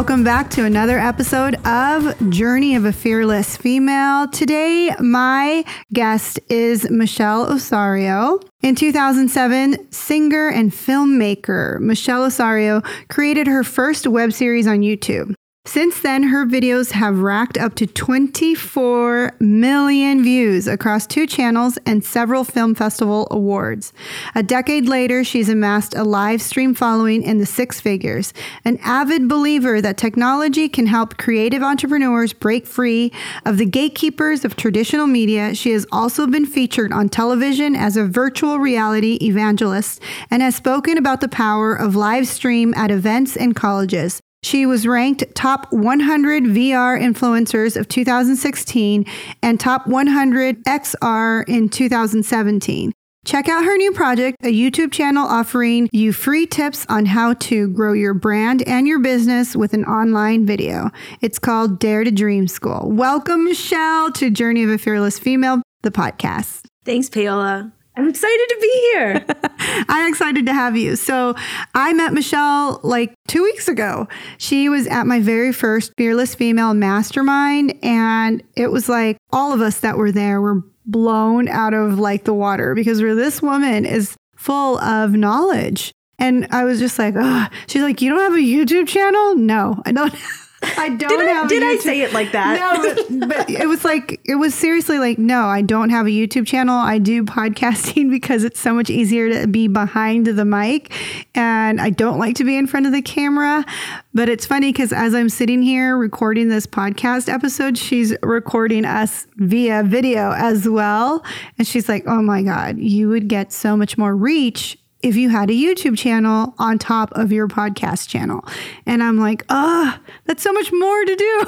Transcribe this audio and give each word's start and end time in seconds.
welcome 0.00 0.24
back 0.24 0.48
to 0.48 0.64
another 0.64 0.98
episode 0.98 1.54
of 1.66 2.30
Journey 2.30 2.74
of 2.74 2.86
a 2.86 2.92
Fearless 2.92 3.58
Female. 3.58 4.26
Today, 4.28 4.90
my 4.98 5.62
guest 5.92 6.40
is 6.48 6.90
Michelle 6.90 7.52
Osorio. 7.52 8.40
In 8.62 8.74
2007, 8.74 9.92
singer 9.92 10.48
and 10.48 10.72
filmmaker 10.72 11.78
Michelle 11.80 12.24
Osorio 12.24 12.80
created 13.10 13.46
her 13.46 13.62
first 13.62 14.06
web 14.06 14.32
series 14.32 14.66
on 14.66 14.78
YouTube. 14.78 15.34
Since 15.66 16.00
then, 16.00 16.24
her 16.24 16.46
videos 16.46 16.92
have 16.92 17.20
racked 17.20 17.58
up 17.58 17.74
to 17.76 17.86
24 17.86 19.32
million 19.40 20.22
views 20.22 20.66
across 20.66 21.06
two 21.06 21.26
channels 21.26 21.78
and 21.84 22.02
several 22.02 22.44
film 22.44 22.74
festival 22.74 23.28
awards. 23.30 23.92
A 24.34 24.42
decade 24.42 24.88
later, 24.88 25.22
she's 25.22 25.50
amassed 25.50 25.94
a 25.94 26.02
live 26.02 26.40
stream 26.40 26.74
following 26.74 27.22
in 27.22 27.36
the 27.36 27.46
six 27.46 27.78
figures. 27.78 28.32
An 28.64 28.78
avid 28.82 29.28
believer 29.28 29.82
that 29.82 29.98
technology 29.98 30.66
can 30.66 30.86
help 30.86 31.18
creative 31.18 31.62
entrepreneurs 31.62 32.32
break 32.32 32.66
free 32.66 33.12
of 33.44 33.58
the 33.58 33.66
gatekeepers 33.66 34.46
of 34.46 34.56
traditional 34.56 35.06
media, 35.06 35.54
she 35.54 35.72
has 35.72 35.86
also 35.92 36.26
been 36.26 36.46
featured 36.46 36.90
on 36.90 37.10
television 37.10 37.76
as 37.76 37.98
a 37.98 38.06
virtual 38.06 38.58
reality 38.58 39.18
evangelist 39.20 40.00
and 40.30 40.42
has 40.42 40.56
spoken 40.56 40.96
about 40.96 41.20
the 41.20 41.28
power 41.28 41.74
of 41.74 41.94
live 41.94 42.26
stream 42.26 42.72
at 42.74 42.90
events 42.90 43.36
and 43.36 43.54
colleges. 43.54 44.22
She 44.42 44.64
was 44.66 44.86
ranked 44.86 45.24
top 45.34 45.70
100 45.72 46.44
VR 46.44 47.00
influencers 47.00 47.76
of 47.76 47.88
2016 47.88 49.04
and 49.42 49.60
top 49.60 49.86
100 49.86 50.64
XR 50.64 51.48
in 51.48 51.68
2017. 51.68 52.92
Check 53.26 53.48
out 53.50 53.64
her 53.64 53.76
new 53.76 53.92
project, 53.92 54.38
a 54.42 54.52
YouTube 54.52 54.92
channel 54.92 55.26
offering 55.26 55.90
you 55.92 56.12
free 56.12 56.46
tips 56.46 56.86
on 56.88 57.04
how 57.04 57.34
to 57.34 57.68
grow 57.68 57.92
your 57.92 58.14
brand 58.14 58.66
and 58.66 58.88
your 58.88 58.98
business 58.98 59.54
with 59.54 59.74
an 59.74 59.84
online 59.84 60.46
video. 60.46 60.90
It's 61.20 61.38
called 61.38 61.78
Dare 61.78 62.02
to 62.02 62.10
Dream 62.10 62.48
School. 62.48 62.90
Welcome, 62.90 63.44
Michelle, 63.44 64.10
to 64.12 64.30
Journey 64.30 64.64
of 64.64 64.70
a 64.70 64.78
Fearless 64.78 65.18
Female, 65.18 65.60
the 65.82 65.90
podcast. 65.90 66.64
Thanks, 66.86 67.10
Paola. 67.10 67.72
I'm 67.96 68.08
excited 68.08 68.46
to 68.48 68.58
be 68.60 68.90
here. 68.92 69.26
I'm 69.88 70.08
excited 70.08 70.46
to 70.46 70.54
have 70.54 70.76
you. 70.76 70.96
So, 70.96 71.34
I 71.74 71.92
met 71.92 72.12
Michelle 72.12 72.80
like 72.82 73.14
two 73.28 73.42
weeks 73.42 73.68
ago. 73.68 74.08
She 74.38 74.68
was 74.68 74.86
at 74.86 75.06
my 75.06 75.20
very 75.20 75.52
first 75.52 75.92
Fearless 75.96 76.34
Female 76.34 76.74
Mastermind, 76.74 77.74
and 77.82 78.42
it 78.56 78.70
was 78.70 78.88
like 78.88 79.16
all 79.32 79.52
of 79.52 79.60
us 79.60 79.80
that 79.80 79.98
were 79.98 80.12
there 80.12 80.40
were 80.40 80.62
blown 80.86 81.48
out 81.48 81.74
of 81.74 81.98
like 81.98 82.24
the 82.24 82.34
water 82.34 82.74
because 82.74 82.98
this 82.98 83.42
woman 83.42 83.84
is 83.84 84.16
full 84.36 84.78
of 84.78 85.12
knowledge. 85.12 85.92
And 86.18 86.46
I 86.50 86.64
was 86.64 86.78
just 86.78 86.98
like, 86.98 87.14
oh, 87.16 87.46
she's 87.66 87.82
like, 87.82 88.02
you 88.02 88.10
don't 88.10 88.20
have 88.20 88.34
a 88.34 88.36
YouTube 88.36 88.88
channel? 88.88 89.36
No, 89.36 89.82
I 89.86 89.92
don't. 89.92 90.14
I 90.62 90.90
don't 90.90 91.08
did 91.08 91.28
have. 91.28 91.44
I, 91.46 91.48
did 91.48 91.62
I 91.62 91.76
say 91.76 92.02
it 92.02 92.12
like 92.12 92.32
that? 92.32 92.58
No, 92.58 93.18
but, 93.18 93.28
but, 93.28 93.50
it 93.50 93.66
was 93.66 93.84
like 93.84 94.20
it 94.24 94.34
was 94.34 94.54
seriously 94.54 94.98
like 94.98 95.18
no, 95.18 95.44
I 95.46 95.62
don't 95.62 95.90
have 95.90 96.06
a 96.06 96.10
YouTube 96.10 96.46
channel. 96.46 96.76
I 96.76 96.98
do 96.98 97.24
podcasting 97.24 98.10
because 98.10 98.44
it's 98.44 98.60
so 98.60 98.74
much 98.74 98.90
easier 98.90 99.32
to 99.32 99.46
be 99.46 99.68
behind 99.68 100.26
the 100.26 100.44
mic, 100.44 100.92
and 101.34 101.80
I 101.80 101.90
don't 101.90 102.18
like 102.18 102.36
to 102.36 102.44
be 102.44 102.56
in 102.56 102.66
front 102.66 102.86
of 102.86 102.92
the 102.92 103.02
camera. 103.02 103.64
But 104.12 104.28
it's 104.28 104.44
funny 104.44 104.72
because 104.72 104.92
as 104.92 105.14
I'm 105.14 105.28
sitting 105.28 105.62
here 105.62 105.96
recording 105.96 106.48
this 106.48 106.66
podcast 106.66 107.32
episode, 107.32 107.78
she's 107.78 108.14
recording 108.22 108.84
us 108.84 109.26
via 109.36 109.82
video 109.82 110.32
as 110.32 110.68
well, 110.68 111.24
and 111.58 111.66
she's 111.66 111.88
like, 111.88 112.04
"Oh 112.06 112.20
my 112.20 112.42
god, 112.42 112.78
you 112.78 113.08
would 113.08 113.28
get 113.28 113.52
so 113.52 113.76
much 113.76 113.96
more 113.96 114.14
reach 114.14 114.76
if 115.02 115.16
you 115.16 115.30
had 115.30 115.50
a 115.50 115.54
YouTube 115.54 115.96
channel 115.96 116.54
on 116.58 116.78
top 116.78 117.12
of 117.12 117.32
your 117.32 117.48
podcast 117.48 118.08
channel. 118.08 118.44
And 118.86 119.02
I'm 119.02 119.18
like, 119.18 119.44
oh, 119.48 119.98
that's 120.26 120.42
so 120.42 120.52
much 120.52 120.70
more 120.72 121.04
to 121.04 121.16
do. 121.16 121.44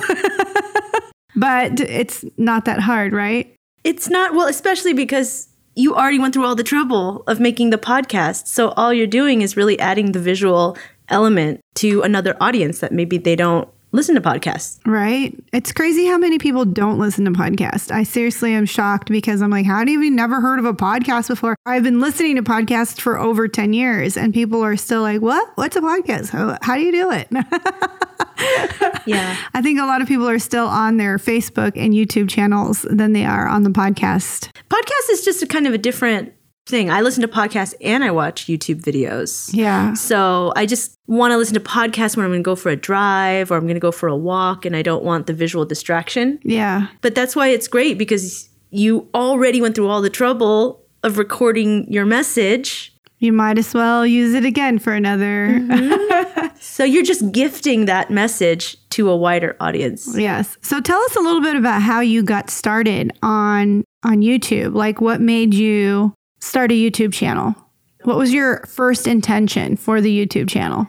but 1.36 1.80
it's 1.80 2.24
not 2.36 2.64
that 2.64 2.80
hard, 2.80 3.12
right? 3.12 3.54
It's 3.84 4.08
not, 4.08 4.34
well, 4.34 4.48
especially 4.48 4.92
because 4.92 5.48
you 5.74 5.94
already 5.94 6.18
went 6.18 6.34
through 6.34 6.44
all 6.44 6.54
the 6.54 6.62
trouble 6.62 7.22
of 7.26 7.40
making 7.40 7.70
the 7.70 7.78
podcast. 7.78 8.46
So 8.46 8.70
all 8.70 8.92
you're 8.92 9.06
doing 9.06 9.42
is 9.42 9.56
really 9.56 9.78
adding 9.78 10.12
the 10.12 10.20
visual 10.20 10.76
element 11.08 11.60
to 11.76 12.02
another 12.02 12.36
audience 12.40 12.80
that 12.80 12.92
maybe 12.92 13.18
they 13.18 13.36
don't 13.36 13.68
listen 13.92 14.14
to 14.14 14.20
podcasts. 14.20 14.78
Right. 14.86 15.38
It's 15.52 15.72
crazy 15.72 16.06
how 16.06 16.18
many 16.18 16.38
people 16.38 16.64
don't 16.64 16.98
listen 16.98 17.24
to 17.26 17.30
podcasts. 17.30 17.90
I 17.90 18.02
seriously 18.02 18.54
am 18.54 18.66
shocked 18.66 19.08
because 19.08 19.42
I'm 19.42 19.50
like, 19.50 19.66
how 19.66 19.84
do 19.84 19.92
you 19.92 20.10
never 20.10 20.40
heard 20.40 20.58
of 20.58 20.64
a 20.64 20.74
podcast 20.74 21.28
before? 21.28 21.56
I've 21.66 21.84
been 21.84 22.00
listening 22.00 22.36
to 22.36 22.42
podcasts 22.42 23.00
for 23.00 23.18
over 23.18 23.46
10 23.46 23.72
years 23.72 24.16
and 24.16 24.34
people 24.34 24.62
are 24.62 24.76
still 24.76 25.02
like, 25.02 25.20
what? 25.20 25.48
What's 25.56 25.76
a 25.76 25.80
podcast? 25.80 26.30
How, 26.30 26.58
how 26.62 26.74
do 26.74 26.80
you 26.80 26.92
do 26.92 27.10
it? 27.12 27.28
yeah. 29.06 29.36
I 29.54 29.62
think 29.62 29.78
a 29.78 29.84
lot 29.84 30.00
of 30.02 30.08
people 30.08 30.28
are 30.28 30.38
still 30.38 30.66
on 30.66 30.96
their 30.96 31.18
Facebook 31.18 31.72
and 31.76 31.92
YouTube 31.92 32.28
channels 32.28 32.82
than 32.90 33.12
they 33.12 33.24
are 33.24 33.46
on 33.46 33.62
the 33.62 33.70
podcast. 33.70 34.50
Podcast 34.68 35.10
is 35.10 35.24
just 35.24 35.42
a 35.42 35.46
kind 35.46 35.66
of 35.66 35.74
a 35.74 35.78
different 35.78 36.32
thing. 36.66 36.90
I 36.90 37.00
listen 37.00 37.22
to 37.22 37.28
podcasts 37.28 37.74
and 37.80 38.04
I 38.04 38.10
watch 38.10 38.46
YouTube 38.46 38.82
videos. 38.82 39.50
Yeah. 39.52 39.94
So 39.94 40.52
I 40.56 40.66
just 40.66 40.96
want 41.06 41.32
to 41.32 41.36
listen 41.36 41.54
to 41.54 41.60
podcasts 41.60 42.16
when 42.16 42.24
I'm 42.24 42.30
going 42.30 42.42
to 42.42 42.44
go 42.44 42.56
for 42.56 42.70
a 42.70 42.76
drive 42.76 43.50
or 43.50 43.56
I'm 43.56 43.64
going 43.64 43.74
to 43.74 43.80
go 43.80 43.92
for 43.92 44.08
a 44.08 44.16
walk 44.16 44.64
and 44.64 44.76
I 44.76 44.82
don't 44.82 45.04
want 45.04 45.26
the 45.26 45.32
visual 45.32 45.64
distraction. 45.64 46.38
Yeah. 46.44 46.88
But 47.00 47.14
that's 47.14 47.34
why 47.34 47.48
it's 47.48 47.68
great 47.68 47.98
because 47.98 48.48
you 48.70 49.08
already 49.14 49.60
went 49.60 49.74
through 49.74 49.88
all 49.88 50.02
the 50.02 50.10
trouble 50.10 50.84
of 51.02 51.18
recording 51.18 51.90
your 51.92 52.04
message. 52.04 52.96
You 53.18 53.32
might 53.32 53.58
as 53.58 53.72
well 53.74 54.06
use 54.06 54.34
it 54.34 54.44
again 54.44 54.78
for 54.78 54.92
another. 54.92 55.48
Mm-hmm. 55.48 56.56
so 56.60 56.84
you're 56.84 57.04
just 57.04 57.30
gifting 57.32 57.84
that 57.84 58.10
message 58.10 58.76
to 58.90 59.10
a 59.10 59.16
wider 59.16 59.56
audience. 59.60 60.16
Yes. 60.16 60.56
So 60.62 60.80
tell 60.80 61.00
us 61.00 61.16
a 61.16 61.20
little 61.20 61.40
bit 61.40 61.56
about 61.56 61.82
how 61.82 62.00
you 62.00 62.22
got 62.22 62.50
started 62.50 63.12
on 63.22 63.84
on 64.04 64.22
YouTube. 64.22 64.74
Like 64.74 65.00
what 65.00 65.20
made 65.20 65.54
you 65.54 66.14
start 66.42 66.72
a 66.72 66.74
YouTube 66.74 67.12
channel? 67.12 67.54
What 68.02 68.16
was 68.16 68.32
your 68.32 68.66
first 68.66 69.06
intention 69.06 69.76
for 69.76 70.00
the 70.00 70.26
YouTube 70.26 70.48
channel? 70.48 70.88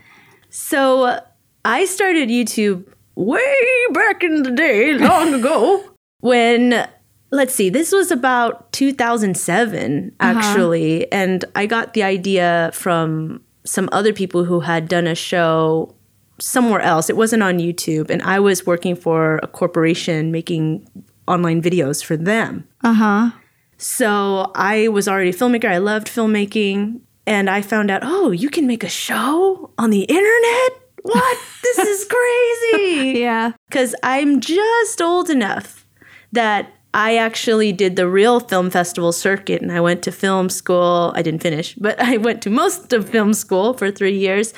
So 0.49 1.19
I 1.63 1.85
started 1.85 2.29
YouTube 2.29 2.85
way 3.15 3.55
back 3.91 4.23
in 4.23 4.43
the 4.43 4.51
day, 4.51 4.93
long 4.97 5.33
ago, 5.39 5.83
when 6.21 6.87
let's 7.31 7.53
see, 7.53 7.69
this 7.69 7.91
was 7.91 8.11
about 8.11 8.71
2007 8.73 10.15
actually, 10.19 11.03
uh-huh. 11.03 11.07
and 11.11 11.45
I 11.55 11.65
got 11.67 11.93
the 11.93 12.03
idea 12.03 12.71
from 12.73 13.43
some 13.63 13.89
other 13.91 14.11
people 14.11 14.43
who 14.43 14.59
had 14.59 14.87
done 14.87 15.07
a 15.07 15.15
show 15.15 15.95
somewhere 16.39 16.81
else. 16.81 17.09
It 17.09 17.15
wasn't 17.15 17.43
on 17.43 17.59
YouTube, 17.59 18.09
and 18.09 18.23
I 18.23 18.39
was 18.39 18.65
working 18.65 18.95
for 18.95 19.39
a 19.43 19.47
corporation 19.47 20.31
making 20.31 20.87
online 21.27 21.61
videos 21.61 22.03
for 22.03 22.17
them. 22.17 22.67
Uh 22.83 22.93
huh. 22.93 23.31
So 23.83 24.49
I 24.55 24.87
was 24.87 25.09
already 25.09 25.31
a 25.31 25.33
filmmaker. 25.33 25.69
I 25.69 25.79
loved 25.79 26.07
filmmaking. 26.07 27.01
And 27.27 27.49
I 27.49 27.61
found 27.61 27.91
out, 27.91 28.01
oh, 28.03 28.31
you 28.31 28.49
can 28.49 28.65
make 28.65 28.83
a 28.83 28.89
show 28.89 29.71
on 29.77 29.89
the 29.89 30.03
internet? 30.03 30.81
What? 31.01 31.37
this 31.63 31.79
is 31.79 32.05
crazy. 32.71 33.19
yeah. 33.19 33.51
Because 33.67 33.93
I'm 34.01 34.39
just 34.39 35.01
old 35.01 35.29
enough 35.29 35.85
that 36.31 36.71
I 36.93 37.17
actually 37.17 37.73
did 37.73 37.97
the 37.97 38.07
real 38.07 38.39
film 38.39 38.69
festival 38.69 39.11
circuit 39.11 39.61
and 39.61 39.71
I 39.71 39.81
went 39.81 40.01
to 40.03 40.13
film 40.13 40.49
school. 40.49 41.11
I 41.13 41.21
didn't 41.21 41.41
finish, 41.41 41.75
but 41.75 41.99
I 41.99 42.17
went 42.17 42.41
to 42.43 42.49
most 42.49 42.93
of 42.93 43.09
film 43.09 43.33
school 43.33 43.73
for 43.73 43.91
three 43.91 44.17
years. 44.17 44.53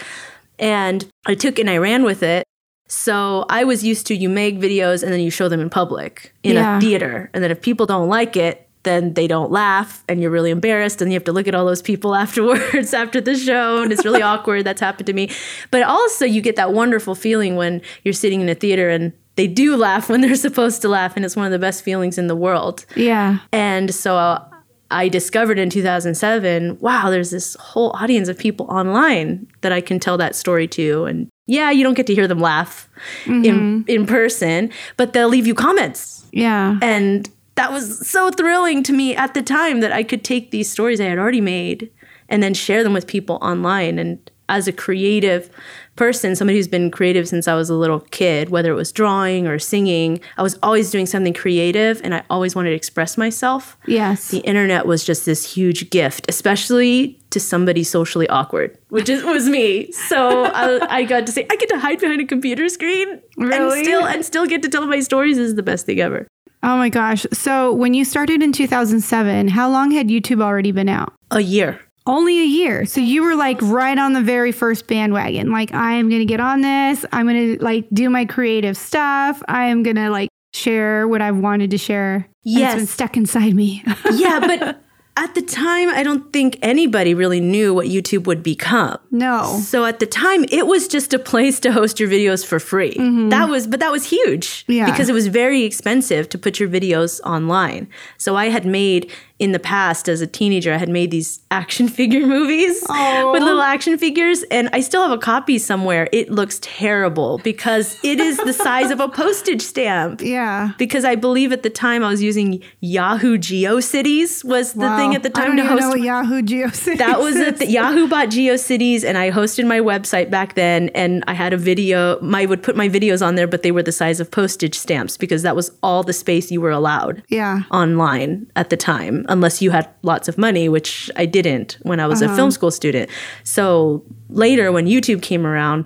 And 0.60 1.08
I 1.26 1.34
took 1.34 1.58
and 1.58 1.70
I 1.70 1.78
ran 1.78 2.04
with 2.04 2.22
it. 2.22 2.44
So 2.88 3.46
I 3.50 3.64
was 3.64 3.84
used 3.84 4.06
to 4.08 4.16
you 4.16 4.30
make 4.30 4.60
videos 4.60 5.02
and 5.02 5.12
then 5.12 5.20
you 5.20 5.32
show 5.32 5.50
them 5.50 5.60
in 5.60 5.72
public 5.72 6.34
in 6.44 6.54
yeah. 6.54 6.78
a 6.78 6.82
theater. 6.82 7.32
And 7.34 7.44
then 7.44 7.50
if 7.50 7.62
people 7.62 7.88
don't 7.88 8.08
like 8.08 8.38
it, 8.38 8.65
then 8.86 9.14
they 9.14 9.28
don't 9.28 9.52
laugh 9.52 10.04
and 10.08 10.22
you're 10.22 10.32
really 10.32 10.52
embarrassed 10.52 11.02
and 11.02 11.12
you 11.12 11.16
have 11.16 11.26
to 11.26 11.34
look 11.34 11.48
at 11.48 11.54
all 11.54 11.66
those 11.66 11.82
people 11.82 12.16
afterwards 12.24 12.94
after 12.94 13.20
the 13.20 13.36
show 13.36 13.84
and 13.84 13.92
it's 13.92 14.06
really 14.06 14.22
awkward. 14.22 14.64
That's 14.66 14.80
happened 14.80 15.08
to 15.08 15.14
me. 15.14 15.30
But 15.72 15.84
also 15.84 16.24
you 16.24 16.42
get 16.42 16.56
that 16.56 16.72
wonderful 16.72 17.16
feeling 17.16 17.58
when 17.58 17.82
you're 18.04 18.14
sitting 18.14 18.40
in 18.40 18.48
a 18.48 18.56
theater 18.56 18.90
and 18.90 19.12
they 19.36 19.48
do 19.48 19.76
laugh 19.76 20.08
when 20.08 20.22
they're 20.22 20.36
supposed 20.48 20.82
to 20.84 20.88
laugh 20.88 21.18
and 21.18 21.26
it's 21.26 21.36
one 21.36 21.46
of 21.46 21.52
the 21.52 21.60
best 21.60 21.84
feelings 21.84 22.18
in 22.18 22.28
the 22.28 22.36
world. 22.36 22.86
Yeah. 22.96 23.40
And 23.52 23.94
so 23.94 24.16
uh, 24.16 24.44
I 24.92 25.10
discovered 25.10 25.60
in 25.60 25.70
2007 25.70 26.78
wow 26.80 27.10
there's 27.10 27.32
this 27.32 27.56
whole 27.60 27.92
audience 27.96 28.30
of 28.30 28.38
people 28.38 28.68
online 28.70 29.48
that 29.62 29.74
I 29.74 29.82
can 29.82 30.00
tell 30.00 30.18
that 30.18 30.36
story 30.36 30.68
to. 30.70 31.06
And 31.06 31.28
yeah 31.48 31.70
you 31.72 31.84
don't 31.84 31.96
get 31.96 32.08
to 32.08 32.16
hear 32.16 32.28
them 32.28 32.40
laugh 32.40 32.90
mm-hmm. 33.26 33.46
in 33.46 33.86
in 33.88 34.08
person 34.08 34.72
but 34.98 35.14
they'll 35.14 35.30
leave 35.30 35.48
you 35.48 35.56
comments. 35.56 36.26
Yeah. 36.32 36.78
And 36.82 37.30
that 37.56 37.72
was 37.72 38.08
so 38.08 38.32
thrilling 38.32 38.84
to 38.84 38.94
me 38.94 39.16
at 39.16 39.34
the 39.34 39.42
time 39.42 39.80
that 39.80 39.92
I 39.92 40.04
could 40.04 40.24
take 40.24 40.52
these 40.52 40.70
stories 40.70 41.00
I 41.02 41.06
had 41.06 41.18
already 41.18 41.42
made 41.42 41.90
and 42.30 42.42
then 42.44 42.54
share 42.54 42.84
them 42.84 42.94
with 42.94 43.08
people 43.08 43.38
online. 43.42 43.98
And 44.00 44.32
as 44.50 44.68
a 44.68 44.74
creative 44.74 45.50
person, 45.96 46.36
somebody 46.36 46.58
who's 46.58 46.68
been 46.68 46.92
creative 46.92 47.28
since 47.28 47.48
I 47.48 47.56
was 47.56 47.70
a 47.70 47.74
little 47.76 48.02
kid, 48.02 48.50
whether 48.50 48.72
it 48.72 48.76
was 48.76 48.92
drawing 48.92 49.48
or 49.48 49.58
singing, 49.58 50.20
I 50.38 50.44
was 50.44 50.60
always 50.62 50.92
doing 50.92 51.06
something 51.06 51.34
creative 51.34 52.02
and 52.04 52.14
I 52.14 52.24
always 52.30 52.56
wanted 52.56 52.70
to 52.72 52.76
express 52.76 53.18
myself. 53.18 53.78
Yes. 53.88 54.30
The 54.30 54.40
internet 54.40 54.86
was 54.86 55.04
just 55.04 55.26
this 55.26 55.52
huge 55.54 55.90
gift, 55.90 56.26
especially 56.30 57.20
to 57.32 57.40
somebody 57.40 57.84
socially 57.84 58.28
awkward, 58.30 58.78
which 58.90 59.10
is, 59.10 59.24
was 59.24 59.50
me. 59.50 59.92
So 59.94 60.46
I, 60.46 60.98
I 60.98 61.04
got 61.06 61.26
to 61.26 61.32
say 61.32 61.48
I 61.50 61.56
get 61.56 61.70
to 61.70 61.80
hide 61.80 62.00
behind 62.00 62.22
a 62.22 62.26
computer 62.26 62.70
screen 62.70 63.22
Really? 63.38 63.80
and 63.80 63.86
still 63.86 64.06
and 64.06 64.26
still 64.26 64.46
get 64.46 64.62
to 64.64 64.70
tell 64.70 64.86
my 64.86 65.00
stories 65.00 65.38
is 65.38 65.56
the 65.56 65.64
best 65.64 65.86
thing 65.86 66.00
ever. 66.00 66.28
Oh 66.66 66.78
my 66.78 66.90
gosh. 66.90 67.28
So 67.32 67.72
when 67.72 67.94
you 67.94 68.04
started 68.04 68.42
in 68.42 68.52
2007, 68.52 69.50
how 69.50 69.70
long 69.70 69.92
had 69.92 70.08
YouTube 70.08 70.42
already 70.42 70.72
been 70.72 70.90
out? 70.90 71.14
A 71.30 71.40
year. 71.40 71.80
Only 72.08 72.42
a 72.42 72.46
year. 72.46 72.88
So 72.88 73.00
you 73.02 73.22
were 73.24 73.36
like 73.36 73.62
right 73.62 73.98
on 73.98 74.14
the 74.14 74.22
very 74.22 74.52
first 74.52 74.88
bandwagon. 74.88 75.52
Like, 75.52 75.74
I 75.76 75.94
am 75.94 76.10
going 76.10 76.22
to 76.22 76.26
get 76.26 76.40
on 76.40 76.62
this. 76.62 77.06
I'm 77.12 77.28
going 77.28 77.58
to 77.58 77.64
like 77.64 77.88
do 77.94 78.10
my 78.10 78.26
creative 78.26 78.78
stuff. 78.78 79.44
I 79.48 79.66
am 79.66 79.84
going 79.84 79.96
to 79.96 80.10
like 80.10 80.30
share 80.56 81.08
what 81.08 81.22
I've 81.22 81.38
wanted 81.38 81.70
to 81.72 81.78
share. 81.78 82.28
Yes. 82.44 82.74
It's 82.74 82.82
been 82.82 82.88
stuck 82.88 83.18
inside 83.18 83.54
me. 83.54 83.84
Yeah, 84.12 84.40
but 84.40 84.82
at 85.18 85.34
the 85.34 85.42
time, 85.42 85.88
I 85.90 86.04
don't 86.04 86.32
think 86.34 86.58
anybody 86.62 87.14
really 87.14 87.40
knew 87.40 87.74
what 87.74 87.88
YouTube 87.88 88.26
would 88.28 88.44
become. 88.44 88.98
no. 89.12 89.60
So 89.64 89.86
at 89.86 90.00
the 90.00 90.06
time, 90.06 90.44
it 90.50 90.68
was 90.68 90.88
just 90.88 91.14
a 91.14 91.20
place 91.20 91.60
to 91.62 91.72
host 91.72 92.00
your 92.00 92.10
videos 92.10 92.46
for 92.46 92.60
free. 92.60 92.94
Mm-hmm. 92.96 93.30
That 93.30 93.48
was, 93.50 93.66
but 93.68 93.80
that 93.80 93.92
was 93.92 94.04
huge 94.10 94.66
Yeah. 94.68 94.86
because 94.92 95.08
it 95.10 95.14
was 95.14 95.28
very 95.28 95.64
expensive 95.64 96.28
to 96.30 96.38
put 96.38 96.60
your 96.60 96.68
videos 96.70 97.22
online. 97.22 97.88
So 98.18 98.36
I 98.36 98.50
had 98.50 98.66
made 98.66 99.10
in 99.38 99.52
the 99.52 99.60
past 99.60 100.08
as 100.08 100.22
a 100.22 100.28
teenager, 100.28 100.74
I 100.74 100.78
had 100.78 100.90
made 100.90 101.12
these 101.12 101.42
action 101.52 101.88
figure 102.00 102.26
movies 102.26 102.82
with 102.82 103.44
little 103.44 103.62
action 103.62 103.98
figures, 103.98 104.44
and 104.44 104.70
I 104.72 104.80
still 104.82 105.02
have 105.02 105.12
a 105.12 105.18
copy 105.18 105.58
somewhere. 105.58 106.08
It 106.14 106.32
looks 106.32 106.60
terrible 106.62 107.40
because 107.40 107.98
it 108.04 108.20
is 108.20 108.38
the 108.38 108.54
size 108.54 108.92
of 108.92 109.00
a 109.00 109.10
postage 109.10 109.62
stamp. 109.62 110.22
Yeah. 110.22 110.72
Because 110.78 111.04
I 111.06 111.16
believe 111.16 111.52
at 111.52 111.64
the 111.64 111.70
time 111.70 112.04
I 112.04 112.10
was 112.10 112.22
using 112.22 112.64
Yahoo 112.80 113.38
GeoCities 113.38 114.44
was 114.44 114.74
the 114.74 114.80
Wow. 114.82 114.98
thing 114.98 115.16
at 115.16 115.24
the 115.24 115.30
time 115.30 115.58
to 115.58 115.66
host 115.66 115.98
Yahoo 115.98 116.42
GeoCities 116.42 116.98
that 116.98 117.20
was 117.20 117.36
it. 117.36 117.58
The 117.58 117.68
Yahoo 117.68 118.08
bought 118.08 118.30
GeoCities, 118.30 119.04
and 119.04 119.18
I 119.18 119.32
hosted 119.32 119.68
my 119.68 119.80
website 119.80 120.30
back 120.30 120.56
then. 120.56 120.90
And 120.96 121.24
I 121.28 121.34
had 121.34 121.52
a 121.54 121.58
video. 121.58 122.20
I 122.34 122.46
would 122.46 122.64
put 122.64 122.76
my 122.76 122.88
videos 122.90 123.26
on 123.26 123.36
there, 123.36 123.48
but 123.48 123.64
they 123.64 123.72
were 123.72 123.84
the 123.84 123.92
size 123.92 124.20
of 124.20 124.30
postage 124.32 124.76
stamps 124.78 125.18
because 125.18 125.42
that 125.44 125.56
was 125.56 125.72
all 125.84 126.04
the 126.04 126.14
space 126.14 126.52
you 126.52 126.62
were 126.62 126.72
allowed 126.72 127.24
Yeah. 127.30 127.62
online 127.72 128.48
at 128.56 128.70
the 128.70 128.78
time, 128.78 129.25
unless 129.30 129.62
you 129.62 129.72
had 129.72 129.90
lots 130.04 130.28
of 130.28 130.38
money, 130.38 130.70
which 130.70 131.10
I 131.16 131.26
didn't 131.26 131.78
when 131.84 132.00
I 132.00 132.08
was 132.08 132.22
Uh-huh. 132.22 132.34
a 132.34 132.36
film 132.36 132.52
school 132.52 132.72
student. 132.72 133.10
So 133.44 134.04
later, 134.30 134.72
when 134.72 134.86
YouTube 134.88 135.22
came 135.22 135.46
around, 135.46 135.86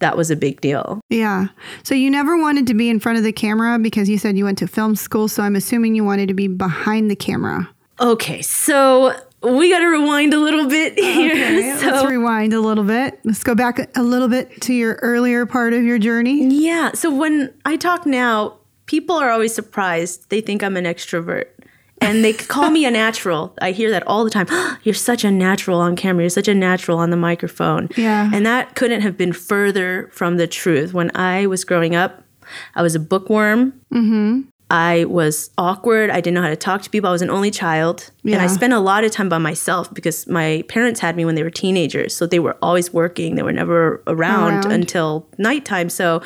that 0.00 0.16
was 0.16 0.30
a 0.30 0.36
big 0.36 0.60
deal. 0.60 1.00
Yeah. 1.10 1.48
So 1.82 1.94
you 1.94 2.10
never 2.10 2.36
wanted 2.38 2.66
to 2.68 2.74
be 2.74 2.88
in 2.88 3.00
front 3.00 3.18
of 3.18 3.24
the 3.24 3.32
camera 3.32 3.78
because 3.78 4.08
you 4.08 4.16
said 4.18 4.36
you 4.38 4.44
went 4.44 4.58
to 4.58 4.68
film 4.68 4.94
school. 4.94 5.26
So 5.28 5.42
I'm 5.42 5.56
assuming 5.56 5.94
you 5.96 6.04
wanted 6.04 6.28
to 6.28 6.34
be 6.34 6.46
behind 6.48 7.10
the 7.10 7.16
camera. 7.16 7.68
Okay, 8.00 8.40
so 8.42 9.12
we 9.42 9.70
got 9.70 9.80
to 9.80 9.86
rewind 9.86 10.32
a 10.34 10.38
little 10.38 10.68
bit 10.68 10.96
here. 10.98 11.32
Okay, 11.58 11.76
so, 11.80 11.86
let's 11.90 12.06
rewind 12.06 12.52
a 12.52 12.60
little 12.60 12.84
bit. 12.84 13.18
Let's 13.24 13.42
go 13.42 13.56
back 13.56 13.90
a 13.96 14.02
little 14.04 14.28
bit 14.28 14.60
to 14.62 14.72
your 14.72 14.94
earlier 15.02 15.46
part 15.46 15.72
of 15.72 15.82
your 15.82 15.98
journey. 15.98 16.44
Yeah. 16.64 16.92
So 16.94 17.12
when 17.12 17.52
I 17.64 17.76
talk 17.76 18.06
now, 18.06 18.58
people 18.86 19.16
are 19.16 19.30
always 19.30 19.52
surprised. 19.52 20.30
They 20.30 20.40
think 20.40 20.62
I'm 20.62 20.76
an 20.76 20.84
extrovert. 20.84 21.46
And 22.00 22.24
they 22.24 22.32
call 22.32 22.70
me 22.70 22.84
a 22.84 22.90
natural. 22.90 23.54
I 23.60 23.72
hear 23.72 23.90
that 23.90 24.06
all 24.06 24.24
the 24.24 24.30
time. 24.30 24.46
You're 24.82 24.94
such 24.94 25.24
a 25.24 25.30
natural 25.30 25.80
on 25.80 25.96
camera. 25.96 26.22
You're 26.22 26.30
such 26.30 26.48
a 26.48 26.54
natural 26.54 26.98
on 26.98 27.10
the 27.10 27.16
microphone. 27.16 27.88
Yeah. 27.96 28.30
And 28.32 28.46
that 28.46 28.74
couldn't 28.74 29.00
have 29.02 29.16
been 29.16 29.32
further 29.32 30.08
from 30.12 30.36
the 30.36 30.46
truth. 30.46 30.94
When 30.94 31.10
I 31.16 31.46
was 31.46 31.64
growing 31.64 31.94
up, 31.94 32.22
I 32.74 32.82
was 32.82 32.94
a 32.94 33.00
bookworm. 33.00 33.72
Mm-hmm. 33.92 34.42
I 34.70 35.06
was 35.06 35.50
awkward. 35.56 36.10
I 36.10 36.20
didn't 36.20 36.34
know 36.34 36.42
how 36.42 36.50
to 36.50 36.56
talk 36.56 36.82
to 36.82 36.90
people. 36.90 37.08
I 37.08 37.12
was 37.12 37.22
an 37.22 37.30
only 37.30 37.50
child. 37.50 38.10
And 38.24 38.36
I 38.36 38.46
spent 38.48 38.74
a 38.74 38.78
lot 38.80 39.02
of 39.02 39.10
time 39.10 39.30
by 39.30 39.38
myself 39.38 39.92
because 39.94 40.26
my 40.26 40.62
parents 40.68 41.00
had 41.00 41.16
me 41.16 41.24
when 41.24 41.36
they 41.36 41.42
were 41.42 41.50
teenagers. 41.50 42.14
So 42.14 42.26
they 42.26 42.38
were 42.38 42.56
always 42.60 42.92
working. 42.92 43.34
They 43.36 43.42
were 43.42 43.52
never 43.52 44.02
around, 44.06 44.66
Around. 44.66 44.72
until 44.72 45.26
nighttime. 45.38 45.88
So 45.88 46.20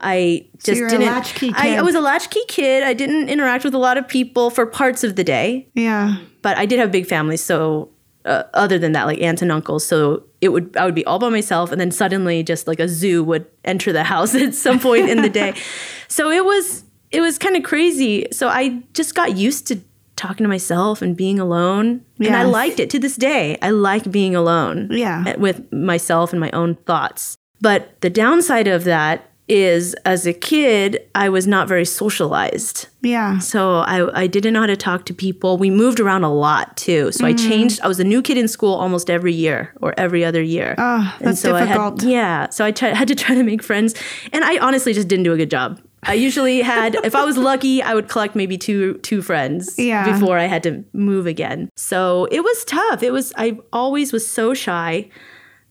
I 0.00 0.46
just 0.62 0.78
you're 0.78 0.88
didn't. 0.88 1.06
latchkey 1.06 1.52
I, 1.54 1.76
I 1.76 1.82
was 1.82 1.94
a 1.94 2.00
latchkey 2.00 2.40
kid. 2.48 2.82
I 2.82 2.94
didn't 2.94 3.28
interact 3.28 3.64
with 3.64 3.74
a 3.74 3.78
lot 3.78 3.98
of 3.98 4.06
people 4.08 4.50
for 4.50 4.66
parts 4.66 5.04
of 5.04 5.16
the 5.16 5.24
day, 5.24 5.68
Yeah. 5.74 6.16
but 6.42 6.56
I 6.56 6.66
did 6.66 6.78
have 6.78 6.90
big 6.90 7.06
families. 7.06 7.42
So 7.42 7.90
uh, 8.24 8.44
other 8.54 8.78
than 8.78 8.92
that, 8.92 9.04
like 9.06 9.20
aunts 9.20 9.40
and 9.42 9.50
uncles, 9.52 9.86
so 9.86 10.24
it 10.40 10.50
would 10.50 10.76
I 10.76 10.84
would 10.84 10.94
be 10.94 11.04
all 11.06 11.18
by 11.18 11.28
myself, 11.30 11.72
and 11.72 11.80
then 11.80 11.90
suddenly 11.90 12.42
just 12.42 12.66
like 12.66 12.78
a 12.80 12.88
zoo 12.88 13.24
would 13.24 13.46
enter 13.64 13.92
the 13.92 14.04
house 14.04 14.34
at 14.46 14.54
some 14.54 14.78
point 14.78 15.08
in 15.08 15.22
the 15.22 15.30
day. 15.30 15.54
So 16.08 16.30
it 16.30 16.44
was 16.44 16.82
it 17.12 17.20
was 17.20 17.38
kind 17.38 17.56
of 17.56 17.62
crazy. 17.62 18.26
So 18.32 18.48
I 18.48 18.82
just 18.94 19.14
got 19.14 19.36
used 19.36 19.66
to 19.68 19.80
talking 20.16 20.44
to 20.44 20.48
myself 20.48 21.00
and 21.02 21.16
being 21.16 21.38
alone, 21.38 22.04
and 22.18 22.34
I 22.36 22.42
liked 22.42 22.78
it 22.80 22.90
to 22.90 22.98
this 22.98 23.16
day. 23.16 23.56
I 23.62 23.70
like 23.70 24.10
being 24.10 24.34
alone 24.36 24.88
Yeah. 24.90 25.36
with 25.36 25.72
myself 25.72 26.32
and 26.32 26.40
my 26.40 26.50
own 26.50 26.74
thoughts. 26.84 27.36
But 27.60 28.00
the 28.02 28.10
downside 28.10 28.66
of 28.68 28.84
that 28.84 29.29
is 29.50 29.94
as 30.04 30.26
a 30.26 30.32
kid, 30.32 31.00
I 31.14 31.28
was 31.28 31.46
not 31.46 31.66
very 31.68 31.84
socialized. 31.84 32.86
Yeah. 33.02 33.38
So 33.40 33.78
I, 33.80 34.22
I 34.22 34.26
didn't 34.26 34.52
know 34.52 34.60
how 34.60 34.66
to 34.66 34.76
talk 34.76 35.04
to 35.06 35.14
people. 35.14 35.58
We 35.58 35.70
moved 35.70 35.98
around 36.00 36.22
a 36.24 36.32
lot 36.32 36.76
too. 36.76 37.10
So 37.12 37.26
I 37.26 37.32
Mm-hmm. 37.32 37.48
changed. 37.48 37.80
I 37.82 37.88
was 37.88 37.98
a 37.98 38.04
new 38.04 38.22
kid 38.22 38.38
in 38.38 38.46
school 38.48 38.74
almost 38.74 39.10
every 39.10 39.32
year 39.32 39.74
or 39.80 39.92
every 39.98 40.24
other 40.24 40.40
year. 40.42 40.74
Oh, 40.78 41.14
And 41.18 41.28
that's 41.28 41.40
so 41.40 41.52
difficult. 41.58 42.02
I 42.02 42.04
had, 42.06 42.12
yeah. 42.12 42.48
So 42.50 42.64
I 42.64 42.70
try, 42.70 42.88
had 42.94 43.08
to 43.08 43.14
try 43.14 43.34
to 43.34 43.42
make 43.42 43.62
friends. 43.62 43.94
And 44.32 44.44
I 44.44 44.58
honestly 44.58 44.92
just 44.94 45.08
didn't 45.08 45.24
do 45.24 45.32
a 45.32 45.36
good 45.36 45.50
job. 45.50 45.80
I 46.04 46.14
usually 46.14 46.62
had, 46.62 46.94
if 47.04 47.14
I 47.14 47.24
was 47.24 47.36
lucky, 47.36 47.82
I 47.82 47.94
would 47.94 48.08
collect 48.08 48.34
maybe 48.34 48.56
two 48.56 48.94
two 48.98 49.20
friends 49.20 49.74
Yeah. 49.78 50.10
before 50.10 50.38
I 50.38 50.46
had 50.46 50.62
to 50.62 50.82
move 50.94 51.26
again. 51.26 51.68
So 51.76 52.26
it 52.30 52.40
was 52.40 52.64
tough. 52.64 53.02
It 53.02 53.10
was 53.12 53.34
I 53.36 53.58
always 53.72 54.10
was 54.12 54.26
so 54.26 54.54
shy. 54.54 55.10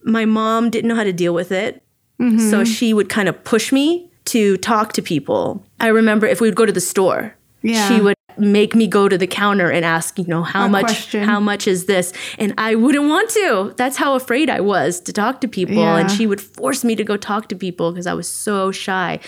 My 0.04 0.26
mom 0.26 0.70
didn't 0.70 0.88
know 0.88 0.96
how 0.96 1.04
to 1.04 1.14
deal 1.14 1.34
with 1.34 1.52
it. 1.52 1.82
Mm-hmm. 2.20 2.50
So 2.50 2.64
she 2.64 2.94
would 2.94 3.10
kind 3.10 3.30
of 3.30 3.44
push 3.44 3.72
me 3.72 4.10
to 4.26 4.58
talk 4.58 4.94
to 4.94 5.02
people. 5.02 5.64
I 5.80 5.88
remember 5.88 6.28
if 6.28 6.42
we 6.42 6.48
would 6.48 6.56
go 6.56 6.66
to 6.66 6.72
the 6.72 6.82
store, 6.82 7.36
Yeah. 7.62 7.88
she 7.88 8.02
would 8.02 8.16
make 8.38 8.74
me 8.76 8.88
go 8.88 9.10
to 9.10 9.18
the 9.18 9.28
counter 9.28 9.70
and 9.70 9.84
ask, 9.84 10.18
you 10.18 10.26
know, 10.26 10.44
how 10.44 10.66
A 10.66 10.70
much 10.70 10.86
question. 10.86 11.24
how 11.24 11.40
much 11.40 11.68
is 11.68 11.86
this? 11.86 12.14
And 12.38 12.54
I 12.58 12.76
wouldn't 12.76 13.08
want 13.10 13.30
to. 13.32 13.74
That's 13.76 13.98
how 13.98 14.16
afraid 14.16 14.50
I 14.50 14.62
was 14.62 15.00
to 15.02 15.12
talk 15.14 15.42
to 15.42 15.48
people. 15.48 15.84
And 15.84 16.10
she 16.10 16.26
would 16.28 16.40
force 16.40 16.84
me 16.84 16.96
to 16.96 17.04
go 17.04 17.18
talk 17.18 17.50
to 17.50 17.56
people 17.56 17.92
because 17.92 18.08
I 18.08 18.14
was 18.14 18.28
so 18.30 18.72
shy. 18.72 19.20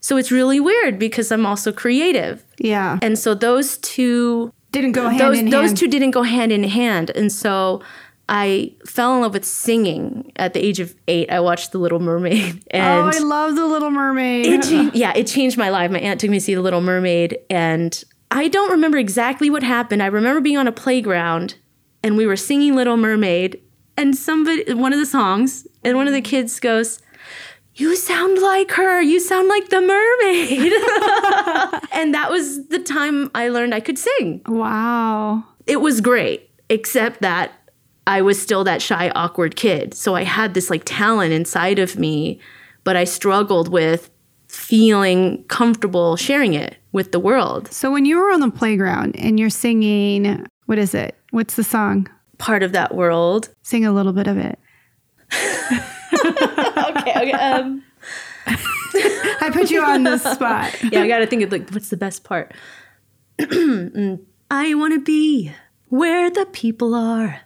So 0.00 0.16
it's 0.16 0.32
really 0.32 0.58
weird 0.60 0.98
because 0.98 1.30
I'm 1.30 1.44
also 1.46 1.70
creative. 1.72 2.42
Yeah. 2.58 2.98
And 3.02 3.18
so 3.18 3.34
those 3.34 3.76
two 3.78 4.52
Didn't 4.72 4.92
go 4.92 5.08
hand 5.08 5.20
those 5.20 5.38
in 5.38 5.50
those 5.50 5.66
hand. 5.70 5.78
two 5.78 5.88
didn't 5.88 6.12
go 6.12 6.22
hand 6.22 6.50
in 6.52 6.64
hand. 6.64 7.10
And 7.10 7.30
so 7.30 7.82
I 8.32 8.76
fell 8.86 9.16
in 9.16 9.22
love 9.22 9.32
with 9.32 9.44
singing 9.44 10.30
at 10.36 10.54
the 10.54 10.64
age 10.64 10.78
of 10.78 10.94
eight. 11.08 11.28
I 11.32 11.40
watched 11.40 11.72
The 11.72 11.78
Little 11.78 11.98
Mermaid, 11.98 12.62
oh, 12.74 12.78
And 12.78 13.12
oh, 13.12 13.18
I 13.18 13.18
love 13.18 13.56
the 13.56 13.66
Little 13.66 13.90
Mermaid. 13.90 14.46
it 14.46 14.62
changed, 14.62 14.94
yeah, 14.94 15.12
it 15.16 15.26
changed 15.26 15.58
my 15.58 15.68
life. 15.68 15.90
My 15.90 15.98
aunt 15.98 16.20
took 16.20 16.30
me 16.30 16.38
to 16.38 16.40
see 16.40 16.54
The 16.54 16.62
Little 16.62 16.80
Mermaid, 16.80 17.38
and 17.50 18.02
I 18.30 18.46
don't 18.46 18.70
remember 18.70 18.98
exactly 18.98 19.50
what 19.50 19.64
happened. 19.64 20.00
I 20.00 20.06
remember 20.06 20.40
being 20.40 20.56
on 20.56 20.68
a 20.68 20.72
playground, 20.72 21.56
and 22.04 22.16
we 22.16 22.24
were 22.24 22.36
singing 22.36 22.76
Little 22.76 22.96
Mermaid, 22.96 23.60
and 23.96 24.14
somebody, 24.14 24.72
one 24.74 24.92
of 24.92 25.00
the 25.00 25.06
songs, 25.06 25.66
and 25.82 25.96
one 25.96 26.06
of 26.06 26.14
the 26.14 26.22
kids 26.22 26.60
goes. 26.60 27.00
You 27.74 27.96
sound 27.96 28.40
like 28.40 28.72
her. 28.72 29.00
You 29.00 29.20
sound 29.20 29.48
like 29.48 29.70
the 29.70 29.80
mermaid. 29.80 30.72
and 31.92 32.12
that 32.14 32.28
was 32.30 32.66
the 32.66 32.80
time 32.80 33.30
I 33.34 33.48
learned 33.48 33.74
I 33.74 33.80
could 33.80 33.96
sing 33.96 34.42
wow. 34.46 35.44
it 35.66 35.80
was 35.80 36.00
great, 36.00 36.50
except 36.68 37.22
that 37.22 37.52
I 38.10 38.22
was 38.22 38.42
still 38.42 38.64
that 38.64 38.82
shy, 38.82 39.08
awkward 39.14 39.54
kid. 39.54 39.94
So 39.94 40.16
I 40.16 40.24
had 40.24 40.54
this 40.54 40.68
like 40.68 40.82
talent 40.84 41.32
inside 41.32 41.78
of 41.78 41.96
me, 41.96 42.40
but 42.82 42.96
I 42.96 43.04
struggled 43.04 43.68
with 43.68 44.10
feeling 44.48 45.44
comfortable 45.44 46.16
sharing 46.16 46.54
it 46.54 46.76
with 46.90 47.12
the 47.12 47.20
world. 47.20 47.70
So 47.72 47.92
when 47.92 48.04
you 48.04 48.16
were 48.16 48.32
on 48.32 48.40
the 48.40 48.50
playground 48.50 49.14
and 49.16 49.38
you're 49.38 49.48
singing, 49.48 50.44
what 50.66 50.76
is 50.76 50.92
it? 50.92 51.14
What's 51.30 51.54
the 51.54 51.62
song? 51.62 52.08
Part 52.38 52.64
of 52.64 52.72
that 52.72 52.96
world. 52.96 53.48
Sing 53.62 53.86
a 53.86 53.92
little 53.92 54.12
bit 54.12 54.26
of 54.26 54.36
it. 54.36 54.58
Okay, 56.12 57.12
okay. 57.16 57.32
Um, 57.32 57.82
I 58.46 59.50
put 59.52 59.70
you 59.70 59.82
on 59.82 60.02
the 60.02 60.18
spot. 60.18 60.82
yeah, 60.92 61.02
I 61.02 61.08
gotta 61.08 61.26
think 61.26 61.42
of 61.42 61.52
like 61.52 61.70
what's 61.70 61.88
the 61.88 61.96
best 61.96 62.24
part. 62.24 62.52
Mm. 63.40 64.20
I 64.50 64.74
wanna 64.74 64.98
be 64.98 65.52
where 65.88 66.28
the 66.28 66.44
people 66.46 66.94
are. 66.94 67.40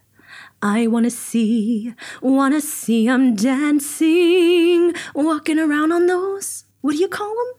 I 0.64 0.86
wanna 0.86 1.10
see, 1.10 1.92
wanna 2.22 2.60
see 2.62 3.06
'em 3.06 3.34
dancing, 3.36 4.94
walking 5.14 5.58
around 5.58 5.92
on 5.92 6.06
those. 6.06 6.64
What 6.80 6.92
do 6.92 6.98
you 6.98 7.08
call 7.08 7.28
them? 7.28 7.52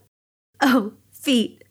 Oh, 0.62 0.93
feet. 1.12 1.63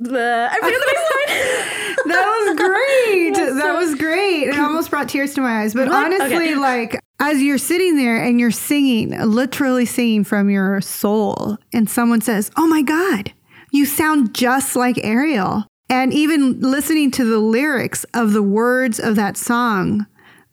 Uh, 0.00 0.48
I 0.50 0.54
forgot 0.54 0.70
the 0.70 0.92
next 0.92 1.10
line. 1.10 1.96
That 2.06 2.44
was 2.46 2.56
great. 2.56 3.34
That 3.34 3.76
was 3.76 3.94
great. 3.96 4.48
It 4.48 4.58
almost 4.60 4.90
brought 4.90 5.08
tears 5.08 5.34
to 5.34 5.40
my 5.40 5.62
eyes. 5.62 5.74
But 5.74 5.88
What? 5.88 6.04
honestly, 6.06 6.36
Okay. 6.36 6.54
like 6.54 7.00
as 7.18 7.42
you're 7.42 7.58
sitting 7.58 7.96
there 7.96 8.22
and 8.22 8.38
you're 8.38 8.52
singing, 8.52 9.10
literally 9.20 9.86
singing 9.86 10.22
from 10.22 10.48
your 10.48 10.80
soul, 10.80 11.58
and 11.72 11.90
someone 11.90 12.20
says, 12.20 12.52
Oh 12.56 12.68
my 12.68 12.82
God, 12.82 13.32
you 13.72 13.84
sound 13.86 14.34
just 14.34 14.76
like 14.76 15.00
Ariel. 15.02 15.66
And 15.88 16.12
even 16.12 16.60
listening 16.60 17.10
to 17.12 17.24
the 17.24 17.38
lyrics 17.38 18.04
of 18.14 18.32
the 18.32 18.42
words 18.42 19.00
of 19.00 19.16
that 19.16 19.36
song, 19.36 20.06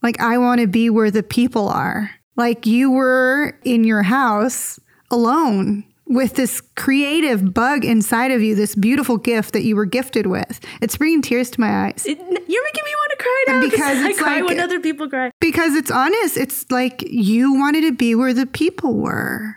Like, 0.04 0.20
I 0.20 0.38
want 0.38 0.62
to 0.62 0.68
be 0.68 0.90
where 0.90 1.10
the 1.10 1.24
people 1.24 1.70
are. 1.70 2.12
Like, 2.36 2.66
you 2.66 2.92
were 2.92 3.58
in 3.64 3.84
your 3.84 4.04
house 4.04 4.80
alone 5.10 5.86
with 6.06 6.36
this 6.36 6.62
creative 6.76 7.54
bug 7.54 7.86
inside 7.86 8.30
of 8.32 8.42
you, 8.42 8.54
this 8.54 8.76
beautiful 8.76 9.18
gift 9.18 9.54
that 9.54 9.64
you 9.64 9.76
were 9.76 9.86
gifted 9.86 10.28
with. 10.28 10.60
It's 10.82 10.98
bringing 10.98 11.22
tears 11.22 11.50
to 11.52 11.62
my 11.62 11.86
eyes. 11.88 12.04
It- 12.06 12.18
you're 12.20 12.64
making 12.66 12.84
me 12.84 12.92
want 12.96 13.12
to 13.12 13.18
cry 13.24 13.44
now 13.48 13.62
Because 13.62 13.98
I 14.04 14.14
cry 14.14 14.36
like- 14.42 14.46
when 14.50 14.60
other 14.60 14.80
people 14.80 15.10
cry. 15.10 15.32
Because 15.40 15.76
it's 15.76 15.90
honest. 15.90 16.36
It's 16.38 16.70
like 16.70 17.02
you 17.08 17.54
wanted 17.54 17.82
to 17.82 17.94
be 17.94 18.14
where 18.16 18.34
the 18.34 18.46
people 18.46 18.96
were. 18.98 19.56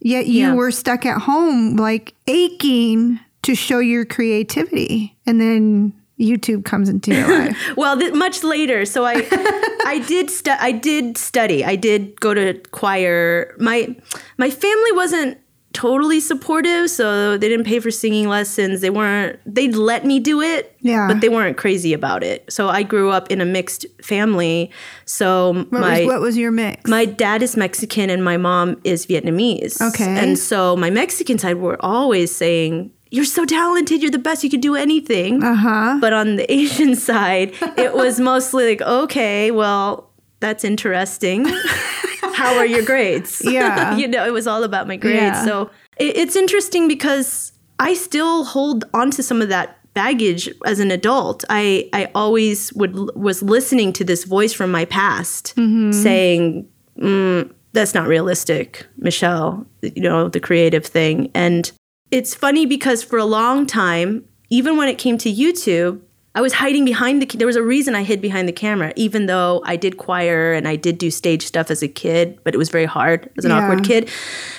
Yet 0.00 0.26
you 0.26 0.40
Yeah. 0.40 0.54
were 0.54 0.70
stuck 0.72 1.04
at 1.06 1.22
home, 1.22 1.76
like 1.76 2.14
aching 2.26 3.20
to 3.42 3.54
show 3.54 3.78
your 3.78 4.04
creativity. 4.04 5.16
And 5.26 5.40
then 5.40 5.92
YouTube 6.22 6.64
comes 6.64 6.88
into 6.88 7.12
your 7.14 7.28
life. 7.46 7.56
Well, 7.76 7.98
th- 7.98 8.14
much 8.14 8.42
later. 8.44 8.84
So 8.86 9.04
I, 9.04 9.14
I 9.86 10.02
did 10.06 10.30
stu- 10.30 10.56
I 10.58 10.72
did 10.72 11.18
study. 11.18 11.64
I 11.64 11.76
did 11.76 12.18
go 12.20 12.32
to 12.34 12.54
choir. 12.70 13.54
My 13.58 13.94
my 14.38 14.50
family 14.50 14.92
wasn't 14.92 15.38
totally 15.74 16.20
supportive, 16.20 16.90
so 16.90 17.38
they 17.38 17.48
didn't 17.48 17.64
pay 17.64 17.80
for 17.80 17.90
singing 17.90 18.28
lessons. 18.28 18.82
They 18.82 18.90
weren't. 18.90 19.38
They'd 19.46 19.74
let 19.74 20.04
me 20.04 20.20
do 20.20 20.42
it, 20.42 20.76
Yeah. 20.80 21.08
but 21.08 21.22
they 21.22 21.30
weren't 21.30 21.56
crazy 21.56 21.94
about 21.94 22.22
it. 22.22 22.44
So 22.52 22.68
I 22.68 22.82
grew 22.82 23.10
up 23.10 23.30
in 23.30 23.40
a 23.40 23.46
mixed 23.46 23.86
family. 24.02 24.70
So 25.06 25.54
What, 25.54 25.72
my 25.72 25.98
was, 26.00 26.06
what 26.06 26.20
was 26.20 26.36
your 26.36 26.50
mix? 26.52 26.88
my 26.90 27.06
dad 27.06 27.42
is 27.42 27.56
Mexican 27.56 28.10
and 28.10 28.22
my 28.22 28.36
mom 28.36 28.80
is 28.84 29.06
Vietnamese. 29.06 29.80
Okay. 29.80 30.04
And 30.18 30.38
so 30.38 30.76
my 30.76 30.90
Mexican 30.90 31.38
side 31.38 31.56
were 31.56 31.78
always 31.80 32.36
saying, 32.36 32.90
You're 33.12 33.26
so 33.26 33.44
talented, 33.44 34.00
you're 34.00 34.10
the 34.10 34.18
best, 34.18 34.42
you 34.42 34.48
could 34.50 34.62
do 34.62 34.74
anything. 34.74 35.42
uh 35.44 35.54
huh. 35.54 35.98
But 36.00 36.12
on 36.14 36.36
the 36.36 36.50
Asian 36.60 36.94
side, 36.96 37.52
it 37.76 37.92
was 37.94 38.18
mostly 38.18 38.70
like, 38.70 38.80
okay, 38.82 39.50
well, 39.50 40.10
that's 40.40 40.64
interesting. 40.64 41.44
How 42.34 42.56
are 42.56 42.66
your 42.66 42.84
grades? 42.84 43.42
Yeah. 43.52 43.96
you 43.96 44.08
know, 44.08 44.24
it 44.26 44.32
was 44.32 44.46
all 44.46 44.64
about 44.64 44.88
my 44.88 44.96
grades. 44.96 45.18
Yeah. 45.18 45.44
So 45.44 45.70
it, 45.98 46.16
it's 46.16 46.36
interesting 46.36 46.88
because 46.88 47.52
I 47.78 47.94
still 47.94 48.44
hold 48.44 48.84
onto 48.94 49.22
some 49.22 49.42
of 49.42 49.48
that 49.50 49.78
baggage 49.92 50.48
as 50.64 50.80
an 50.80 50.90
adult. 50.90 51.44
I, 51.50 51.90
I 51.92 52.10
always 52.14 52.72
would 52.72 52.94
was 53.14 53.42
listening 53.42 53.92
to 53.92 54.04
this 54.04 54.24
voice 54.24 54.54
from 54.54 54.70
my 54.72 54.86
past 54.86 55.54
saying, 55.54 56.66
mm, 56.98 57.52
that's 57.74 57.92
not 57.94 58.06
realistic, 58.08 58.86
Michelle, 58.96 59.66
you 59.82 60.02
know, 60.02 60.28
the 60.28 60.40
creative 60.40 60.86
thing. 60.86 61.30
And 61.34 61.70
it's 62.12 62.34
funny 62.34 62.66
because 62.66 63.02
for 63.02 63.18
a 63.18 63.24
long 63.24 63.66
time, 63.66 64.24
even 64.50 64.76
when 64.76 64.86
it 64.88 64.98
came 64.98 65.18
to 65.18 65.32
YouTube, 65.32 66.00
I 66.34 66.40
was 66.40 66.54
hiding 66.54 66.84
behind 66.84 67.20
the. 67.20 67.26
There 67.36 67.46
was 67.46 67.56
a 67.56 67.62
reason 67.62 67.94
I 67.94 68.04
hid 68.04 68.20
behind 68.22 68.48
the 68.48 68.52
camera, 68.52 68.92
even 68.96 69.26
though 69.26 69.60
I 69.66 69.76
did 69.76 69.96
choir 69.98 70.52
and 70.54 70.66
I 70.68 70.76
did 70.76 70.96
do 70.96 71.10
stage 71.10 71.44
stuff 71.44 71.70
as 71.70 71.82
a 71.82 71.88
kid, 71.88 72.38
but 72.44 72.54
it 72.54 72.58
was 72.58 72.70
very 72.70 72.86
hard 72.86 73.28
as 73.36 73.44
an 73.44 73.50
Yeah. 73.50 73.58
awkward 73.64 73.84
kid. 73.84 74.08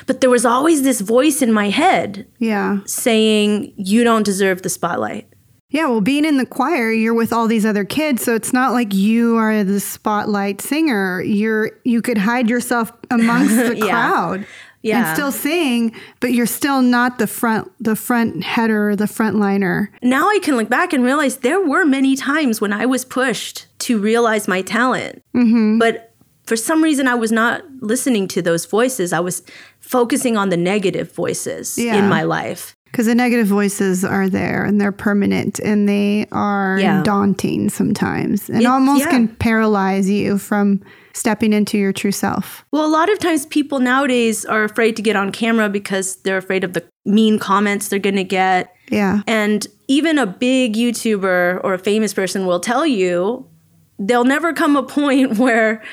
But 0.06 0.22
there 0.22 0.30
was 0.30 0.46
always 0.46 0.84
this 0.84 1.02
voice 1.02 1.42
in 1.42 1.52
my 1.52 1.70
head 1.70 2.28
Yeah. 2.38 2.80
saying, 2.86 3.74
"You 3.78 4.04
don't 4.04 4.24
deserve 4.24 4.62
the 4.62 4.70
spotlight." 4.70 5.28
Yeah, 5.72 5.88
well, 5.88 6.02
being 6.02 6.26
in 6.26 6.38
the 6.38 6.46
choir, 6.46 6.92
you're 6.92 7.16
with 7.16 7.34
all 7.34 7.48
these 7.48 7.66
other 7.66 7.84
kids, 7.84 8.22
so 8.22 8.36
it's 8.36 8.54
not 8.54 8.74
like 8.74 8.94
you 8.94 9.38
are 9.38 9.64
the 9.64 9.80
spotlight 9.80 10.62
singer. 10.62 11.24
You're 11.24 11.72
you 11.84 12.04
could 12.04 12.20
hide 12.20 12.52
yourself 12.52 12.92
amongst 13.10 13.56
the 13.70 13.78
Yeah. 13.78 13.90
crowd 14.12 14.46
Yeah. 14.84 15.08
and 15.08 15.16
still 15.18 15.32
sing, 15.32 15.96
but 16.20 16.34
you're 16.34 16.46
still 16.46 16.82
not 16.82 17.18
the 17.18 17.25
front 17.28 17.72
the 17.80 17.96
front 17.96 18.44
header, 18.44 18.96
the 18.96 19.08
front 19.08 19.38
liner. 19.38 19.90
Now 20.04 20.28
I 20.30 20.40
can 20.44 20.56
look 20.58 20.70
back 20.70 20.94
and 20.94 21.04
realize 21.04 21.38
there 21.38 21.62
were 21.66 21.86
many 21.86 22.16
times 22.16 22.62
when 22.62 22.74
I 22.74 22.86
was 22.86 23.06
pushed 23.06 23.68
to 23.80 23.98
realize 23.98 24.48
my 24.48 24.62
talent. 24.62 25.24
Mm-hmm. 25.36 25.80
But 25.80 26.13
for 26.46 26.58
some 26.58 26.84
reason, 26.84 27.08
I 27.08 27.16
was 27.16 27.32
not 27.32 27.63
listening 27.80 28.28
to 28.30 28.42
those 28.42 28.66
voices. 28.66 29.13
I 29.13 29.22
was 29.22 29.42
focusing 29.80 30.36
on 30.38 30.50
the 30.50 30.58
negative 30.58 31.13
voices 31.13 31.78
Yeah. 31.78 31.96
in 31.96 32.10
my 32.10 32.24
life. 32.24 32.75
Because 32.86 33.06
the 33.08 33.16
negative 33.16 33.48
voices 33.48 34.04
are 34.06 34.30
there 34.30 34.63
and 34.66 34.80
they're 34.80 34.92
permanent 34.92 35.60
and 35.60 35.88
they 35.90 36.28
are 36.32 36.78
Yeah. 36.80 37.02
daunting 37.04 37.70
sometimes 37.70 38.50
and 38.50 38.62
It- 38.62 38.66
almost 38.66 39.06
yeah. 39.06 39.10
can 39.12 39.28
paralyze 39.30 40.10
you 40.10 40.38
from 40.38 40.82
stepping 41.13 41.53
into 41.53 41.77
your 41.77 41.93
true 41.93 42.12
self. 42.12 42.65
Well, 42.72 42.86
a 42.86 42.89
lot 42.89 43.12
of 43.12 43.20
times 43.20 43.46
people 43.46 43.79
nowadays 43.79 44.46
are 44.46 44.63
afraid 44.63 44.96
to 44.96 45.01
get 45.01 45.15
on 45.15 45.32
camera 45.32 45.70
because 45.70 46.17
they're 46.17 46.38
afraid 46.38 46.63
of 46.63 46.74
the 46.74 46.84
mean 47.05 47.39
comments 47.39 47.89
they're 47.89 48.00
going 48.00 48.15
to 48.15 48.24
get. 48.24 48.75
Yeah. 48.89 49.22
And 49.27 49.65
even 49.88 50.17
a 50.17 50.25
big 50.25 50.74
YouTuber 50.74 51.62
or 51.63 51.74
a 51.74 51.79
famous 51.79 52.13
person 52.13 52.46
will 52.46 52.60
tell 52.60 52.86
you 52.86 53.48
there'll 54.00 54.25
never 54.25 54.53
come 54.53 54.75
a 54.75 54.84
point 54.84 55.38
where 55.38 55.84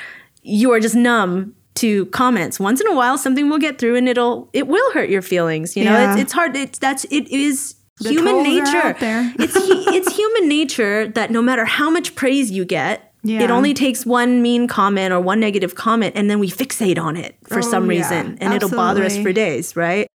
you 0.41 0.71
are 0.71 0.79
just 0.79 0.95
numb 0.95 1.55
to 1.75 2.07
comments. 2.07 2.59
Once 2.59 2.81
in 2.81 2.87
a 2.87 2.95
while 2.95 3.17
something 3.17 3.49
will 3.49 3.59
get 3.59 3.77
through 3.77 3.95
and 3.95 4.09
it'll 4.09 4.49
it 4.53 4.67
will 4.67 4.91
hurt 4.91 5.09
your 5.09 5.21
feelings, 5.21 5.77
you 5.77 5.85
know? 5.85 5.91
Yeah. 5.91 6.13
It's 6.13 6.21
it's 6.23 6.33
hard 6.33 6.55
it's 6.55 6.79
that's 6.79 7.05
it 7.05 7.29
is 7.29 7.75
The 7.99 8.09
human 8.09 8.43
nature. 8.43 8.95
it's 8.99 9.53
it's 9.55 10.15
human 10.15 10.49
nature 10.49 11.07
that 11.09 11.29
no 11.31 11.41
matter 11.41 11.63
how 11.65 11.89
much 11.89 12.15
praise 12.15 12.49
you 12.51 12.65
get, 12.65 13.10
Yeah. 13.23 13.41
it 13.43 13.51
only 13.51 13.73
takes 13.73 14.05
one 14.05 14.41
mean 14.41 14.67
comment 14.67 15.13
or 15.13 15.19
one 15.19 15.39
negative 15.39 15.75
comment 15.75 16.13
and 16.15 16.29
then 16.29 16.39
we 16.39 16.49
fixate 16.49 16.97
on 16.97 17.15
it 17.17 17.35
for 17.47 17.59
Oh, 17.59 17.61
some 17.61 17.83
yeah. 17.91 17.97
reason 17.99 18.37
and 18.41 18.53
it'll 18.53 18.69
bother 18.69 19.03
us 19.03 19.17
for 19.17 19.31
days, 19.31 19.75
right? 19.75 20.07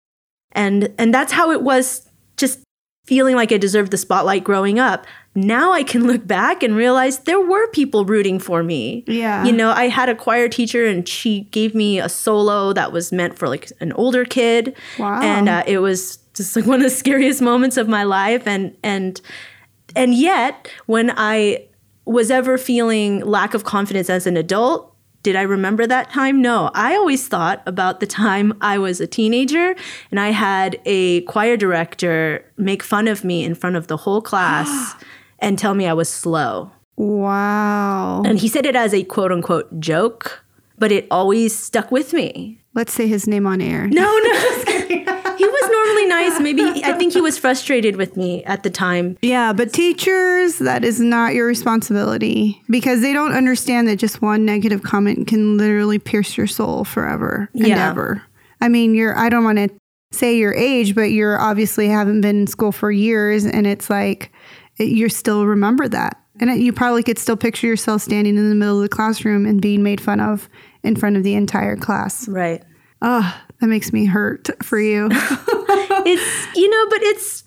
And 0.52 0.92
and 0.98 1.12
that's 1.14 1.32
how 1.32 1.50
it 1.52 1.62
was 1.62 2.08
just 2.36 2.60
feeling 3.06 3.36
like 3.36 3.52
I 3.52 3.56
deserved 3.58 3.92
the 3.92 3.96
spotlight 3.96 4.42
growing 4.42 4.80
up. 4.80 5.06
Now 5.36 5.70
I 5.72 5.84
can 5.84 6.06
look 6.06 6.26
back 6.26 6.62
and 6.64 6.74
realize 6.74 7.20
there 7.20 7.38
were 7.40 7.68
people 7.68 8.04
rooting 8.04 8.40
for 8.40 8.62
me. 8.64 9.04
Yeah. 9.06 9.44
You 9.44 9.52
know, 9.52 9.70
I 9.70 9.86
had 9.88 10.08
a 10.08 10.14
choir 10.14 10.48
teacher 10.48 10.84
and 10.86 11.06
she 11.08 11.42
gave 11.52 11.74
me 11.74 12.00
a 12.00 12.08
solo 12.08 12.72
that 12.72 12.90
was 12.90 13.12
meant 13.12 13.38
for 13.38 13.46
like 13.48 13.70
an 13.80 13.92
older 13.92 14.24
kid. 14.24 14.74
Wow. 14.98 15.20
And 15.22 15.48
uh, 15.48 15.62
it 15.66 15.78
was 15.78 16.16
just 16.34 16.56
like 16.56 16.66
one 16.72 16.80
of 16.80 16.82
the 16.84 16.90
scariest 16.90 17.40
moments 17.42 17.76
of 17.76 17.86
my 17.86 18.02
life 18.02 18.46
and 18.48 18.76
and 18.82 19.20
and 19.94 20.12
yet 20.14 20.68
when 20.86 21.12
I 21.16 21.66
was 22.06 22.30
ever 22.30 22.56
feeling 22.56 23.20
lack 23.20 23.52
of 23.52 23.64
confidence 23.64 24.08
as 24.08 24.26
an 24.26 24.36
adult, 24.36 24.94
did 25.22 25.34
I 25.34 25.42
remember 25.42 25.88
that 25.88 26.10
time? 26.10 26.40
No. 26.40 26.70
I 26.72 26.94
always 26.94 27.26
thought 27.26 27.60
about 27.66 27.98
the 27.98 28.06
time 28.06 28.56
I 28.60 28.78
was 28.78 29.00
a 29.00 29.08
teenager 29.08 29.74
and 30.12 30.20
I 30.20 30.30
had 30.30 30.80
a 30.86 31.22
choir 31.22 31.56
director 31.56 32.44
make 32.56 32.84
fun 32.84 33.08
of 33.08 33.24
me 33.24 33.42
in 33.42 33.56
front 33.56 33.74
of 33.74 33.88
the 33.88 33.96
whole 33.96 34.22
class 34.22 34.94
and 35.40 35.58
tell 35.58 35.74
me 35.74 35.86
I 35.86 35.94
was 35.94 36.08
slow. 36.08 36.70
Wow. 36.94 38.22
And 38.24 38.38
he 38.38 38.46
said 38.46 38.66
it 38.66 38.76
as 38.76 38.94
a 38.94 39.02
quote 39.02 39.32
unquote 39.32 39.80
joke, 39.80 40.44
but 40.78 40.92
it 40.92 41.08
always 41.10 41.58
stuck 41.58 41.90
with 41.90 42.12
me. 42.12 42.62
Let's 42.74 42.92
say 42.92 43.08
his 43.08 43.26
name 43.26 43.46
on 43.48 43.60
air. 43.60 43.88
No, 43.88 44.18
no. 44.18 44.32
just 44.40 44.66
kidding. 44.66 44.98
he 44.98 45.44
was 45.44 45.70
normally 45.70 46.06
nice. 46.06 46.38
Maybe 46.56 46.84
I 46.84 46.92
think 46.92 47.12
he 47.12 47.20
was 47.20 47.38
frustrated 47.38 47.96
with 47.96 48.16
me 48.16 48.42
at 48.44 48.62
the 48.62 48.70
time. 48.70 49.16
Yeah, 49.22 49.52
but 49.52 49.72
teachers, 49.72 50.58
that 50.58 50.84
is 50.84 51.00
not 51.00 51.34
your 51.34 51.46
responsibility 51.46 52.62
because 52.70 53.00
they 53.02 53.12
don't 53.12 53.32
understand 53.32 53.88
that 53.88 53.96
just 53.96 54.22
one 54.22 54.44
negative 54.44 54.82
comment 54.82 55.26
can 55.26 55.56
literally 55.56 55.98
pierce 55.98 56.36
your 56.36 56.46
soul 56.46 56.84
forever 56.84 57.48
and 57.54 57.66
Yeah. 57.66 57.90
ever. 57.90 58.22
I 58.60 58.68
mean, 58.68 58.94
you're, 58.94 59.16
I 59.16 59.28
don't 59.28 59.44
want 59.44 59.58
to 59.58 59.68
say 60.12 60.36
your 60.36 60.54
age, 60.54 60.94
but 60.94 61.10
you're 61.10 61.38
obviously 61.38 61.88
haven't 61.88 62.22
been 62.22 62.40
in 62.40 62.46
school 62.46 62.72
for 62.72 62.90
years 62.90 63.44
and 63.44 63.66
it's 63.66 63.90
like 63.90 64.32
it, 64.78 64.88
you 64.88 65.08
still 65.08 65.46
remember 65.46 65.88
that. 65.88 66.16
And 66.40 66.50
it, 66.50 66.58
you 66.58 66.72
probably 66.72 67.02
could 67.02 67.18
still 67.18 67.36
picture 67.36 67.66
yourself 67.66 68.02
standing 68.02 68.36
in 68.36 68.48
the 68.48 68.54
middle 68.54 68.76
of 68.76 68.82
the 68.82 68.88
classroom 68.88 69.46
and 69.46 69.60
being 69.60 69.82
made 69.82 70.00
fun 70.00 70.20
of 70.20 70.48
in 70.82 70.96
front 70.96 71.16
of 71.16 71.22
the 71.22 71.34
entire 71.34 71.76
class. 71.76 72.28
Right. 72.28 72.62
Oh, 73.02 73.42
that 73.60 73.66
makes 73.66 73.92
me 73.92 74.04
hurt 74.06 74.48
for 74.62 74.78
you. 74.78 75.08
it's 76.06 76.56
you 76.56 76.68
know 76.70 76.86
but 76.88 77.02
it's 77.02 77.44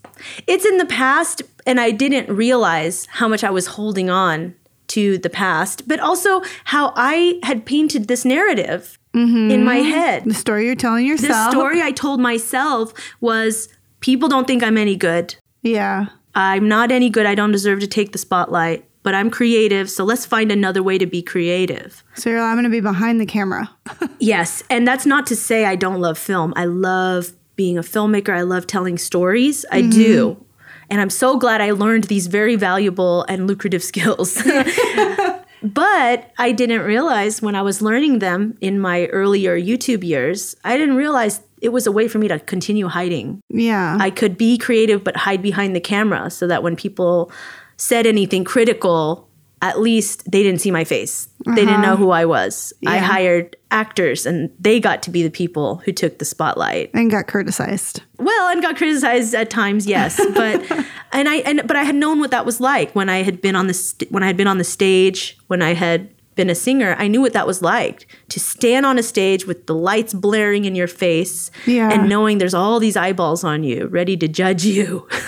it's 0.48 0.66
in 0.66 0.78
the 0.78 0.86
past 0.86 1.42
and 1.66 1.80
i 1.80 1.92
didn't 1.92 2.34
realize 2.34 3.06
how 3.08 3.28
much 3.28 3.44
i 3.44 3.50
was 3.50 3.68
holding 3.68 4.10
on 4.10 4.54
to 4.88 5.18
the 5.20 5.30
past 5.30 5.88
but 5.88 6.00
also 6.00 6.42
how 6.66 6.92
i 6.96 7.40
had 7.44 7.66
painted 7.66 8.08
this 8.08 8.26
narrative 8.26 8.98
in 9.14 9.64
my 9.66 9.80
mm-hmm. 9.80 9.90
head 9.90 10.24
the 10.26 10.34
story 10.34 10.66
you're 10.66 10.76
telling 10.76 11.06
yourself. 11.06 11.32
the 11.32 11.52
story 11.52 11.82
i 11.82 11.92
told 11.92 12.20
myself 12.20 12.94
was 13.22 13.70
people 14.02 14.30
don't 14.30 14.46
think 14.48 14.62
i'm 14.64 14.78
any 14.78 14.96
good 14.96 15.36
Yeah. 15.62 16.08
i'm 16.36 16.68
not 16.68 16.92
any 16.92 17.10
good 17.10 17.26
i 17.26 17.36
don't 17.36 17.52
deserve 17.52 17.80
to 17.80 17.88
take 17.88 18.12
the 18.12 18.18
spotlight 18.18 18.86
but 19.04 19.16
i'm 19.16 19.30
creative 19.32 19.90
so 19.90 20.04
let's 20.04 20.26
find 20.26 20.52
another 20.52 20.84
way 20.84 20.98
to 20.98 21.06
be 21.08 21.22
creative 21.22 22.04
So 22.16 22.30
you're, 22.30 22.40
I'm 22.40 22.56
going 22.56 22.64
to 22.66 22.70
be 22.70 22.82
behind 22.82 23.20
the 23.20 23.26
camera. 23.26 23.70
Yes, 24.22 24.64
and 24.70 24.86
that's 24.86 25.06
not 25.06 25.26
to 25.28 25.36
say 25.36 25.64
I 25.64 25.78
don't 25.78 26.02
love 26.02 26.18
film. 26.18 26.54
I 26.58 26.66
love 26.66 27.32
being 27.60 27.78
a 27.78 27.82
filmmaker. 27.82 28.34
I 28.34 28.44
love 28.44 28.68
telling 28.68 28.98
stories. 28.98 29.66
I 29.70 29.82
do. 29.82 30.30
Mm-hmm. 30.30 30.44
And 30.92 31.02
I'm 31.02 31.10
so 31.10 31.38
glad 31.38 31.60
I 31.60 31.72
learned 31.72 32.06
these 32.06 32.28
very 32.28 32.56
valuable 32.56 33.26
and 33.28 33.48
lucrative 33.48 33.84
skills. 33.92 34.42
but 35.62 36.32
I 36.38 36.54
didn't 36.54 36.84
realize 36.84 37.42
when 37.42 37.56
I 37.56 37.62
was 37.62 37.82
learning 37.82 38.20
them 38.20 38.58
in 38.62 38.80
my 38.80 39.08
earlier 39.08 39.60
YouTube 39.60 40.06
years, 40.06 40.56
I 40.64 40.78
didn't 40.78 40.96
realize 40.96 41.42
it 41.62 41.74
was 41.74 41.86
a 41.86 41.92
way 41.92 42.08
for 42.08 42.18
me 42.18 42.30
to 42.30 42.40
continue 42.40 42.88
hiding. 42.88 43.42
Yeah. 43.50 43.98
I 44.00 44.10
could 44.10 44.38
be 44.38 44.58
creative 44.58 45.04
but 45.04 45.18
hide 45.18 45.42
behind 45.42 45.76
the 45.76 45.82
camera 45.82 46.30
so 46.30 46.48
that 46.48 46.64
when 46.64 46.78
people 46.78 47.30
said 47.76 48.06
anything 48.06 48.46
critical, 48.46 49.29
at 49.62 49.80
least 49.80 50.30
they 50.32 50.42
didn't 50.44 50.62
see 50.62 50.72
my 50.72 50.84
face. 50.84 51.28
They 51.46 51.66
didn't 51.66 51.82
know 51.82 51.94
uh-huh. 51.94 52.04
who 52.04 52.10
I 52.12 52.26
was. 52.26 52.72
I 52.86 52.98
hired 53.00 53.58
actors 53.72 54.26
and 54.26 54.52
they 54.60 54.80
got 54.80 55.04
to 55.04 55.10
be 55.10 55.24
the 55.24 55.30
people 55.30 55.78
who 55.78 55.92
took 55.92 56.20
the 56.20 56.26
spotlight. 56.26 56.92
And 56.94 57.12
got 57.12 57.28
criticized. 57.28 58.02
Well, 58.18 58.48
and 58.50 58.62
got 58.62 58.78
criticized 58.78 59.34
at 59.34 59.50
times, 59.50 59.86
yes, 59.86 60.18
but 60.34 60.86
and 61.12 61.28
I 61.28 61.38
and 61.38 61.62
but 61.66 61.76
I 61.76 61.84
had 61.84 61.96
known 61.96 62.20
what 62.20 62.32
that 62.32 62.46
was 62.46 62.60
like 62.62 62.94
when 62.94 63.10
I 63.10 63.24
had 63.24 63.42
been 63.42 63.56
on 63.56 63.68
the 63.68 63.74
st- 63.74 64.12
when 64.12 64.24
I 64.24 64.28
had 64.28 64.38
been 64.38 64.48
on 64.48 64.58
the 64.58 64.64
stage, 64.64 65.38
when 65.48 65.62
I 65.62 65.74
had 65.74 66.10
been 66.36 66.50
a 66.50 66.56
singer. 66.56 66.96
I 66.98 67.10
knew 67.10 67.20
what 67.20 67.34
that 67.34 67.46
was 67.46 67.62
like 67.62 68.08
to 68.30 68.40
stand 68.40 68.86
on 68.86 68.98
a 68.98 69.04
stage 69.04 69.46
with 69.46 69.68
the 69.68 69.76
lights 69.76 70.14
blaring 70.14 70.64
in 70.64 70.74
your 70.74 70.88
face 70.88 71.52
Yeah. 71.66 71.92
and 71.92 72.08
knowing 72.08 72.38
there's 72.38 72.54
all 72.54 72.80
these 72.80 72.96
eyeballs 72.96 73.44
on 73.44 73.66
you, 73.66 73.88
ready 73.88 74.16
to 74.16 74.28
judge 74.30 74.64
you. 74.64 75.06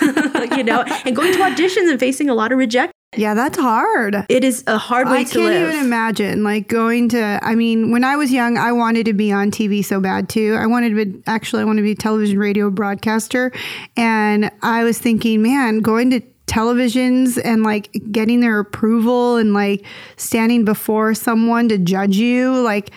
you 0.56 0.64
know, 0.64 0.82
and 1.04 1.14
going 1.14 1.32
to 1.34 1.38
auditions 1.40 1.90
and 1.90 2.00
facing 2.00 2.30
a 2.30 2.34
lot 2.34 2.50
of 2.50 2.56
rejection. 2.56 2.92
Yeah, 3.14 3.34
that's 3.34 3.58
hard. 3.58 4.24
It 4.28 4.42
is 4.42 4.64
a 4.66 4.78
hard 4.78 5.08
way 5.08 5.20
I 5.20 5.24
to 5.24 5.38
live. 5.38 5.50
I 5.52 5.54
can't 5.58 5.68
even 5.74 5.84
imagine 5.84 6.44
like 6.44 6.68
going 6.68 7.10
to 7.10 7.38
I 7.42 7.54
mean, 7.54 7.90
when 7.90 8.04
I 8.04 8.16
was 8.16 8.32
young, 8.32 8.56
I 8.56 8.72
wanted 8.72 9.04
to 9.06 9.12
be 9.12 9.30
on 9.30 9.50
TV 9.50 9.84
so 9.84 10.00
bad 10.00 10.28
too. 10.30 10.56
I 10.58 10.66
wanted 10.66 10.96
to 10.96 11.04
be 11.04 11.22
actually 11.26 11.62
I 11.62 11.64
wanted 11.66 11.82
to 11.82 11.84
be 11.86 11.92
a 11.92 11.96
television 11.96 12.38
radio 12.38 12.70
broadcaster 12.70 13.52
and 13.96 14.50
I 14.62 14.84
was 14.84 14.98
thinking, 14.98 15.42
man, 15.42 15.80
going 15.80 16.10
to 16.10 16.20
televisions 16.46 17.40
and 17.42 17.62
like 17.62 17.90
getting 18.10 18.40
their 18.40 18.58
approval 18.58 19.36
and 19.36 19.52
like 19.54 19.84
standing 20.16 20.64
before 20.64 21.14
someone 21.14 21.68
to 21.68 21.78
judge 21.78 22.16
you, 22.16 22.60
like 22.62 22.90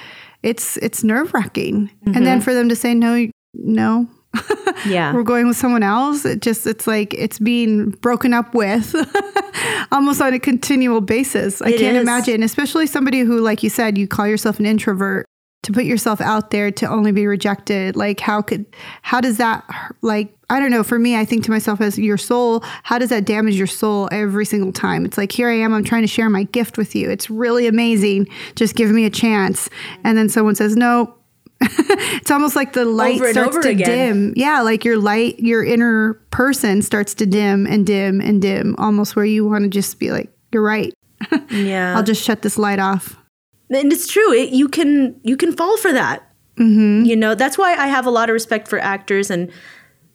it's 0.43 0.77
it's 0.77 1.03
nerve-wracking. 1.03 1.89
And 2.05 2.15
Mm-hmm. 2.15 2.23
then 2.23 2.41
for 2.41 2.53
them 2.53 2.69
to 2.69 2.75
say 2.75 2.93
no, 2.93 3.27
no, 3.53 4.07
yeah. 4.85 5.13
we're 5.13 5.23
going 5.23 5.47
with 5.47 5.57
someone 5.57 5.83
else. 5.83 6.25
It 6.25 6.41
just 6.41 6.65
it's 6.67 6.87
like 6.87 7.13
it's 7.13 7.39
being 7.39 7.91
broken 7.91 8.33
up 8.33 8.53
with 8.53 8.95
almost 9.91 10.21
on 10.21 10.33
a 10.33 10.39
continual 10.39 11.01
basis. 11.01 11.61
I 11.61 11.69
It 11.69 11.79
can't 11.79 11.97
is. 11.97 12.01
imagine, 12.03 12.43
especially 12.43 12.87
somebody 12.87 13.19
who, 13.21 13.39
like 13.39 13.63
you 13.63 13.69
said, 13.69 13.97
you 13.97 14.07
call 14.07 14.27
yourself 14.27 14.59
an 14.59 14.65
introvert 14.65 15.25
to 15.63 15.71
put 15.71 15.83
yourself 15.85 16.21
out 16.21 16.51
there 16.51 16.69
to 16.71 16.85
only 16.87 17.11
be 17.11 17.25
rejected. 17.25 17.95
Like 17.95 18.19
how 18.19 18.41
could 18.41 18.65
how 19.01 19.19
does 19.19 19.37
that 19.37 19.65
like 20.01 20.31
I 20.47 20.59
don't 20.59 20.69
know. 20.69 20.83
For 20.83 20.99
me, 20.99 21.15
I 21.17 21.25
think 21.25 21.43
to 21.45 21.51
myself 21.51 21.81
as 21.81 21.97
your 21.97 22.19
soul, 22.19 22.63
how 22.83 22.99
does 22.99 23.09
that 23.09 23.25
damage 23.25 23.55
your 23.55 23.65
soul 23.65 24.07
every 24.11 24.45
single 24.45 24.71
time? 24.71 25.03
It's 25.03 25.17
like 25.17 25.31
here 25.31 25.49
I 25.49 25.55
am, 25.55 25.73
I'm 25.73 25.83
trying 25.83 26.03
to 26.03 26.07
share 26.07 26.29
my 26.29 26.43
gift 26.43 26.77
with 26.77 26.93
you. 26.95 27.09
It's 27.09 27.31
really 27.31 27.65
amazing. 27.65 28.27
Just 28.55 28.75
give 28.75 28.91
me 28.91 29.05
a 29.05 29.09
chance. 29.09 29.69
And 30.03 30.15
then 30.15 30.29
someone 30.29 30.53
says, 30.53 30.75
"No, 30.75 31.15
it's 31.61 32.31
almost 32.31 32.55
like 32.55 32.73
the 32.73 32.85
light 32.85 33.15
Over 33.21 33.31
starts 33.31 33.57
to 33.59 33.69
again. 33.69 33.87
dim. 33.87 34.33
Yeah, 34.35 34.61
like 34.61 34.83
your 34.85 34.97
light, 34.97 35.39
your 35.39 35.63
inner 35.63 36.15
person 36.31 36.81
starts 36.81 37.13
to 37.15 37.25
dim 37.25 37.65
and 37.65 37.85
dim 37.85 38.19
and 38.21 38.41
dim, 38.41 38.75
almost 38.77 39.15
where 39.15 39.25
you 39.25 39.47
want 39.47 39.63
to 39.63 39.69
just 39.69 39.99
be 39.99 40.11
like, 40.11 40.29
"You're 40.51 40.63
right. 40.63 40.93
Yeah. 41.49 41.95
I'll 41.95 42.03
just 42.03 42.23
shut 42.23 42.41
this 42.41 42.57
light 42.57 42.79
off." 42.79 43.17
and 43.71 43.91
it's 43.91 44.07
true 44.07 44.31
it, 44.31 44.49
you 44.49 44.67
can 44.67 45.19
you 45.23 45.35
can 45.35 45.51
fall 45.51 45.75
for 45.77 45.91
that 45.91 46.21
Mm-hmm. 46.57 47.03
you 47.05 47.15
know 47.15 47.33
that's 47.35 47.57
why 47.57 47.73
i 47.73 47.87
have 47.87 48.05
a 48.05 48.11
lot 48.11 48.29
of 48.29 48.33
respect 48.33 48.67
for 48.69 48.77
actors 48.79 49.29
and 49.31 49.51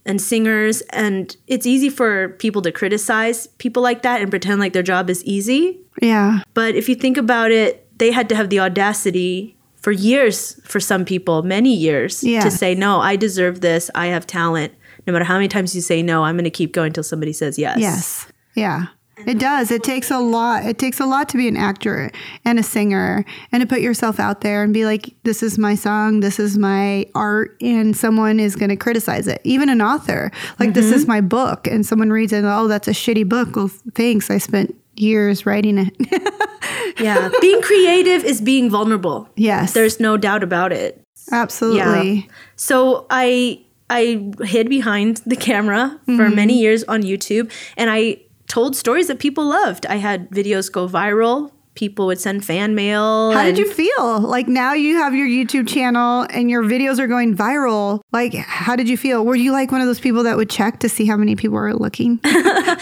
and 0.06 0.22
singers 0.22 0.80
and 0.92 1.36
it's 1.48 1.66
easy 1.66 1.90
for 1.90 2.30
people 2.38 2.62
to 2.62 2.70
criticize 2.72 3.48
people 3.58 3.82
like 3.82 4.02
that 4.02 4.22
and 4.22 4.30
pretend 4.30 4.60
like 4.60 4.72
their 4.72 4.82
job 4.84 5.10
is 5.10 5.22
easy 5.24 5.80
Yeah, 6.00 6.42
but 6.54 6.76
if 6.76 6.88
you 6.88 6.94
think 6.94 7.16
about 7.18 7.50
it 7.50 7.86
they 7.98 8.10
had 8.12 8.28
to 8.30 8.36
have 8.36 8.48
the 8.50 8.60
audacity 8.60 9.56
for 9.80 9.92
years 9.92 10.60
for 10.64 10.80
some 10.80 11.04
people 11.04 11.42
many 11.42 11.74
years 11.74 12.22
Yeah. 12.24 12.40
to 12.40 12.50
say 12.50 12.74
no 12.74 13.00
i 13.00 13.16
deserve 13.16 13.60
this 13.60 13.90
i 13.94 14.06
have 14.08 14.26
talent 14.26 14.72
no 15.06 15.12
matter 15.12 15.24
how 15.24 15.34
many 15.34 15.48
times 15.48 15.74
you 15.74 15.80
say 15.80 16.02
no 16.02 16.24
i'm 16.24 16.36
going 16.36 16.44
to 16.44 16.50
keep 16.50 16.72
going 16.72 16.88
until 16.88 17.04
somebody 17.04 17.32
says 17.32 17.58
yes 17.58 17.78
yes, 17.78 18.26
yeah. 18.54 18.86
It 19.26 19.38
does. 19.38 19.70
It 19.70 19.82
takes 19.82 20.10
a 20.10 20.18
lot. 20.18 20.64
It 20.64 20.78
takes 20.78 20.98
a 20.98 21.04
lot 21.04 21.28
to 21.28 21.36
be 21.36 21.46
an 21.46 21.54
actor 21.54 22.10
and 22.46 22.58
a 22.58 22.62
singer 22.62 23.26
and 23.52 23.60
to 23.60 23.66
put 23.66 23.82
yourself 23.82 24.18
out 24.18 24.40
there 24.40 24.62
and 24.64 24.72
be 24.72 24.86
like, 24.86 25.12
this 25.24 25.42
is 25.42 25.58
my 25.58 25.74
song, 25.74 26.20
this 26.20 26.40
is 26.40 26.56
my 26.56 27.04
art, 27.14 27.54
and 27.60 27.94
someone 27.94 28.40
is 28.40 28.56
going 28.56 28.70
to 28.70 28.76
criticize 28.76 29.28
it. 29.28 29.42
Even 29.44 29.68
an 29.68 29.82
author, 29.82 30.32
like, 30.58 30.72
this 30.72 30.86
Mm-hmm. 30.86 30.94
is 30.94 31.06
my 31.06 31.20
book, 31.20 31.66
and 31.66 31.84
someone 31.84 32.08
reads 32.08 32.32
it, 32.32 32.44
oh, 32.46 32.66
that's 32.66 32.88
a 32.88 32.92
shitty 32.92 33.28
book. 33.28 33.54
Well, 33.56 33.68
thanks. 33.94 34.30
I 34.30 34.38
spent 34.38 34.74
years 34.96 35.46
writing 35.46 35.78
it. 35.78 35.96
yeah 37.00 37.30
being 37.40 37.62
creative 37.62 38.24
is 38.24 38.40
being 38.40 38.68
vulnerable 38.68 39.28
yes. 39.36 39.72
there's 39.72 40.00
no 40.00 40.16
doubt 40.16 40.42
about 40.42 40.72
it 40.72 41.00
absolutely. 41.32 42.28
So 42.56 43.06
I 43.10 43.62
I 43.88 44.32
hid 44.42 44.68
behind 44.68 45.18
the 45.26 45.36
camera 45.36 45.98
for 46.04 46.12
mm-hmm. 46.12 46.34
many 46.34 46.58
years 46.58 46.84
on 46.84 47.02
YouTube 47.02 47.50
and 47.76 47.90
I 47.90 48.18
told 48.46 48.76
stories 48.76 49.08
that 49.08 49.18
people 49.18 49.44
loved. 49.44 49.86
I 49.86 49.96
had 49.96 50.30
videos 50.30 50.70
go 50.70 50.88
viral. 50.88 51.52
People 51.74 52.06
would 52.06 52.20
send 52.20 52.44
fan 52.44 52.74
mail. 52.74 53.30
How 53.30 53.44
did 53.44 53.56
you 53.56 53.70
feel? 53.72 54.20
Like 54.20 54.48
now 54.48 54.74
you 54.74 54.96
have 54.96 55.14
your 55.14 55.26
YouTube 55.26 55.68
channel 55.68 56.26
and 56.30 56.50
your 56.50 56.62
videos 56.62 56.98
are 56.98 57.06
going 57.06 57.36
viral. 57.36 58.00
Like, 58.12 58.34
how 58.34 58.76
did 58.76 58.88
you 58.88 58.96
feel? 58.96 59.24
Were 59.24 59.36
you 59.36 59.52
like 59.52 59.70
one 59.70 59.80
of 59.80 59.86
those 59.86 60.00
people 60.00 60.24
that 60.24 60.36
would 60.36 60.50
check 60.50 60.80
to 60.80 60.88
see 60.88 61.06
how 61.06 61.16
many 61.16 61.36
people 61.36 61.56
are 61.56 61.72
looking? 61.72 62.20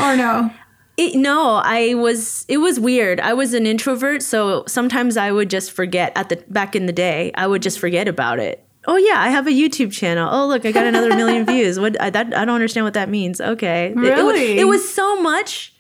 or 0.01 0.17
no? 0.17 0.51
It, 0.99 1.15
no, 1.15 1.63
I 1.65 1.95
was. 1.95 2.45
It 2.49 2.59
was 2.59 2.79
weird. 2.81 3.21
I 3.21 3.33
was 3.33 3.55
an 3.55 3.67
introvert, 3.67 4.21
so 4.23 4.65
sometimes 4.67 5.17
I 5.17 5.31
would 5.33 5.49
just 5.49 5.71
forget. 5.73 6.13
At 6.17 6.29
the 6.29 6.37
back 6.49 6.75
in 6.77 6.87
the 6.87 6.93
day, 6.93 7.31
I 7.37 7.47
would 7.47 7.63
just 7.63 7.79
forget 7.79 8.09
about 8.09 8.39
it. 8.41 8.65
Oh 8.87 8.97
yeah, 8.97 9.15
I 9.17 9.29
have 9.29 9.47
a 9.47 9.51
YouTube 9.51 9.93
channel. 9.93 10.29
Oh 10.31 10.47
look, 10.49 10.67
I 10.67 10.73
got 10.73 10.87
another 10.87 11.11
million 11.15 11.47
views. 11.55 11.79
What 11.79 12.01
I, 12.03 12.11
that 12.11 12.37
I 12.37 12.45
don't 12.45 12.55
understand 12.57 12.85
what 12.85 12.95
that 12.95 13.09
means. 13.09 13.41
Okay, 13.41 13.95
It- 13.97 13.99
it, 13.99 14.25
wa- 14.25 14.31
Really? 14.33 14.59
it 14.59 14.65
was 14.67 14.83
so 14.93 15.21
much 15.23 15.73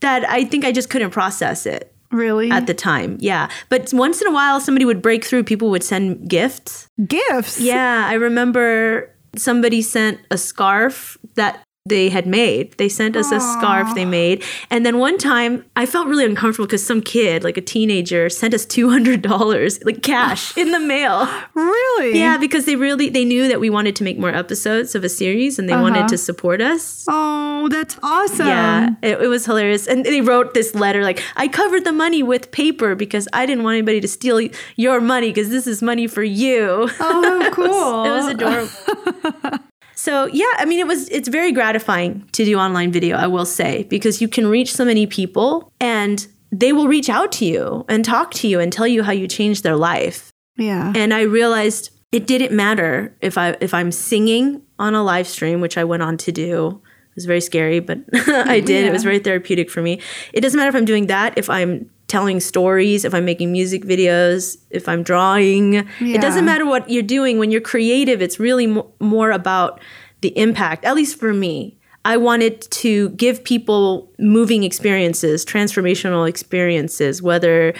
that 0.00 0.24
I 0.28 0.44
think 0.44 0.64
I 0.64 0.72
just 0.72 0.88
couldn't 0.90 1.10
process 1.10 1.66
it. 1.66 1.90
Really? 2.10 2.48
at 2.52 2.68
the 2.68 2.74
time. 2.74 3.16
Yeah. 3.20 3.48
But 3.70 3.90
once 3.92 4.22
in 4.22 4.28
a 4.28 4.32
while, 4.32 4.60
somebody 4.60 4.84
would 4.84 5.02
break 5.02 5.24
through. 5.24 5.42
People 5.44 5.68
would 5.70 5.82
send 5.82 6.28
gifts. 6.30 6.88
Gifts? 7.08 7.60
Yeah. 7.60 8.06
I 8.08 8.14
remember 8.14 9.10
somebody 9.36 9.82
sent 9.82 10.20
a 10.30 10.38
scarf 10.38 11.18
that 11.34 11.63
they 11.86 12.08
had 12.08 12.26
made. 12.26 12.72
They 12.78 12.88
sent 12.88 13.14
us 13.14 13.30
a 13.30 13.40
scarf 13.40 13.94
they 13.94 14.06
made. 14.06 14.42
And 14.70 14.86
then 14.86 14.98
one 14.98 15.18
time 15.18 15.66
I 15.76 15.84
felt 15.84 16.06
really 16.08 16.24
uncomfortable 16.24 16.64
because 16.64 16.84
some 16.84 17.02
kid, 17.02 17.44
like 17.44 17.58
a 17.58 17.60
teenager, 17.60 18.30
sent 18.30 18.54
us 18.54 18.64
$200, 18.64 19.84
like 19.84 20.02
cash 20.02 20.56
in 20.56 20.72
the 20.72 20.80
mail. 20.80 21.28
Really? 21.54 22.18
Yeah, 22.18 22.36
because 22.36 22.64
they 22.64 22.76
really 22.76 23.08
they 23.08 23.24
knew 23.24 23.48
that 23.48 23.60
we 23.60 23.70
wanted 23.70 23.94
to 23.96 24.04
make 24.04 24.18
more 24.18 24.30
episodes 24.30 24.94
of 24.94 25.04
a 25.04 25.08
series 25.08 25.58
and 25.58 25.68
they 25.68 25.76
wanted 25.76 26.00
uh-huh. 26.00 26.08
to 26.08 26.18
support 26.18 26.60
us. 26.60 27.04
Oh, 27.08 27.68
that's 27.68 27.98
awesome. 28.02 28.46
Yeah, 28.46 28.90
it, 29.02 29.20
it 29.20 29.28
was 29.28 29.44
hilarious. 29.46 29.86
And 29.86 30.04
they 30.04 30.20
wrote 30.20 30.54
this 30.54 30.74
letter 30.74 31.02
like, 31.02 31.22
I 31.36 31.48
covered 31.48 31.84
the 31.84 31.92
money 31.92 32.22
with 32.22 32.50
paper 32.50 32.94
because 32.94 33.28
I 33.32 33.46
didn't 33.46 33.64
want 33.64 33.74
anybody 33.74 34.00
to 34.00 34.08
steal 34.08 34.40
your 34.76 35.00
money 35.00 35.30
because 35.30 35.50
this 35.50 35.66
is 35.66 35.82
money 35.82 36.06
for 36.06 36.24
you. 36.24 36.88
Oh, 37.00 37.50
cool. 37.52 38.04
it 38.04 38.10
was 38.10 38.28
adorable. 38.28 39.58
so 39.94 40.26
yeah, 40.26 40.44
I 40.58 40.64
mean, 40.64 40.80
it 40.80 40.86
was 40.86 41.08
it's 41.08 41.28
very 41.28 41.52
gratifying 41.52 42.28
to 42.32 42.44
do 42.44 42.58
online 42.58 42.92
video. 42.92 43.16
I 43.16 43.26
will 43.26 43.46
say 43.46 43.84
because 43.84 44.20
you 44.20 44.28
can 44.28 44.46
reach 44.46 44.72
so 44.72 44.84
many 44.84 45.06
people 45.06 45.72
and 45.80 46.26
they 46.50 46.72
will 46.72 46.88
reach 46.88 47.08
out 47.08 47.32
to 47.32 47.44
you 47.44 47.84
and 47.88 48.04
talk 48.04 48.32
to 48.32 48.48
you 48.48 48.60
and 48.60 48.72
tell 48.72 48.86
you 48.86 49.02
how 49.02 49.12
you 49.12 49.26
changed 49.26 49.62
their 49.62 49.76
life. 49.76 50.30
Yeah. 50.56 50.92
And 50.94 51.12
I 51.12 51.22
realized 51.22 51.90
it 52.12 52.26
didn't 52.26 52.52
matter 52.52 53.16
if 53.20 53.36
I 53.36 53.56
if 53.60 53.74
I'm 53.74 53.90
singing 53.90 54.62
on 54.78 54.94
a 54.94 55.02
live 55.02 55.26
stream, 55.26 55.60
which 55.60 55.76
I 55.76 55.84
went 55.84 56.02
on 56.02 56.16
to 56.18 56.32
do. 56.32 56.80
It 57.10 57.16
was 57.16 57.26
very 57.26 57.40
scary, 57.40 57.80
but 57.80 57.98
I 58.12 58.60
did. 58.60 58.84
It 58.86 58.92
was 58.92 59.04
very 59.04 59.20
therapeutic 59.20 59.70
for 59.70 59.82
me. 59.82 60.00
It 60.32 60.40
doesn't 60.40 60.58
matter 60.58 60.68
if 60.68 60.74
I'm 60.74 60.84
doing 60.84 61.06
that, 61.06 61.38
if 61.38 61.48
I'm 61.48 61.90
telling 62.06 62.40
stories, 62.40 63.04
if 63.04 63.14
I'm 63.14 63.24
making 63.24 63.50
music 63.52 63.84
videos, 63.84 64.58
if 64.70 64.88
I'm 64.88 65.02
drawing. 65.02 65.86
It 66.14 66.20
doesn't 66.20 66.44
matter 66.44 66.66
what 66.66 66.88
you're 66.90 67.02
doing. 67.02 67.38
When 67.38 67.50
you're 67.50 67.60
creative, 67.60 68.20
it's 68.22 68.38
really 68.38 68.66
mo- 68.66 68.90
more 69.00 69.30
about 69.30 69.80
the 70.20 70.36
impact, 70.38 70.84
at 70.84 70.94
least 70.94 71.18
for 71.18 71.32
me. 71.32 71.76
I 72.04 72.18
wanted 72.18 72.60
to 72.70 73.08
give 73.10 73.42
people 73.44 74.12
moving 74.18 74.62
experiences, 74.62 75.44
transformational 75.44 76.28
experiences, 76.28 77.22
whether 77.22 77.74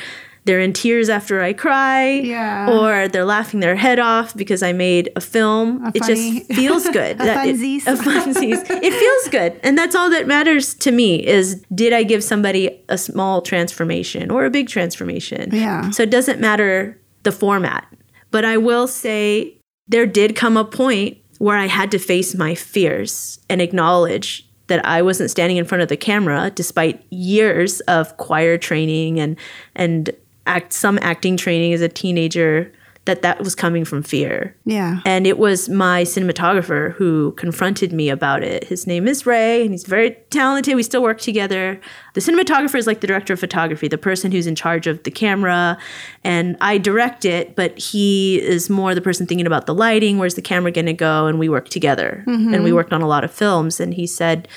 they're 0.46 0.61
in 0.61 0.72
tears 0.72 1.09
after 1.09 1.40
I 1.42 1.52
cry, 1.54 2.11
Yeah. 2.20 2.70
or 2.70 3.09
they're 3.09 3.24
laughing 3.24 3.61
their 3.61 3.76
head 3.76 3.98
off 3.98 4.37
because 4.37 4.62
I 4.62 4.72
made 4.72 5.11
a 5.16 5.20
film. 5.20 5.85
it 5.94 5.98
funny- 6.04 6.40
just 6.40 6.52
feels 6.54 6.88
good. 6.90 7.16
A 7.20 7.24
That- 7.24 7.46
it- 7.48 7.57
funsies. 7.57 7.87
a 7.87 7.96
funsies. 7.96 8.61
it 8.70 8.92
feels 8.92 9.28
good, 9.30 9.59
and 9.62 9.76
that's 9.78 9.94
all 9.94 10.11
that 10.11 10.26
matters 10.26 10.74
to 10.74 10.90
me. 10.90 11.26
Is 11.26 11.62
did 11.74 11.92
I 11.92 12.02
give 12.02 12.22
somebody 12.22 12.78
a 12.88 12.98
small 12.98 13.40
transformation 13.42 14.30
or 14.30 14.44
a 14.44 14.50
big 14.50 14.68
transformation? 14.68 15.50
Yeah. 15.52 15.90
So 15.90 16.02
it 16.02 16.11
doesn't 16.11 16.40
matter 16.40 16.98
the 17.22 17.33
format, 17.33 17.87
but 18.30 18.44
I 18.44 18.57
will 18.59 18.87
say 18.87 19.57
there 19.88 20.07
did 20.07 20.37
come 20.37 20.57
a 20.57 20.64
point 20.64 21.16
where 21.38 21.57
I 21.57 21.66
had 21.66 21.90
to 21.92 21.98
face 21.98 22.35
my 22.35 22.54
fears 22.54 23.38
and 23.48 23.61
acknowledge 23.61 24.46
that 24.68 24.85
I 24.87 25.02
wasn't 25.02 25.30
standing 25.30 25.59
in 25.59 25.64
front 25.66 25.83
of 25.83 25.88
the 25.88 25.96
camera 25.96 26.50
despite 26.54 27.02
years 27.11 27.80
of 27.80 28.16
choir 28.16 28.57
training 28.57 29.20
and 29.20 29.37
and 29.74 30.11
act 30.46 30.72
some 30.72 30.98
acting 31.02 31.37
training 31.37 31.72
as 31.72 31.80
a 31.80 31.88
teenager 31.88 32.72
that 33.07 33.20
that 33.20 33.38
was 33.38 33.54
coming 33.54 33.85
from 33.85 34.02
fear. 34.02 34.57
Yeah. 34.64 35.00
And 35.04 35.26
it 35.26 35.37
was 35.38 35.68
my 35.68 36.04
cinematographer 36.04 36.92
who 36.94 37.33
confronted 37.33 37.92
me 37.92 38.09
about 38.09 38.42
it. 38.42 38.64
His 38.64 38.87
name 38.87 39.07
is 39.07 39.26
Ray, 39.26 39.61
and 39.62 39.72
he's 39.72 39.85
very 39.85 40.12
talented. 40.30 40.74
We 40.74 40.83
still 40.83 41.02
work 41.02 41.20
together. 41.20 41.78
The 42.14 42.22
cinematographer 42.22 42.76
is 42.76 42.87
like 42.87 43.02
the 43.02 43.07
director 43.07 43.35
of 43.35 43.40
photography, 43.40 43.88
the 43.88 43.98
person 43.98 44.33
who's 44.33 44.46
in 44.46 44.54
charge 44.54 44.87
of 44.87 45.02
the 45.02 45.11
camera. 45.11 45.76
And 46.22 46.57
I 46.62 46.78
direct 46.78 47.26
it, 47.26 47.54
but 47.54 47.78
he 47.78 48.40
is 48.40 48.70
more 48.70 48.94
the 48.94 49.02
person 49.02 49.26
thinking 49.26 49.46
about 49.46 49.66
the 49.66 49.74
lighting. 49.74 50.16
Where's 50.16 50.35
the 50.35 50.42
camera 50.42 50.70
going 50.70 50.87
to 50.87 50.94
go? 50.94 51.26
And 51.26 51.38
we 51.38 51.50
work 51.50 51.68
together. 51.68 52.24
Mm-hmm. 52.26 52.54
And 52.54 52.64
we 52.64 52.72
worked 52.72 52.94
on 52.94 53.02
a 53.02 53.09
lot 53.09 53.22
of 53.22 53.30
films. 53.30 53.80
And 53.80 53.92
he 53.92 54.07
said, 54.07 54.48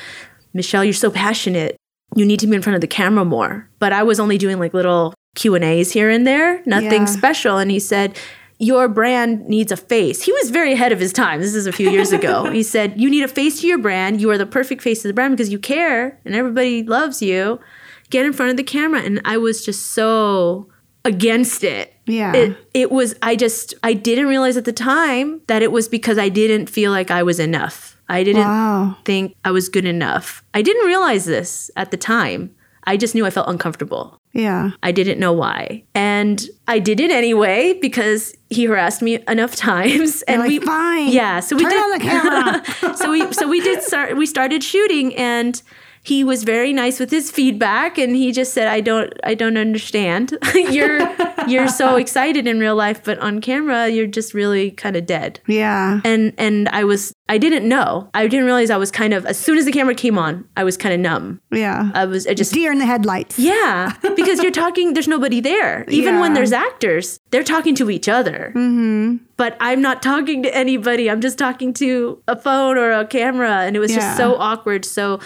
Michelle, 0.53 0.85
you're 0.85 0.93
so 0.93 1.11
passionate. 1.11 1.75
You 2.15 2.25
need 2.25 2.39
to 2.39 2.47
be 2.47 2.55
in 2.55 2.61
front 2.61 2.75
of 2.75 2.81
the 2.81 2.87
camera 2.87 3.25
more. 3.25 3.69
But 3.79 3.91
I 3.91 4.03
was 4.03 4.21
only 4.21 4.37
doing 4.37 4.57
like 4.57 4.73
little 4.73 5.13
Q 5.37 5.55
and 5.55 5.63
A's 5.63 5.91
here 5.93 6.09
and 6.09 6.27
there, 6.27 6.61
nothing 6.65 7.03
Yeah. 7.03 7.05
special. 7.05 7.57
And 7.57 7.71
he 7.71 7.79
said, 7.79 8.17
your 8.59 8.87
brand 8.87 9.47
needs 9.47 9.71
a 9.71 9.77
face. 9.77 10.23
He 10.23 10.31
was 10.33 10.49
very 10.49 10.73
ahead 10.73 10.91
of 10.91 10.99
his 10.99 11.13
time. 11.13 11.39
This 11.41 11.53
is 11.53 11.67
a 11.67 11.71
few 11.71 11.89
years 11.91 12.11
ago. 12.11 12.49
he 12.59 12.63
said, 12.63 12.99
You 12.99 13.07
need 13.09 13.23
a 13.23 13.27
face 13.27 13.61
to 13.61 13.67
your 13.67 13.77
brand. 13.77 14.19
You 14.19 14.31
are 14.31 14.37
the 14.37 14.47
perfect 14.47 14.81
face 14.81 15.03
to 15.03 15.07
the 15.07 15.13
brand 15.13 15.33
because 15.37 15.51
you 15.51 15.59
care 15.59 16.19
and 16.25 16.33
everybody 16.33 16.81
loves 16.83 17.21
you. 17.21 17.59
Get 18.09 18.25
in 18.25 18.33
front 18.33 18.49
of 18.49 18.57
the 18.57 18.63
camera. 18.63 19.01
And 19.01 19.21
I 19.25 19.37
was 19.37 19.63
just 19.63 19.91
so 19.91 20.69
against 21.05 21.63
it. 21.63 21.93
Yeah. 22.07 22.33
It, 22.35 22.57
it 22.73 22.91
was, 22.91 23.13
I 23.21 23.35
just, 23.35 23.75
I 23.83 23.93
didn't 23.93 24.25
realize 24.27 24.57
at 24.57 24.65
the 24.65 24.73
time 24.73 25.41
that 25.47 25.61
it 25.61 25.71
was 25.71 25.87
because 25.87 26.17
I 26.17 26.29
didn't 26.29 26.67
feel 26.67 26.91
like 26.91 27.11
I 27.11 27.21
was 27.21 27.39
enough. 27.39 27.95
I 28.09 28.23
didn't 28.23 28.41
Wow. 28.41 28.97
think 29.05 29.35
I 29.45 29.51
was 29.51 29.69
good 29.69 29.85
enough. 29.85 30.41
I 30.55 30.61
didn't 30.63 30.85
realize 30.87 31.25
this 31.25 31.69
at 31.75 31.91
the 31.91 31.97
time. 31.97 32.55
I 32.85 32.97
just 32.97 33.13
knew 33.13 33.25
I 33.25 33.29
felt 33.29 33.49
uncomfortable. 33.49 34.17
Yeah. 34.37 34.71
I 34.83 34.91
didn't 34.91 35.19
know 35.19 35.33
why. 35.33 35.83
And 35.95 36.37
I 36.67 36.79
did 36.79 36.99
it 36.99 37.11
anyway 37.11 37.73
because 37.81 38.33
he 38.49 38.65
harassed 38.65 39.01
me 39.01 39.19
enough 39.27 39.55
times. 39.69 40.21
And 40.23 40.41
like, 40.41 40.49
we 40.49 40.59
"Fine, 40.59 41.09
Yeah. 41.09 41.39
So 41.41 41.55
we 41.55 41.63
turn 41.63 41.71
did 41.71 41.81
on 41.83 41.91
the 41.97 42.03
camera." 42.05 42.95
so 43.01 43.11
we 43.11 43.33
so 43.33 43.47
we 43.47 43.59
did 43.61 43.81
start 43.83 44.15
we 44.15 44.25
started 44.25 44.63
shooting 44.63 45.15
and 45.15 45.61
he 46.03 46.23
was 46.23 46.43
very 46.45 46.71
nice 46.71 46.99
with 47.01 47.11
his 47.11 47.29
feedback 47.31 47.97
and 47.97 48.15
he 48.15 48.31
just 48.31 48.53
said 48.53 48.67
I 48.67 48.79
don't 48.79 49.11
I 49.25 49.33
don't 49.33 49.57
understand. 49.57 50.37
you're 50.55 51.01
you're 51.47 51.67
so 51.67 51.95
excited 51.97 52.47
in 52.47 52.59
real 52.59 52.75
life, 52.75 53.03
but 53.03 53.17
on 53.19 53.41
camera 53.41 53.89
you're 53.89 54.07
just 54.07 54.33
really 54.33 54.71
kind 54.71 54.95
of 54.95 55.05
dead 55.05 55.39
Yeah. 55.47 55.99
and 56.05 56.33
and 56.37 56.69
I 56.69 56.83
was 56.85 57.11
I 57.29 57.37
didn't 57.37 57.67
know. 57.67 58.09
I 58.13 58.27
didn't 58.27 58.45
realize 58.45 58.69
I 58.69 58.77
was 58.77 58.89
kind 58.91 59.13
of 59.13 59.25
as 59.25 59.37
soon 59.37 59.57
as 59.57 59.65
the 59.65 59.71
camera 59.71 59.93
came 59.95 60.17
on, 60.17 60.47
I 60.55 60.63
was 60.63 60.77
kind 60.77 60.93
of 60.93 60.99
numb. 61.01 61.41
Yeah. 61.51 61.91
I 61.93 62.05
was 62.05 62.25
I 62.27 62.33
just 62.33 62.53
Deer 62.53 62.71
in 62.71 62.79
the 62.79 62.85
headlights. 62.85 63.37
yeah, 63.37 63.93
because 64.15 64.41
you're 64.41 64.51
talking. 64.51 64.93
There's 64.93 65.07
nobody 65.07 65.41
there. 65.41 65.83
Even 65.89 66.19
when 66.19 66.33
there's 66.33 66.53
actors, 66.53 67.19
they're 67.31 67.43
talking 67.43 67.75
to 67.75 67.89
each 67.89 68.07
other. 68.07 68.53
Mm-hmm. 68.55 69.17
But 69.35 69.57
I'm 69.59 69.81
not 69.81 70.01
talking 70.01 70.41
to 70.43 70.55
anybody. 70.55 71.09
I'm 71.11 71.21
just 71.21 71.37
talking 71.37 71.73
to 71.75 72.21
a 72.27 72.35
phone 72.35 72.77
or 72.77 72.91
a 72.91 73.05
camera, 73.05 73.61
and 73.65 73.75
it 73.75 73.79
was 73.79 73.91
Yeah. 73.91 73.97
just 73.97 74.17
so 74.17 74.35
awkward. 74.37 74.85
So 74.85 75.19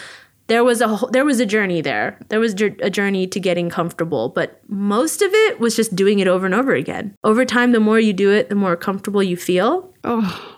there 0.47 0.63
was 0.65 0.81
a 0.81 0.87
whole, 0.89 1.09
there 1.11 1.23
was 1.23 1.39
a 1.39 1.45
journey 1.45 1.79
there. 1.81 2.17
There 2.27 2.39
was 2.39 2.53
a 2.59 2.89
journey 2.89 3.25
to 3.27 3.39
getting 3.39 3.69
comfortable, 3.69 4.27
but 4.29 4.59
most 4.67 5.21
of 5.21 5.29
it 5.33 5.59
was 5.61 5.75
just 5.77 5.95
doing 5.95 6.19
it 6.19 6.27
over 6.27 6.45
and 6.45 6.53
over 6.55 6.73
again. 6.73 7.15
Over 7.23 7.45
time, 7.45 7.71
the 7.71 7.79
more 7.79 7.99
you 7.99 8.11
do 8.11 8.31
it, 8.31 8.49
the 8.49 8.55
more 8.55 8.75
comfortable 8.75 9.23
you 9.23 9.37
feel. 9.37 9.93
Oh. 10.03 10.50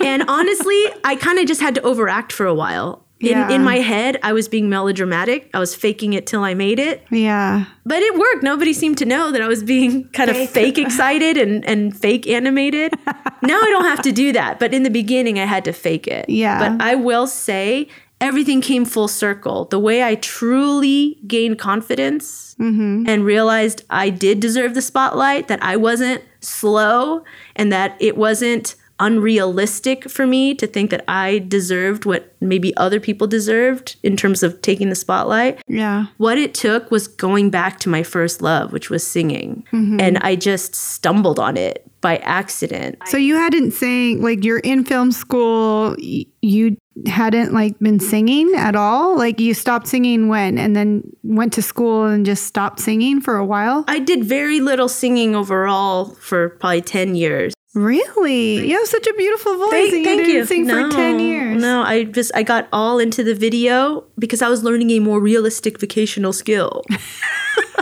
And 0.00 0.24
honestly, 0.28 0.80
I 1.04 1.16
kind 1.16 1.38
of 1.38 1.46
just 1.46 1.60
had 1.60 1.74
to 1.76 1.82
overact 1.82 2.32
for 2.32 2.46
a 2.46 2.54
while. 2.54 3.02
In, 3.18 3.28
Yeah. 3.28 3.50
in 3.50 3.64
my 3.64 3.76
head, 3.78 4.18
I 4.22 4.34
was 4.34 4.46
being 4.46 4.68
melodramatic. 4.68 5.48
I 5.54 5.58
was 5.58 5.74
faking 5.74 6.12
it 6.12 6.26
till 6.26 6.44
I 6.44 6.52
made 6.52 6.78
it. 6.78 7.02
Yeah. 7.10 7.64
But 7.86 8.02
it 8.02 8.14
worked. 8.18 8.42
Nobody 8.42 8.74
seemed 8.74 8.98
to 8.98 9.06
know 9.06 9.32
that 9.32 9.40
I 9.40 9.48
was 9.48 9.62
being 9.62 10.08
kind 10.10 10.28
of 10.30 10.36
fake 10.50 10.76
excited 10.76 11.38
and, 11.38 11.64
and 11.64 11.96
fake 11.96 12.26
animated. 12.26 12.92
now 13.42 13.58
I 13.58 13.70
don't 13.70 13.86
have 13.86 14.02
to 14.02 14.12
do 14.12 14.32
that. 14.32 14.60
But 14.60 14.74
in 14.74 14.82
the 14.82 14.90
beginning, 14.90 15.38
I 15.38 15.46
had 15.46 15.64
to 15.64 15.72
fake 15.72 16.06
it. 16.06 16.28
Yeah. 16.28 16.58
But 16.76 16.84
I 16.84 16.94
will 16.94 17.26
say 17.26 17.88
everything 18.20 18.60
came 18.60 18.84
full 18.84 19.08
circle. 19.08 19.64
The 19.64 19.78
way 19.78 20.02
I 20.02 20.16
truly 20.16 21.18
gained 21.26 21.58
confidence 21.58 22.54
mm-hmm. 22.60 23.08
and 23.08 23.24
realized 23.24 23.84
I 23.88 24.10
did 24.10 24.40
deserve 24.40 24.74
the 24.74 24.82
spotlight, 24.82 25.48
that 25.48 25.62
I 25.62 25.76
wasn't 25.76 26.22
slow, 26.40 27.24
and 27.56 27.72
that 27.72 27.96
it 27.98 28.16
wasn't 28.16 28.74
unrealistic 29.00 30.08
for 30.10 30.26
me 30.26 30.54
to 30.54 30.66
think 30.66 30.90
that 30.90 31.04
I 31.08 31.44
deserved 31.48 32.04
what 32.04 32.34
maybe 32.40 32.76
other 32.76 33.00
people 33.00 33.26
deserved 33.26 33.96
in 34.02 34.16
terms 34.16 34.42
of 34.42 34.60
taking 34.62 34.88
the 34.88 34.94
spotlight 34.94 35.58
Yeah. 35.68 36.06
what 36.18 36.38
it 36.38 36.54
took 36.54 36.90
was 36.90 37.08
going 37.08 37.50
back 37.50 37.78
to 37.80 37.88
my 37.88 38.02
first 38.02 38.42
love, 38.42 38.72
which 38.72 38.90
was 38.90 39.06
singing. 39.06 39.64
Mm-hmm. 39.72 40.00
And 40.00 40.18
I 40.18 40.36
just 40.36 40.74
stumbled 40.74 41.38
on 41.38 41.56
it 41.56 41.82
by 42.00 42.18
accident. 42.18 42.96
So 43.06 43.16
you 43.16 43.34
hadn't 43.36 43.72
sang 43.72 44.22
like 44.22 44.44
you're 44.44 44.60
in 44.60 44.84
film 44.84 45.10
school. 45.12 45.96
You 45.98 46.76
hadn't 47.06 47.52
like 47.52 47.78
been 47.80 47.98
singing 48.00 48.52
at 48.54 48.76
all. 48.76 49.18
Like 49.18 49.40
you 49.40 49.54
stopped 49.54 49.88
singing 49.88 50.28
when, 50.28 50.56
and 50.56 50.76
then 50.76 51.02
went 51.24 51.52
to 51.54 51.62
school 51.62 52.04
and 52.04 52.24
just 52.24 52.44
stopped 52.44 52.80
singing 52.80 53.20
for 53.20 53.36
a 53.36 53.44
while. 53.44 53.84
I 53.88 53.98
did 53.98 54.24
very 54.24 54.60
little 54.60 54.88
singing 54.88 55.34
overall 55.34 56.06
for 56.14 56.50
probably 56.50 56.82
10 56.82 57.16
years. 57.16 57.54
Really? 57.76 58.66
You 58.66 58.78
have 58.78 58.88
such 58.88 59.06
a 59.06 59.12
beautiful 59.14 59.58
voice, 59.58 59.70
Thank, 59.70 59.92
and 59.92 59.98
you 59.98 60.04
thank 60.04 60.20
didn't 60.24 60.34
you. 60.34 60.44
sing 60.46 60.64
for 60.66 60.88
ten 60.90 61.18
No, 61.18 61.22
years. 61.22 61.60
No, 61.62 61.82
I 61.82 62.04
just 62.04 62.32
I 62.34 62.42
got 62.42 62.68
all 62.72 62.98
into 62.98 63.22
the 63.22 63.34
video 63.34 64.04
because 64.18 64.40
I 64.40 64.48
was 64.48 64.64
learning 64.64 64.90
a 64.92 64.98
more 65.00 65.20
realistic 65.20 65.78
vocational 65.78 66.32
skill. 66.32 66.82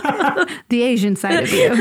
The 0.69 0.81
Asian 0.83 1.15
side 1.15 1.43
of 1.43 1.51
you, 1.51 1.69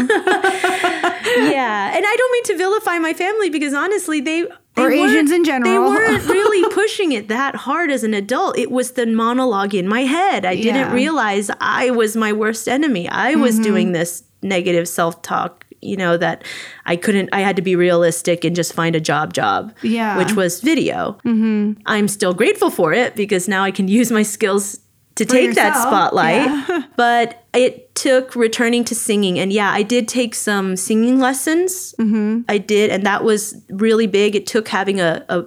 yeah, 1.50 1.96
and 1.96 2.04
I 2.06 2.14
don't 2.18 2.32
mean 2.32 2.44
to 2.44 2.56
vilify 2.56 2.98
my 2.98 3.12
family 3.12 3.50
because 3.50 3.74
honestly, 3.74 4.20
they, 4.20 4.42
they 4.74 4.82
Or 4.82 4.90
Asians 4.90 5.30
in 5.30 5.44
general. 5.44 5.70
They 5.70 5.78
weren't 5.78 6.24
really 6.26 6.68
pushing 6.72 7.12
it 7.12 7.28
that 7.28 7.54
hard 7.54 7.90
as 7.90 8.04
an 8.04 8.14
adult. 8.14 8.58
It 8.58 8.70
was 8.70 8.92
the 8.92 9.06
monologue 9.06 9.74
in 9.74 9.88
my 9.88 10.02
head. 10.02 10.44
I 10.44 10.56
didn't 10.56 10.74
Yeah. 10.76 10.86
Mm-hmm. 10.86 10.94
realize 10.94 11.50
I 11.60 11.90
was 11.90 12.16
my 12.16 12.32
worst 12.32 12.68
enemy. 12.68 13.08
I 13.08 13.34
was 13.34 13.58
doing 13.58 13.92
this 13.92 14.24
negative 14.42 14.88
self 14.88 15.22
talk. 15.22 15.63
You 15.84 15.96
know 15.96 16.16
that 16.16 16.44
I 16.86 16.96
couldn't. 16.96 17.30
I 17.32 17.40
had 17.40 17.56
to 17.56 17.62
be 17.62 17.76
realistic 17.76 18.44
and 18.44 18.56
just 18.56 18.72
find 18.72 18.96
a 18.96 19.00
job, 19.00 19.32
job. 19.32 19.74
Yeah. 19.82 20.18
which 20.18 20.32
was 20.34 20.60
video. 20.60 21.18
Mm-hmm. 21.24 21.80
I'm 21.86 22.08
still 22.08 22.34
grateful 22.34 22.70
for 22.70 22.92
it 22.92 23.14
because 23.14 23.48
now 23.48 23.62
I 23.62 23.70
can 23.70 23.88
use 23.88 24.10
my 24.10 24.22
skills 24.22 24.80
to 25.16 25.24
take 25.24 25.54
that 25.54 25.80
spotlight 25.80 26.44
yeah. 26.46 26.82
but 26.96 27.44
it 27.52 27.94
took 27.94 28.34
returning 28.34 28.84
to 28.84 28.94
singing 28.94 29.38
and 29.38 29.52
yeah 29.52 29.70
i 29.70 29.82
did 29.82 30.08
take 30.08 30.34
some 30.34 30.76
singing 30.76 31.20
lessons 31.20 31.94
mm-hmm. 31.98 32.40
i 32.48 32.58
did 32.58 32.90
and 32.90 33.06
that 33.06 33.22
was 33.22 33.54
really 33.70 34.06
big 34.06 34.34
it 34.34 34.46
took 34.46 34.68
having 34.68 35.00
a, 35.00 35.24
a 35.28 35.44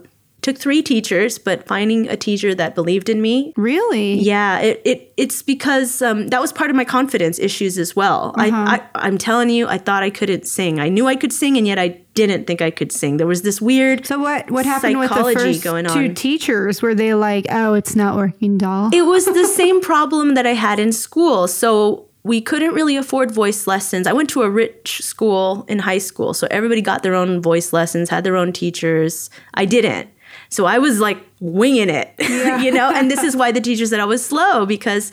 took 0.47 0.57
three 0.57 0.81
teachers 0.81 1.37
but 1.37 1.67
finding 1.67 2.07
a 2.09 2.17
teacher 2.17 2.55
that 2.55 2.75
believed 2.75 3.09
in 3.09 3.21
me 3.21 3.53
really? 3.57 4.13
yeah 4.15 4.59
it, 4.59 4.81
it 4.85 5.13
it's 5.17 5.41
because 5.41 6.01
um, 6.01 6.27
that 6.29 6.41
was 6.41 6.51
part 6.53 6.69
of 6.69 6.75
my 6.75 6.85
confidence 6.85 7.37
issues 7.39 7.77
as 7.77 7.95
well 7.95 8.33
I, 8.37 8.49
I 8.49 8.75
i'm 8.95 9.17
telling 9.17 9.49
you 9.49 9.67
i 9.67 9.77
thought 9.77 10.03
i 10.03 10.09
couldn't 10.09 10.47
sing 10.47 10.79
i 10.79 10.89
knew 10.89 11.07
i 11.07 11.15
could 11.15 11.33
sing 11.33 11.57
and 11.57 11.67
yet 11.67 11.77
i 11.77 11.89
didn't 12.13 12.47
think 12.47 12.61
i 12.61 12.71
could 12.71 12.91
sing 12.91 13.17
there 13.17 13.27
was 13.27 13.41
this 13.43 13.61
weird 13.61 14.05
So 14.07 14.19
what? 14.19 14.49
What 14.49 14.65
happened 14.65 14.99
with 14.99 15.09
the 15.09 15.33
first 15.33 15.63
two 15.93 16.13
teachers? 16.13 16.81
Were 16.81 16.95
they 16.95 17.13
like, 17.13 17.45
"Oh, 17.49 17.73
it's 17.73 17.95
not 17.95 18.15
working, 18.15 18.57
doll"? 18.57 18.89
it 18.93 19.01
was 19.01 19.25
the 19.25 19.45
same 19.45 19.81
problem 19.81 20.33
that 20.35 20.47
I 20.47 20.53
had 20.53 20.79
in 20.79 20.91
school. 20.93 21.47
So 21.47 22.05
we 22.23 22.41
couldn't 22.41 22.73
really 22.73 22.97
afford 22.97 23.31
voice 23.31 23.67
lessons. 23.67 24.07
I 24.07 24.13
went 24.13 24.29
to 24.31 24.41
a 24.43 24.49
rich 24.49 25.01
school 25.01 25.65
in 25.67 25.79
high 25.79 25.97
school, 25.97 26.33
so 26.33 26.47
everybody 26.51 26.81
got 26.81 27.03
their 27.03 27.15
own 27.15 27.41
voice 27.41 27.71
lessons, 27.71 28.09
had 28.09 28.23
their 28.23 28.35
own 28.35 28.51
teachers. 28.51 29.29
I 29.53 29.65
didn't. 29.65 30.09
So 30.49 30.65
I 30.65 30.77
was 30.77 30.99
like 30.99 31.19
winging 31.39 31.89
it, 31.89 32.13
you 32.63 32.71
know? 32.71 32.91
And 32.93 33.09
this 33.11 33.23
is 33.23 33.35
why 33.35 33.51
the 33.51 33.61
teacher 33.61 33.85
said 33.85 33.99
I 33.99 34.05
was 34.05 34.25
slow 34.25 34.65
because 34.65 35.11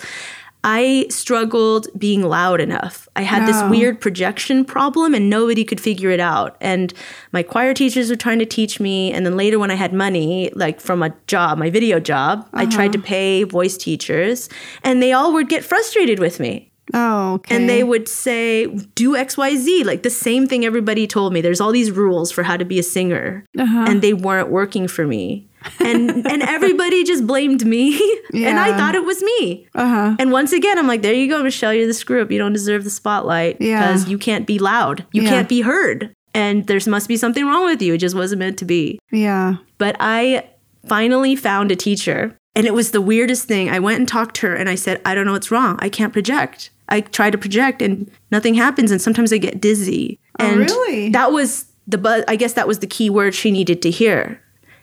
I 0.66 1.06
struggled 1.10 1.88
being 1.98 2.22
loud 2.22 2.58
enough. 2.58 3.06
I 3.16 3.22
had 3.22 3.46
this 3.46 3.56
Oh. 3.60 3.68
weird 3.68 4.00
projection 4.00 4.64
problem 4.64 5.12
and 5.12 5.28
nobody 5.28 5.62
could 5.62 5.78
figure 5.78 6.10
it 6.10 6.20
out. 6.20 6.56
And 6.60 6.94
my 7.32 7.42
choir 7.42 7.74
teachers 7.74 8.08
were 8.08 8.16
trying 8.16 8.38
to 8.38 8.46
teach 8.46 8.80
me. 8.80 9.12
And 9.12 9.26
then 9.26 9.36
later, 9.36 9.58
when 9.58 9.70
I 9.70 9.74
had 9.74 9.92
money, 9.92 10.50
like 10.54 10.80
from 10.80 11.02
a 11.02 11.14
job, 11.26 11.58
my 11.58 11.68
video 11.68 12.00
job, 12.00 12.48
I 12.54 12.64
tried 12.64 12.92
to 12.92 12.98
uh-huh. 12.98 13.06
pay 13.06 13.42
voice 13.44 13.76
teachers 13.76 14.48
and 14.82 15.02
they 15.02 15.12
all 15.12 15.34
would 15.34 15.50
get 15.50 15.64
frustrated 15.64 16.18
with 16.18 16.40
me. 16.40 16.70
Oh, 16.92 17.34
okay. 17.34 17.56
And 17.56 17.68
they 17.68 17.82
would 17.82 18.08
say, 18.08 18.66
do 18.94 19.12
XYZ, 19.12 19.84
like 19.84 20.02
the 20.02 20.10
same 20.10 20.46
thing 20.46 20.64
everybody 20.64 21.06
told 21.06 21.32
me. 21.32 21.40
There's 21.40 21.60
all 21.60 21.72
these 21.72 21.90
rules 21.90 22.30
for 22.30 22.42
how 22.42 22.56
to 22.56 22.64
be 22.64 22.78
a 22.78 22.82
singer, 22.82 23.44
and 23.56 24.02
they 24.02 24.12
weren't 24.12 24.50
working 24.50 24.88
for 24.88 25.06
me. 25.06 25.48
and 25.80 26.10
and 26.26 26.42
everybody 26.42 27.04
just 27.04 27.26
blamed 27.26 27.64
me, 27.64 27.98
and 28.34 28.58
I 28.58 28.76
thought 28.76 28.94
it 28.94 29.04
was 29.04 29.22
me. 29.22 29.66
Uh-huh. 29.74 30.16
And 30.18 30.30
once 30.30 30.52
again, 30.52 30.78
I'm 30.78 30.86
like, 30.86 31.00
there 31.00 31.14
you 31.14 31.28
go, 31.28 31.42
Michelle, 31.42 31.72
you're 31.72 31.86
the 31.86 31.94
screw 31.94 32.20
up. 32.20 32.30
You 32.30 32.38
don't 32.38 32.52
deserve 32.52 32.84
the 32.84 32.90
spotlight 32.90 33.56
Yeah. 33.60 33.80
because 33.86 34.08
you 34.08 34.18
can't 34.18 34.46
be 34.46 34.58
loud, 34.58 35.06
you 35.12 35.22
Yeah. 35.22 35.30
can't 35.30 35.48
be 35.48 35.62
heard, 35.62 36.12
and 36.34 36.66
there 36.66 36.78
must 36.86 37.08
be 37.08 37.16
something 37.16 37.46
wrong 37.46 37.64
with 37.64 37.80
you. 37.80 37.94
It 37.94 37.98
just 37.98 38.14
wasn't 38.14 38.40
meant 38.40 38.58
to 38.58 38.66
be. 38.66 38.98
Yeah. 39.10 39.56
But 39.78 39.96
I 40.00 40.44
finally 40.86 41.34
found 41.34 41.70
a 41.72 41.76
teacher, 41.76 42.36
and 42.54 42.66
it 42.66 42.74
was 42.74 42.90
the 42.90 43.00
weirdest 43.00 43.48
thing. 43.48 43.70
I 43.70 43.78
went 43.78 43.98
and 44.00 44.06
talked 44.06 44.36
to 44.36 44.48
her, 44.48 44.54
and 44.54 44.68
I 44.68 44.74
said, 44.74 45.00
I 45.06 45.14
don't 45.14 45.24
know 45.24 45.32
what's 45.32 45.50
wrong. 45.50 45.78
I 45.80 45.88
can't 45.88 46.12
project. 46.12 46.70
I 46.88 47.00
try 47.00 47.30
to 47.30 47.38
project, 47.38 47.80
and 47.82 48.10
nothing 48.30 48.54
happens, 48.54 48.90
and 48.90 49.00
sometimes 49.00 49.32
I 49.32 49.38
get 49.38 49.60
dizzy. 49.60 50.18
Oh, 50.38 50.44
And 50.46 50.60
really? 50.60 51.10
That 51.10 51.32
was 51.32 51.66
the 51.86 51.98
but 51.98 52.28
I 52.28 52.36
guess 52.36 52.54
that 52.54 52.66
was 52.68 52.78
the 52.80 52.86
key 52.86 53.10
word 53.10 53.34
she 53.34 53.50
needed 53.50 53.80
to 53.82 53.90
hear. 53.90 54.40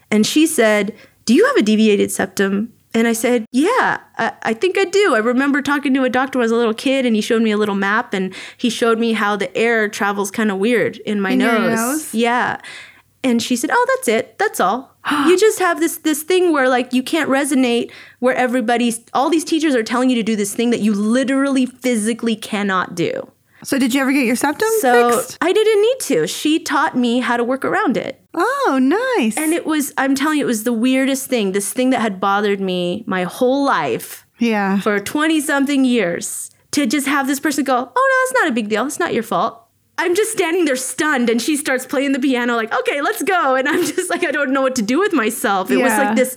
And 0.10 0.26
she 0.26 0.46
said, 0.48 0.94
"Do 1.26 1.34
you 1.34 1.46
have 1.46 1.56
a 1.58 1.62
deviated 1.62 2.12
septum?" 2.12 2.74
And 2.94 3.08
I 3.08 3.14
said, 3.14 3.46
Yeah, 3.54 4.02
I, 4.18 4.34
I, 4.44 4.54
think 4.54 4.78
I 4.78 4.84
do. 4.84 5.16
I 5.16 5.20
remember 5.20 5.62
talking 5.62 5.94
to 5.94 6.04
a 6.04 6.10
doctor 6.10 6.38
when 6.38 6.44
I 6.44 6.46
was 6.48 6.52
a 6.52 6.58
little 6.58 6.74
kid, 6.74 7.06
and 7.06 7.16
he 7.16 7.22
showed 7.22 7.42
me 7.42 7.52
a 7.52 7.58
little 7.58 7.76
map, 7.76 8.14
and 8.14 8.34
he 8.58 8.70
showed 8.70 9.00
me 9.00 9.14
how 9.14 9.38
the 9.38 9.56
air 9.56 9.88
travels 9.88 10.30
kind 10.30 10.52
of 10.52 10.58
weird 10.58 10.98
in 10.98 11.22
my 11.22 11.32
In 11.32 11.38
nose. 11.40 11.78
nose? 11.80 12.14
Yeah. 12.14 12.60
And 13.24 13.42
she 13.42 13.56
said, 13.56 13.70
"Oh, 13.72 13.86
that's 13.96 14.08
it. 14.10 14.38
That's 14.40 14.60
all. 14.60 14.91
You 15.28 15.38
just 15.38 15.60
have 15.60 15.80
this 15.80 15.98
this 15.98 16.24
thing 16.24 16.52
where 16.52 16.70
like 16.70 16.94
you 16.94 17.04
can't 17.04 17.30
resonate 17.30 17.92
where 18.20 18.36
everybody's 18.36 19.02
all 19.14 19.30
these 19.30 19.44
teachers 19.44 19.76
are 19.76 19.84
telling 19.84 20.10
you 20.10 20.16
to 20.16 20.24
do 20.24 20.36
this 20.36 20.54
thing 20.54 20.70
that 20.70 20.80
you 20.80 20.94
literally 20.94 21.66
physically 21.66 22.36
cannot 22.36 22.96
do." 22.96 23.32
So 23.64 23.78
did 23.78 23.94
you 23.94 24.02
ever 24.02 24.12
get 24.12 24.26
your 24.26 24.36
septum 24.36 24.68
So 24.80 25.20
fixed? 25.20 25.38
I 25.42 25.54
didn't 25.54 25.82
need 25.82 26.00
to. 26.02 26.28
She 26.28 26.60
taught 26.60 26.98
me 26.98 27.20
how 27.20 27.38
to 27.38 27.44
work 27.44 27.64
around 27.64 27.98
it. 27.98 28.20
Oh, 28.34 28.80
nice. 28.82 29.38
And 29.38 29.54
it 29.54 29.66
was, 29.66 29.94
I'm 29.98 30.16
telling 30.16 30.40
you, 30.40 30.46
it 30.46 30.48
was 30.48 30.64
the 30.64 30.74
weirdest 30.74 31.28
thing. 31.28 31.52
This 31.52 31.72
thing 31.72 31.92
that 31.92 32.02
had 32.02 32.20
bothered 32.20 32.60
me 32.60 33.04
my 33.06 33.24
whole 33.24 33.64
life 33.64 34.26
yeah. 34.40 34.80
for 34.80 35.00
20 35.00 35.40
something 35.42 35.86
years 35.86 36.50
to 36.72 36.86
just 36.86 37.08
have 37.08 37.28
this 37.28 37.40
person 37.40 37.64
go, 37.64 37.76
Oh, 37.76 37.78
no, 37.86 38.34
that's 38.34 38.44
not 38.44 38.50
a 38.50 38.54
big 38.54 38.70
deal. 38.70 38.86
It's 38.86 39.00
not 39.00 39.14
your 39.14 39.24
fault. 39.24 39.61
I'm 40.02 40.16
just 40.16 40.32
standing 40.32 40.66
there 40.66 40.76
stunned, 40.76 41.30
and 41.30 41.42
she 41.42 41.56
starts 41.56 41.86
playing 41.86 42.12
the 42.12 42.20
piano, 42.20 42.56
like, 42.56 42.74
Okay, 42.74 43.02
let's 43.02 43.24
go. 43.24 43.56
And 43.56 43.68
I'm 43.68 43.86
just 43.86 44.10
like, 44.10 44.24
I 44.24 44.32
don't 44.32 44.52
know 44.52 44.62
what 44.62 44.76
to 44.76 44.82
do 44.82 45.00
with 45.00 45.14
myself. 45.14 45.70
It 45.72 45.78
was 45.78 45.92
like 45.92 46.16
this. 46.16 46.36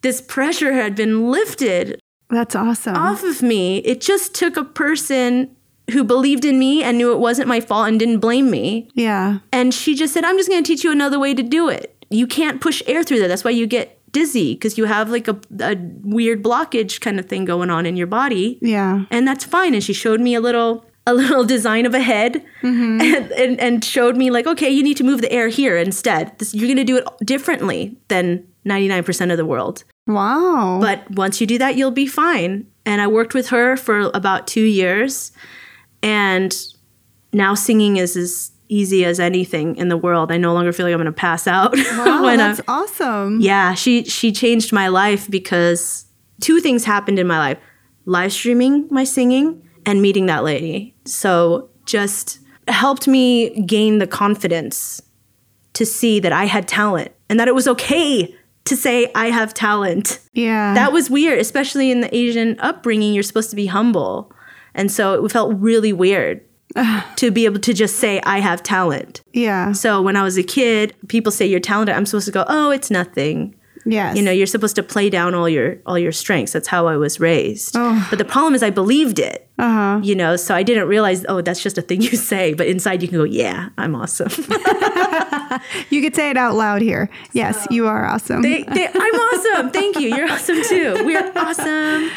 This 0.00 0.20
pressure 0.20 0.72
had 0.72 0.94
been 0.94 1.28
lifted 1.30 2.00
That's 2.30 2.54
awesome. 2.54 2.94
off 2.94 3.24
of 3.24 3.42
me. 3.42 3.78
It 3.78 4.00
just 4.00 4.32
took 4.34 4.56
a 4.56 4.62
person 4.62 5.56
who 5.90 6.04
believed 6.04 6.44
in 6.44 6.58
me 6.58 6.82
and 6.84 6.98
knew 6.98 7.12
it 7.12 7.18
wasn't 7.18 7.48
my 7.48 7.60
fault 7.60 7.88
and 7.88 7.98
didn't 7.98 8.18
blame 8.20 8.50
me 8.50 8.88
yeah. 8.94 9.38
and 9.52 9.72
she 9.72 9.94
just 9.94 10.12
said, 10.12 10.22
I'm 10.24 10.36
just 10.36 10.48
going 10.48 10.62
to 10.62 10.66
teach 10.66 10.84
you 10.84 10.92
another 10.92 11.18
way 11.18 11.34
to 11.34 11.42
do 11.42 11.68
it. 11.68 11.96
You 12.10 12.26
can't 12.26 12.60
push 12.60 12.82
air 12.86 13.02
through 13.02 13.18
there. 13.18 13.28
That's 13.28 13.42
why 13.42 13.50
you 13.50 13.66
get 13.66 13.98
dizzy 14.12 14.54
because 14.54 14.78
you 14.78 14.84
have 14.84 15.10
like 15.10 15.28
a, 15.28 15.38
a 15.60 15.76
weird 16.02 16.42
blockage 16.42 17.00
kind 17.00 17.18
of 17.18 17.26
thing 17.26 17.44
going 17.44 17.70
on 17.70 17.86
in 17.86 17.96
your 17.96 18.06
body. 18.06 18.58
Yeah. 18.62 19.04
And 19.10 19.26
that's 19.26 19.44
fine. 19.44 19.74
And 19.74 19.82
she 19.82 19.92
showed 19.92 20.20
me 20.20 20.34
a 20.34 20.40
little 20.40 20.87
a 21.08 21.14
little 21.14 21.42
design 21.42 21.86
of 21.86 21.94
a 21.94 22.00
head 22.00 22.44
mm-hmm. 22.62 23.00
and, 23.00 23.32
and, 23.32 23.60
and 23.60 23.84
showed 23.84 24.14
me 24.14 24.30
like, 24.30 24.46
okay, 24.46 24.68
you 24.68 24.82
need 24.82 24.98
to 24.98 25.04
move 25.04 25.22
the 25.22 25.32
air 25.32 25.48
here 25.48 25.78
instead. 25.78 26.38
This, 26.38 26.54
you're 26.54 26.66
going 26.66 26.76
to 26.76 26.84
do 26.84 26.98
it 26.98 27.06
differently 27.24 27.96
than 28.08 28.46
99% 28.66 29.30
of 29.30 29.38
the 29.38 29.46
world. 29.46 29.84
Wow. 30.06 30.78
But 30.82 31.10
once 31.12 31.40
you 31.40 31.46
do 31.46 31.56
that, 31.58 31.76
you'll 31.76 31.90
be 31.92 32.06
fine. 32.06 32.66
And 32.84 33.00
I 33.00 33.06
worked 33.06 33.32
with 33.32 33.48
her 33.48 33.78
for 33.78 34.10
about 34.12 34.46
two 34.46 34.64
years. 34.64 35.32
And 36.02 36.54
now 37.32 37.54
singing 37.54 37.96
is 37.96 38.14
as 38.14 38.52
easy 38.68 39.06
as 39.06 39.18
anything 39.18 39.76
in 39.76 39.88
the 39.88 39.96
world. 39.96 40.30
I 40.30 40.36
no 40.36 40.52
longer 40.52 40.74
feel 40.74 40.84
like 40.84 40.92
I'm 40.92 40.98
going 40.98 41.06
to 41.06 41.12
pass 41.12 41.46
out. 41.46 41.74
wow, 41.92 42.36
that's 42.36 42.60
I'm, 42.60 42.64
awesome. 42.68 43.40
yeah, 43.40 43.72
she 43.72 44.04
she 44.04 44.30
changed 44.30 44.74
my 44.74 44.88
life 44.88 45.26
because 45.30 46.04
two 46.42 46.60
things 46.60 46.84
happened 46.84 47.18
in 47.18 47.26
my 47.26 47.38
life: 47.38 47.58
live 48.04 48.30
streaming 48.30 48.86
my 48.90 49.04
singing 49.04 49.62
and 49.88 50.02
meeting 50.02 50.26
that 50.26 50.44
lady. 50.44 50.94
So 51.06 51.70
just 51.86 52.40
helped 52.68 53.08
me 53.08 53.62
gain 53.62 53.98
the 53.98 54.06
confidence 54.06 55.00
to 55.72 55.86
see 55.86 56.20
that 56.20 56.32
I 56.32 56.44
had 56.44 56.68
talent 56.68 57.12
and 57.30 57.40
that 57.40 57.48
it 57.48 57.54
was 57.54 57.66
okay 57.66 58.34
to 58.66 58.76
say 58.76 59.10
I 59.14 59.30
have 59.30 59.54
talent. 59.54 60.20
Yeah. 60.34 60.74
That 60.74 60.92
was 60.92 61.08
weird, 61.08 61.38
especially 61.38 61.90
in 61.90 62.02
the 62.02 62.14
Asian 62.14 62.60
upbringing. 62.60 63.14
You're 63.14 63.22
supposed 63.22 63.48
to 63.50 63.56
be 63.56 63.66
humble. 63.66 64.30
And 64.74 64.92
so 64.92 65.24
it 65.24 65.32
felt 65.32 65.58
really 65.58 65.94
weird 65.94 66.44
to 67.16 67.30
be 67.30 67.46
able 67.46 67.60
to 67.60 67.72
just 67.72 67.96
say, 67.96 68.20
I 68.20 68.40
have 68.40 68.62
talent. 68.62 69.22
yeah. 69.32 69.72
So 69.72 70.02
when 70.02 70.16
I 70.16 70.22
was 70.22 70.36
a 70.36 70.42
kid, 70.42 70.94
people 71.08 71.32
say 71.32 71.46
you're 71.46 71.60
talented. 71.60 71.96
I'm 71.96 72.04
supposed 72.04 72.26
to 72.26 72.32
go, 72.32 72.44
oh, 72.46 72.70
it's 72.70 72.90
nothing. 72.90 73.54
Yes. 73.90 74.16
You 74.16 74.22
know, 74.22 74.30
you're 74.30 74.46
supposed 74.46 74.76
to 74.76 74.82
play 74.82 75.08
down 75.10 75.34
all 75.34 75.48
your 75.48 75.78
all 75.86 75.98
your 75.98 76.12
strengths. 76.12 76.52
That's 76.52 76.68
how 76.68 76.86
I 76.86 76.96
was 76.96 77.18
raised. 77.20 77.74
Oh. 77.76 78.06
But 78.10 78.18
the 78.18 78.24
problem 78.24 78.54
is 78.54 78.62
I 78.62 78.70
believed 78.70 79.18
it. 79.18 79.48
Uh-huh. 79.58 80.00
You 80.02 80.14
know, 80.14 80.36
so 80.36 80.54
I 80.54 80.62
didn't 80.62 80.86
realize, 80.88 81.24
oh, 81.28 81.40
that's 81.40 81.62
just 81.62 81.78
a 81.78 81.82
thing 81.82 82.00
you 82.08 82.16
say. 82.16 82.54
But 82.54 82.66
inside 82.68 83.02
you 83.02 83.08
can 83.08 83.18
go, 83.18 83.24
yeah, 83.24 83.70
I'm 83.78 83.94
awesome. 83.94 84.28
You 85.90 86.02
could 86.02 86.14
say 86.14 86.30
it 86.30 86.36
out 86.36 86.54
loud 86.54 86.82
here. 86.82 87.10
Yes, 87.32 87.66
you 87.70 87.86
are 87.88 88.04
awesome. 88.06 88.42
They- 88.42 88.62
they- 88.62 88.86
I'm 88.88 89.14
awesome. 89.14 89.70
Thank 89.70 89.98
you. 89.98 90.14
You're 90.14 90.30
awesome 90.30 90.62
too. 90.62 90.94
We're 91.04 91.32
awesome. 91.34 92.10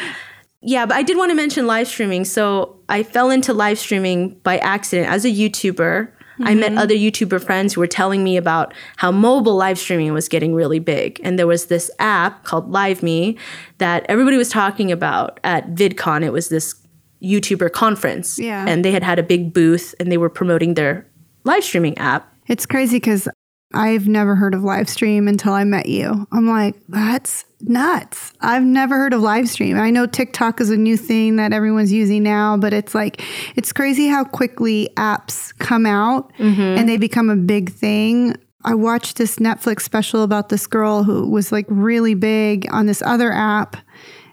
Yeah, 0.60 0.86
but 0.86 0.96
I 0.96 1.02
did 1.02 1.16
want 1.16 1.30
to 1.30 1.34
mention 1.34 1.66
live 1.66 1.88
streaming. 1.88 2.24
So 2.24 2.76
I 2.88 3.02
fell 3.02 3.30
into 3.30 3.52
live 3.52 3.78
streaming 3.78 4.38
by 4.44 4.58
accident 4.58 5.08
as 5.10 5.24
a 5.24 5.28
YouTuber. 5.28 6.08
I 6.44 6.54
met 6.54 6.74
other 6.74 6.94
YouTuber 6.94 7.44
friends 7.44 7.74
who 7.74 7.80
were 7.80 7.86
telling 7.86 8.22
me 8.24 8.36
about 8.36 8.74
how 8.96 9.10
mobile 9.10 9.56
live 9.56 9.78
streaming 9.78 10.12
was 10.12 10.28
getting 10.28 10.54
really 10.54 10.78
big. 10.78 11.20
And 11.22 11.38
there 11.38 11.46
was 11.46 11.66
this 11.66 11.90
app 11.98 12.44
called 12.44 12.70
LiveMe 12.70 13.38
that 13.78 14.06
everybody 14.08 14.36
was 14.36 14.48
talking 14.48 14.92
about 14.92 15.40
at 15.44 15.74
VidCon. 15.74 16.22
It 16.22 16.32
was 16.32 16.48
this 16.48 16.74
YouTuber 17.22 17.72
conference. 17.72 18.38
Yeah. 18.38 18.64
And 18.66 18.84
they 18.84 18.92
had 18.92 19.02
had 19.02 19.18
a 19.18 19.22
big 19.22 19.52
booth 19.52 19.94
and 20.00 20.10
they 20.10 20.18
were 20.18 20.30
promoting 20.30 20.74
their 20.74 21.06
live 21.44 21.64
streaming 21.64 21.96
app. 21.98 22.32
It's 22.46 22.66
crazy 22.66 22.96
because 22.96 23.28
I've 23.74 24.08
never 24.08 24.34
heard 24.34 24.54
of 24.54 24.62
live 24.62 24.88
stream 24.88 25.28
until 25.28 25.52
I 25.52 25.64
met 25.64 25.86
you. 25.86 26.26
I'm 26.32 26.48
like, 26.48 26.76
that's 26.88 27.44
nuts. 27.60 28.32
I've 28.40 28.62
never 28.62 28.96
heard 28.96 29.12
of 29.14 29.20
live 29.20 29.48
stream. 29.48 29.78
I 29.78 29.90
know 29.90 30.06
TikTok 30.06 30.60
is 30.60 30.70
a 30.70 30.76
new 30.76 30.96
thing 30.96 31.36
that 31.36 31.52
everyone's 31.52 31.92
using 31.92 32.22
now, 32.22 32.56
but 32.56 32.72
it's 32.72 32.94
like, 32.94 33.22
it's 33.56 33.72
crazy 33.72 34.08
how 34.08 34.24
quickly 34.24 34.90
apps 34.96 35.56
come 35.58 35.86
out 35.86 36.32
mm-hmm. 36.38 36.60
and 36.60 36.88
they 36.88 36.96
become 36.96 37.30
a 37.30 37.36
big 37.36 37.70
thing. 37.70 38.34
I 38.64 38.74
watched 38.74 39.16
this 39.16 39.36
Netflix 39.36 39.82
special 39.82 40.22
about 40.22 40.48
this 40.48 40.66
girl 40.66 41.02
who 41.02 41.28
was 41.28 41.50
like 41.50 41.66
really 41.68 42.14
big 42.14 42.66
on 42.72 42.86
this 42.86 43.02
other 43.02 43.32
app, 43.32 43.76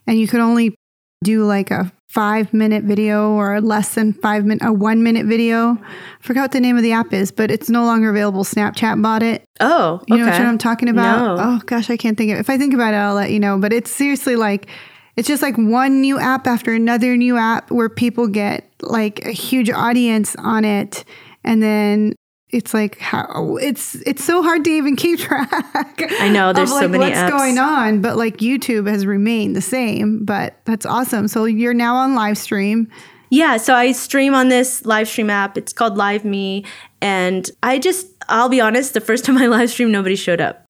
and 0.05 0.19
you 0.19 0.27
could 0.27 0.39
only 0.39 0.75
do 1.23 1.45
like 1.45 1.71
a 1.71 1.91
five 2.09 2.53
minute 2.53 2.83
video 2.83 3.31
or 3.33 3.61
less 3.61 3.93
than 3.95 4.13
five 4.13 4.43
minute 4.45 4.63
a 4.65 4.73
one 4.73 5.03
minute 5.03 5.25
video. 5.27 5.77
I 5.79 6.21
forgot 6.21 6.41
what 6.41 6.51
the 6.51 6.59
name 6.59 6.75
of 6.75 6.83
the 6.83 6.91
app 6.91 7.13
is, 7.13 7.31
but 7.31 7.51
it's 7.51 7.69
no 7.69 7.85
longer 7.85 8.09
available. 8.09 8.43
Snapchat 8.43 9.01
bought 9.01 9.21
it. 9.23 9.43
Oh, 9.59 10.01
You 10.07 10.17
know 10.17 10.27
okay. 10.27 10.39
what 10.39 10.47
I'm 10.47 10.57
talking 10.57 10.89
about? 10.89 11.37
No. 11.37 11.43
Oh 11.43 11.61
gosh, 11.65 11.89
I 11.89 11.97
can't 11.97 12.17
think 12.17 12.31
of 12.31 12.37
it. 12.37 12.41
If 12.41 12.49
I 12.49 12.57
think 12.57 12.73
about 12.73 12.93
it, 12.93 12.97
I'll 12.97 13.13
let 13.15 13.31
you 13.31 13.39
know. 13.39 13.57
But 13.59 13.73
it's 13.73 13.91
seriously 13.91 14.35
like 14.35 14.67
it's 15.15 15.27
just 15.27 15.41
like 15.41 15.55
one 15.57 16.01
new 16.01 16.17
app 16.17 16.47
after 16.47 16.73
another 16.73 17.15
new 17.15 17.37
app 17.37 17.71
where 17.71 17.89
people 17.89 18.27
get 18.27 18.71
like 18.81 19.25
a 19.25 19.31
huge 19.31 19.69
audience 19.69 20.35
on 20.37 20.65
it 20.65 21.03
and 21.43 21.61
then 21.61 22.13
it's 22.51 22.73
like 22.73 22.97
how 22.99 23.57
it's 23.57 23.95
it's 24.05 24.23
so 24.23 24.41
hard 24.41 24.63
to 24.63 24.69
even 24.71 24.95
keep 24.95 25.19
track. 25.19 26.01
I 26.19 26.29
know, 26.29 26.53
there's 26.53 26.71
of, 26.71 26.77
so 26.77 26.81
like, 26.81 26.91
many 26.91 27.05
what's 27.05 27.17
apps. 27.17 27.29
going 27.29 27.57
on, 27.57 28.01
but 28.01 28.17
like 28.17 28.37
YouTube 28.37 28.87
has 28.87 29.05
remained 29.05 29.55
the 29.55 29.61
same. 29.61 30.25
But 30.25 30.55
that's 30.65 30.85
awesome. 30.85 31.27
So 31.27 31.45
you're 31.45 31.73
now 31.73 31.95
on 31.95 32.15
live 32.15 32.37
stream. 32.37 32.89
Yeah, 33.29 33.57
so 33.57 33.75
I 33.75 33.91
stream 33.91 34.33
on 34.33 34.49
this 34.49 34.85
live 34.85 35.07
stream 35.07 35.29
app. 35.29 35.57
It's 35.57 35.71
called 35.71 35.97
Live 35.97 36.25
Me. 36.25 36.65
And 36.99 37.49
I 37.61 37.77
just, 37.77 38.07
I'll 38.27 38.49
be 38.49 38.59
honest, 38.59 38.93
the 38.93 39.01
first 39.01 39.23
time 39.25 39.37
I 39.37 39.47
live 39.47 39.69
streamed, 39.69 39.91
nobody 39.91 40.15
showed 40.15 40.41
up. 40.41 40.65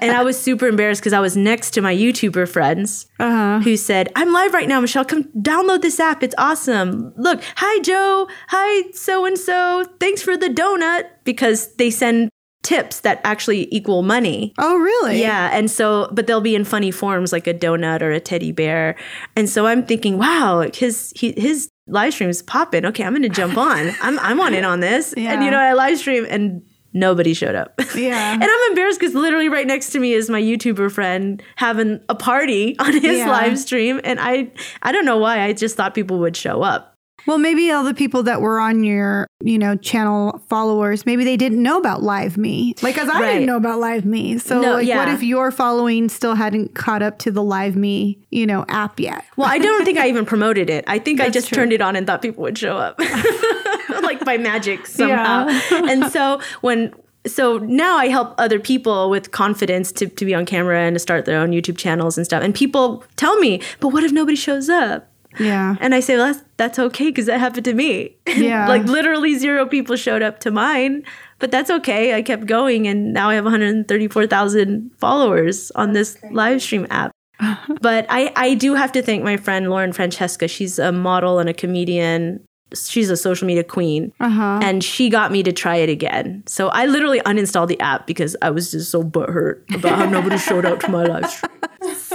And 0.00 0.12
I 0.12 0.22
was 0.22 0.40
super 0.40 0.66
embarrassed 0.66 1.00
because 1.00 1.12
I 1.12 1.20
was 1.20 1.36
next 1.36 1.72
to 1.72 1.80
my 1.82 1.94
YouTuber 1.94 2.48
friends 2.48 3.06
Uh-huh. 3.18 3.60
who 3.60 3.76
said, 3.76 4.08
I'm 4.16 4.32
live 4.32 4.54
right 4.54 4.68
now, 4.68 4.80
Michelle. 4.80 5.04
Come 5.04 5.24
download 5.40 5.82
this 5.82 6.00
app. 6.00 6.22
It's 6.22 6.34
awesome. 6.38 7.12
Look, 7.16 7.42
hi, 7.56 7.82
Joe. 7.82 8.28
Hi, 8.48 8.90
so 8.92 9.24
and 9.24 9.38
so. 9.38 9.84
Thanks 10.00 10.22
for 10.22 10.36
the 10.36 10.48
donut. 10.48 11.04
Because 11.24 11.74
they 11.76 11.90
send 11.90 12.30
tips 12.62 13.00
that 13.00 13.20
actually 13.24 13.66
equal 13.74 14.02
money. 14.02 14.52
Oh 14.58 14.76
really? 14.78 15.20
Yeah, 15.20 15.50
and 15.52 15.68
so 15.70 16.08
but 16.12 16.26
they'll 16.28 16.40
be 16.40 16.54
in 16.54 16.64
funny 16.64 16.90
forms 16.92 17.32
like 17.32 17.46
a 17.48 17.54
donut 17.54 18.02
or 18.02 18.12
a 18.12 18.20
teddy 18.20 18.52
bear. 18.52 18.96
And 19.36 19.48
so 19.48 19.66
I'm 19.66 19.84
thinking, 19.84 20.16
wow, 20.18 20.68
his 20.72 21.12
he, 21.16 21.32
his 21.36 21.68
live 21.88 22.12
stream 22.14 22.30
is 22.30 22.40
popping. 22.42 22.84
Okay, 22.86 23.02
I'm 23.04 23.12
going 23.12 23.22
to 23.22 23.28
jump 23.28 23.56
on. 23.70 23.90
I'm 24.00 24.18
I'm 24.20 24.40
on 24.40 24.54
in 24.54 24.64
on 24.64 24.78
this. 24.80 25.12
And 25.14 25.44
you 25.44 25.50
know, 25.50 25.58
I 25.58 25.72
live 25.72 25.98
stream 25.98 26.24
and 26.28 26.62
nobody 26.92 27.34
showed 27.34 27.54
up. 27.54 27.78
Yeah. 27.96 28.32
and 28.34 28.42
I'm 28.42 28.68
embarrassed 28.70 29.00
cuz 29.00 29.14
literally 29.14 29.48
right 29.48 29.66
next 29.66 29.90
to 29.90 29.98
me 30.00 30.12
is 30.14 30.30
my 30.30 30.40
YouTuber 30.40 30.90
friend 30.90 31.42
having 31.56 32.00
a 32.08 32.14
party 32.14 32.76
on 32.78 32.92
his 32.92 33.18
Yeah. 33.18 33.30
live 33.30 33.58
stream 33.58 34.00
and 34.04 34.18
I 34.20 34.50
I 34.82 34.92
don't 34.92 35.04
know 35.04 35.18
why. 35.18 35.40
I 35.40 35.52
just 35.52 35.76
thought 35.76 35.94
people 35.94 36.18
would 36.20 36.36
show 36.36 36.62
up. 36.62 36.91
Well, 37.26 37.38
maybe 37.38 37.70
all 37.70 37.84
the 37.84 37.94
people 37.94 38.22
that 38.24 38.40
were 38.40 38.58
on 38.58 38.82
your, 38.84 39.26
you 39.42 39.58
know, 39.58 39.76
channel 39.76 40.42
followers, 40.48 41.06
maybe 41.06 41.24
they 41.24 41.36
didn't 41.36 41.62
know 41.62 41.78
about 41.78 42.02
Live 42.02 42.36
Me. 42.36 42.74
Like, 42.82 42.98
as 42.98 43.08
I 43.08 43.20
Right. 43.20 43.32
didn't 43.34 43.46
know 43.46 43.56
about 43.56 43.78
Live 43.78 44.04
Me. 44.04 44.38
So, 44.38 44.60
No, 44.60 44.74
like, 44.74 44.88
what 44.88 45.08
if 45.08 45.22
your 45.22 45.50
following 45.50 46.08
still 46.08 46.34
hadn't 46.34 46.74
caught 46.74 47.02
up 47.02 47.18
to 47.20 47.30
the 47.30 47.42
Live 47.42 47.76
Me, 47.76 48.18
you 48.30 48.46
know, 48.46 48.64
app 48.68 48.98
yet? 48.98 49.24
Well, 49.36 49.48
I 49.48 49.58
don't 49.58 49.84
think 49.84 49.98
I 49.98 50.08
even 50.08 50.24
promoted 50.26 50.68
it. 50.70 50.84
I 50.88 50.98
think 50.98 51.20
I 51.20 51.28
just 51.30 51.48
true. 51.48 51.56
turned 51.56 51.72
it 51.72 51.80
on 51.80 51.94
and 51.96 52.06
thought 52.06 52.22
people 52.22 52.42
would 52.42 52.58
show 52.58 52.76
up, 52.76 52.98
like 54.02 54.24
by 54.24 54.36
magic 54.38 54.86
somehow. 54.86 55.46
and 55.70 56.10
so 56.12 56.40
when 56.60 56.92
so 57.24 57.58
now 57.58 57.98
I 57.98 58.08
help 58.08 58.34
other 58.38 58.58
people 58.58 59.08
with 59.08 59.30
confidence 59.30 59.92
to, 59.92 60.08
to 60.08 60.24
be 60.24 60.34
on 60.34 60.44
camera 60.44 60.80
and 60.80 60.96
to 60.96 60.98
start 60.98 61.24
their 61.24 61.38
own 61.38 61.52
YouTube 61.52 61.78
channels 61.78 62.16
and 62.18 62.24
stuff. 62.24 62.42
And 62.42 62.52
people 62.52 63.04
tell 63.14 63.38
me, 63.38 63.62
but 63.78 63.88
what 63.90 64.02
if 64.02 64.10
nobody 64.10 64.34
shows 64.36 64.68
up? 64.68 65.08
Yeah. 65.38 65.76
And 65.80 65.94
I 65.94 66.00
say, 66.00 66.16
well, 66.16 66.32
that's, 66.32 66.44
that's 66.56 66.78
okay 66.78 67.06
because 67.06 67.26
that 67.26 67.40
happened 67.40 67.64
to 67.66 67.74
me. 67.74 68.16
Yeah. 68.26 68.66
like 68.66 68.84
literally 68.84 69.36
zero 69.36 69.66
people 69.66 69.94
showed 69.96 70.22
up 70.22 70.40
to 70.40 70.50
mine, 70.50 71.04
but 71.38 71.50
that's 71.50 71.70
okay. 71.70 72.14
I 72.14 72.22
kept 72.22 72.46
going 72.46 72.88
and 72.88 73.12
now 73.12 73.28
I 73.30 73.34
have 73.34 73.44
134,000 73.44 74.90
followers 74.98 75.70
on 75.72 75.92
this 75.92 76.16
live 76.30 76.62
stream 76.62 76.86
app. 76.90 77.12
but 77.80 78.06
I, 78.08 78.32
I 78.36 78.54
do 78.54 78.74
have 78.74 78.92
to 78.92 79.02
thank 79.02 79.22
my 79.22 79.36
friend 79.36 79.68
Lauren 79.70 79.92
Francesca. 79.92 80.48
She's 80.48 80.78
a 80.78 80.92
model 80.92 81.38
and 81.38 81.48
a 81.48 81.54
comedian. 81.54 82.44
She's 82.76 83.10
a 83.10 83.16
social 83.16 83.46
media 83.46 83.64
queen. 83.64 84.12
Uh-huh. 84.20 84.60
And 84.62 84.82
she 84.82 85.08
got 85.08 85.32
me 85.32 85.42
to 85.42 85.52
try 85.52 85.76
it 85.76 85.88
again. 85.88 86.42
So 86.46 86.68
I 86.68 86.86
literally 86.86 87.20
uninstalled 87.20 87.68
the 87.68 87.80
app 87.80 88.06
because 88.06 88.36
I 88.42 88.50
was 88.50 88.70
just 88.70 88.90
so 88.90 89.02
butthurt 89.02 89.62
about 89.74 89.98
how 89.98 90.08
nobody 90.08 90.38
showed 90.38 90.64
up 90.64 90.80
to 90.80 90.88
my 90.90 91.04
live 91.04 91.30
stream. 91.30 91.50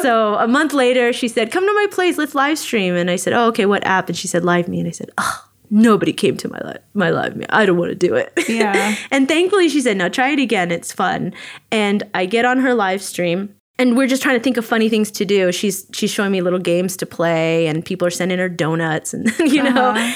So 0.02 0.36
a 0.36 0.48
month 0.48 0.74
later, 0.74 1.12
she 1.12 1.28
said, 1.28 1.52
Come 1.52 1.66
to 1.66 1.74
my 1.74 1.88
place, 1.92 2.18
let's 2.18 2.36
live 2.36 2.58
stream. 2.58 2.96
And 2.96 3.10
I 3.10 3.16
said, 3.16 3.34
Oh, 3.34 3.48
okay, 3.48 3.66
what 3.66 3.86
app? 3.86 4.08
And 4.08 4.18
she 4.18 4.28
said, 4.28 4.46
Live 4.46 4.68
Me. 4.68 4.80
And 4.80 4.88
I 4.88 4.92
said, 4.92 5.10
Oh, 5.18 5.46
nobody 5.70 6.14
came 6.14 6.38
to 6.38 6.48
my 6.48 6.60
live 6.60 6.82
my 6.94 7.10
live 7.10 7.36
me. 7.36 7.46
I 7.50 7.66
don't 7.66 7.78
want 7.78 7.90
to 7.90 7.96
do 7.96 8.16
it. 8.16 8.32
Yeah. 8.48 8.96
and 9.12 9.28
thankfully 9.28 9.70
she 9.70 9.82
said, 9.82 9.98
No, 9.98 10.08
try 10.08 10.30
it 10.30 10.40
again. 10.40 10.72
It's 10.72 10.94
fun. 10.94 11.34
And 11.72 12.04
I 12.14 12.26
get 12.26 12.46
on 12.46 12.60
her 12.60 12.74
live 12.74 13.02
stream 13.02 13.54
and 13.80 13.96
we're 13.96 14.08
just 14.08 14.24
trying 14.24 14.38
to 14.38 14.44
think 14.44 14.58
of 14.58 14.66
funny 14.66 14.90
things 14.90 15.12
to 15.12 15.26
do. 15.26 15.52
She's 15.52 15.86
she's 15.94 16.12
showing 16.12 16.32
me 16.32 16.42
little 16.42 16.60
games 16.60 16.98
to 16.98 17.06
play 17.06 17.68
and 17.68 17.84
people 17.86 18.08
are 18.08 18.12
sending 18.12 18.40
her 18.40 18.50
donuts 18.50 19.14
and 19.14 19.32
you 19.40 19.64
know. 19.64 20.14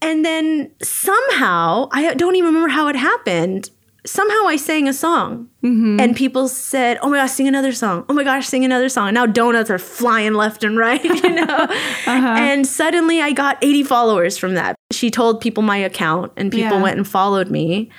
Uh-huh. 0.00 0.10
And 0.10 0.24
then 0.24 0.70
somehow, 0.82 1.88
I 1.92 2.14
don't 2.14 2.36
even 2.36 2.48
remember 2.48 2.68
how 2.68 2.88
it 2.88 2.96
happened. 2.96 3.70
Somehow 4.06 4.46
I 4.46 4.56
sang 4.56 4.88
a 4.88 4.92
song 4.94 5.50
and 5.62 6.16
people 6.16 6.48
said, 6.48 6.98
Oh 7.02 7.10
my 7.10 7.16
gosh, 7.18 7.32
sing 7.32 7.46
another 7.46 7.72
song. 7.72 8.06
Oh 8.08 8.14
my 8.14 8.24
gosh, 8.24 8.46
sing 8.46 8.64
another 8.64 8.88
song. 8.88 9.08
And 9.08 9.14
now 9.16 9.26
donuts 9.26 9.68
are 9.70 9.78
flying 9.78 10.32
left 10.32 10.64
and 10.64 10.78
right, 10.78 11.02
you 11.24 11.28
know? 11.34 11.66
And 12.06 12.66
suddenly 12.66 13.20
I 13.20 13.32
got 13.32 13.58
80 13.60 13.82
followers 13.82 14.38
from 14.38 14.54
that. 14.54 14.76
She 14.92 15.10
told 15.10 15.42
people 15.42 15.62
my 15.62 15.76
account 15.76 16.32
and 16.38 16.50
people 16.50 16.78
Yeah. 16.78 16.82
went 16.82 16.96
and 16.96 17.06
followed 17.06 17.50
me. 17.50 17.90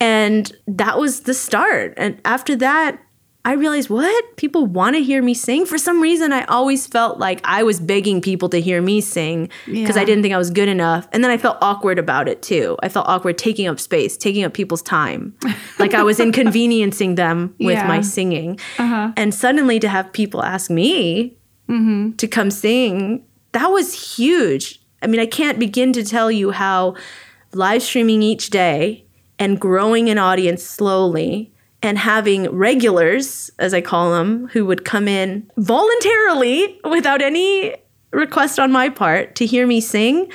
And 0.00 0.50
that 0.66 0.98
was 0.98 1.20
the 1.22 1.34
start. 1.34 1.94
And 1.98 2.18
after 2.24 2.56
that, 2.56 2.98
I 3.44 3.54
realized 3.54 3.90
what? 3.90 4.36
People 4.36 4.66
want 4.66 4.94
to 4.94 5.02
hear 5.02 5.20
me 5.20 5.34
sing. 5.34 5.66
For 5.66 5.76
some 5.76 6.00
reason, 6.00 6.32
I 6.32 6.44
always 6.44 6.86
felt 6.86 7.18
like 7.18 7.40
I 7.42 7.64
was 7.64 7.80
begging 7.80 8.20
people 8.20 8.48
to 8.50 8.60
hear 8.60 8.80
me 8.80 9.00
sing 9.00 9.48
because 9.66 9.96
I 9.96 10.04
didn't 10.04 10.22
think 10.22 10.32
I 10.32 10.38
was 10.38 10.50
good 10.50 10.68
enough. 10.68 11.08
And 11.12 11.24
then 11.24 11.30
I 11.32 11.38
felt 11.38 11.58
awkward 11.60 11.98
about 11.98 12.28
it 12.28 12.40
too. 12.40 12.76
I 12.84 12.88
felt 12.88 13.08
awkward 13.08 13.38
taking 13.38 13.66
up 13.66 13.80
space, 13.80 14.16
taking 14.16 14.44
up 14.44 14.54
people's 14.54 14.80
time. 14.82 15.34
like 15.80 15.92
I 15.92 16.04
was 16.04 16.20
inconveniencing 16.20 17.16
them 17.16 17.54
with 17.58 17.74
Yeah. 17.78 17.88
my 17.88 18.00
singing. 18.00 18.60
Uh-huh. 18.78 19.12
And 19.16 19.34
suddenly 19.34 19.80
to 19.80 19.88
have 19.88 20.12
people 20.12 20.42
ask 20.42 20.70
me 20.70 21.36
Mm-hmm. 21.68 22.12
to 22.16 22.26
come 22.28 22.50
sing, 22.50 23.24
that 23.52 23.68
was 23.68 24.16
huge. 24.18 24.80
I 25.00 25.06
mean, 25.06 25.20
I 25.20 25.26
can't 25.26 25.58
begin 25.58 25.92
to 25.94 26.04
tell 26.04 26.30
you 26.30 26.50
how 26.50 26.96
live 27.54 27.82
streaming 27.82 28.22
each 28.22 28.50
day 28.50 29.06
and 29.38 29.58
growing 29.60 30.10
an 30.10 30.18
audience 30.18 30.62
slowly 30.62 31.51
and 31.82 31.98
having 31.98 32.48
regulars, 32.50 33.50
as 33.58 33.74
I 33.74 33.80
call 33.80 34.12
them, 34.12 34.48
who 34.52 34.64
would 34.66 34.84
come 34.84 35.08
in 35.08 35.50
voluntarily 35.56 36.78
without 36.84 37.22
any 37.22 37.74
request 38.12 38.58
on 38.58 38.70
my 38.70 38.88
part 38.88 39.34
to 39.36 39.46
hear 39.46 39.66
me 39.66 39.80
sing, 39.80 40.30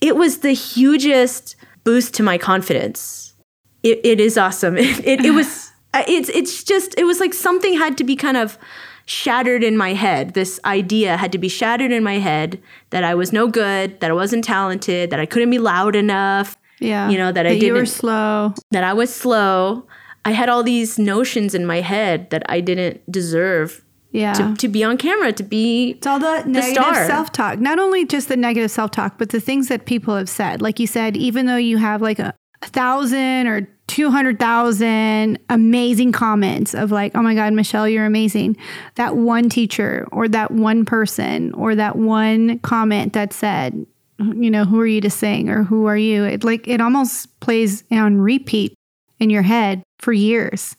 it 0.00 0.16
was 0.16 0.38
the 0.38 0.52
hugest 0.52 1.56
boost 1.84 2.14
to 2.14 2.22
my 2.22 2.38
confidence. 2.38 3.34
It, 3.82 4.00
it 4.04 4.20
is 4.20 4.36
awesome. 4.38 4.76
It, 4.78 5.06
it, 5.06 5.24
it 5.24 5.30
was, 5.30 5.70
it's, 5.94 6.28
it's 6.30 6.64
just, 6.64 6.94
it 6.98 7.04
was 7.04 7.20
like 7.20 7.34
something 7.34 7.74
had 7.78 7.96
to 7.98 8.04
be 8.04 8.16
kind 8.16 8.36
of 8.36 8.58
shattered 9.06 9.62
in 9.64 9.76
my 9.76 9.94
head. 9.94 10.34
This 10.34 10.60
idea 10.64 11.16
had 11.16 11.32
to 11.32 11.38
be 11.38 11.48
shattered 11.48 11.92
in 11.92 12.02
my 12.02 12.18
head 12.18 12.60
that 12.90 13.04
I 13.04 13.14
was 13.14 13.32
no 13.32 13.46
good, 13.48 14.00
that 14.00 14.10
I 14.10 14.14
wasn't 14.14 14.44
talented, 14.44 15.10
that 15.10 15.20
I 15.20 15.26
couldn't 15.26 15.50
be 15.50 15.58
loud 15.58 15.96
enough, 15.96 16.56
Yeah. 16.80 17.08
you 17.08 17.16
know, 17.18 17.32
that 17.32 17.46
I 17.46 17.50
didn't. 17.50 17.64
you 17.64 17.72
were 17.74 17.86
slow. 17.86 18.52
that 18.70 18.84
I 18.84 18.92
was 18.92 19.14
slow. 19.14 19.86
I 20.24 20.32
had 20.32 20.48
all 20.48 20.62
these 20.62 20.98
notions 20.98 21.54
in 21.54 21.64
my 21.66 21.80
head 21.80 22.30
that 22.30 22.42
I 22.48 22.60
didn't 22.60 23.00
deserve 23.10 23.82
Yeah. 24.12 24.32
to, 24.34 24.54
to 24.56 24.68
be 24.68 24.84
on 24.84 24.96
camera, 24.98 25.32
to 25.32 25.42
be 25.42 25.90
It's 25.92 26.06
all 26.06 26.18
the 26.18 26.42
negative 26.46 26.82
star. 26.82 27.06
self 27.06 27.32
talk. 27.32 27.58
Not 27.58 27.78
only 27.78 28.04
just 28.04 28.28
the 28.28 28.36
negative 28.36 28.70
self 28.70 28.90
talk, 28.90 29.16
but 29.18 29.30
the 29.30 29.40
things 29.40 29.68
that 29.68 29.86
people 29.86 30.14
have 30.16 30.28
said. 30.28 30.60
Like 30.62 30.78
you 30.80 30.86
said, 30.86 31.16
even 31.16 31.46
though 31.46 31.56
you 31.56 31.76
have 31.78 32.02
like 32.02 32.18
a, 32.18 32.34
a 32.62 32.66
thousand 32.66 33.46
or 33.46 33.68
200,000 33.86 35.38
amazing 35.48 36.12
comments 36.12 36.74
of 36.74 36.90
like, 36.90 37.12
oh 37.14 37.22
my 37.22 37.34
God, 37.34 37.52
Michelle, 37.52 37.88
you're 37.88 38.04
amazing. 38.06 38.56
That 38.96 39.16
one 39.16 39.48
teacher 39.48 40.06
or 40.12 40.28
that 40.28 40.50
one 40.50 40.84
person 40.84 41.52
or 41.54 41.74
that 41.74 41.96
one 41.96 42.58
comment 42.60 43.12
that 43.14 43.32
said, 43.32 43.86
you 44.18 44.50
know, 44.50 44.64
who 44.64 44.80
are 44.80 44.86
you 44.86 45.00
to 45.00 45.10
sing 45.10 45.48
or 45.48 45.62
who 45.62 45.86
are 45.86 45.96
you? 45.96 46.24
It 46.24 46.44
like, 46.44 46.66
it 46.68 46.80
almost 46.80 47.38
plays 47.40 47.84
on 47.90 48.20
repeat 48.20 48.74
in 49.18 49.30
your 49.30 49.42
head 49.42 49.82
for 49.98 50.12
years. 50.12 50.76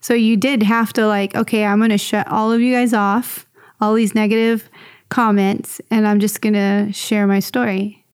So 0.00 0.14
you 0.14 0.36
did 0.36 0.62
have 0.62 0.92
to 0.94 1.06
like, 1.06 1.34
okay, 1.34 1.64
I'm 1.64 1.78
going 1.78 1.90
to 1.90 1.98
shut 1.98 2.28
all 2.28 2.52
of 2.52 2.60
you 2.60 2.72
guys 2.74 2.92
off, 2.92 3.46
all 3.80 3.94
these 3.94 4.14
negative 4.14 4.68
comments, 5.08 5.80
and 5.90 6.06
I'm 6.06 6.20
just 6.20 6.40
going 6.40 6.54
to 6.54 6.92
share 6.92 7.26
my 7.26 7.40
story 7.40 8.04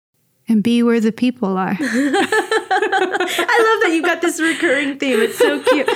and 0.48 0.62
be 0.62 0.82
where 0.82 1.00
the 1.00 1.12
people 1.12 1.56
are. 1.56 1.76
I 1.80 3.74
love 3.74 3.82
that 3.82 3.90
you've 3.92 4.04
got 4.04 4.20
this 4.22 4.40
recurring 4.40 4.98
theme. 4.98 5.20
It's 5.20 5.38
so 5.38 5.62
cute. 5.62 5.88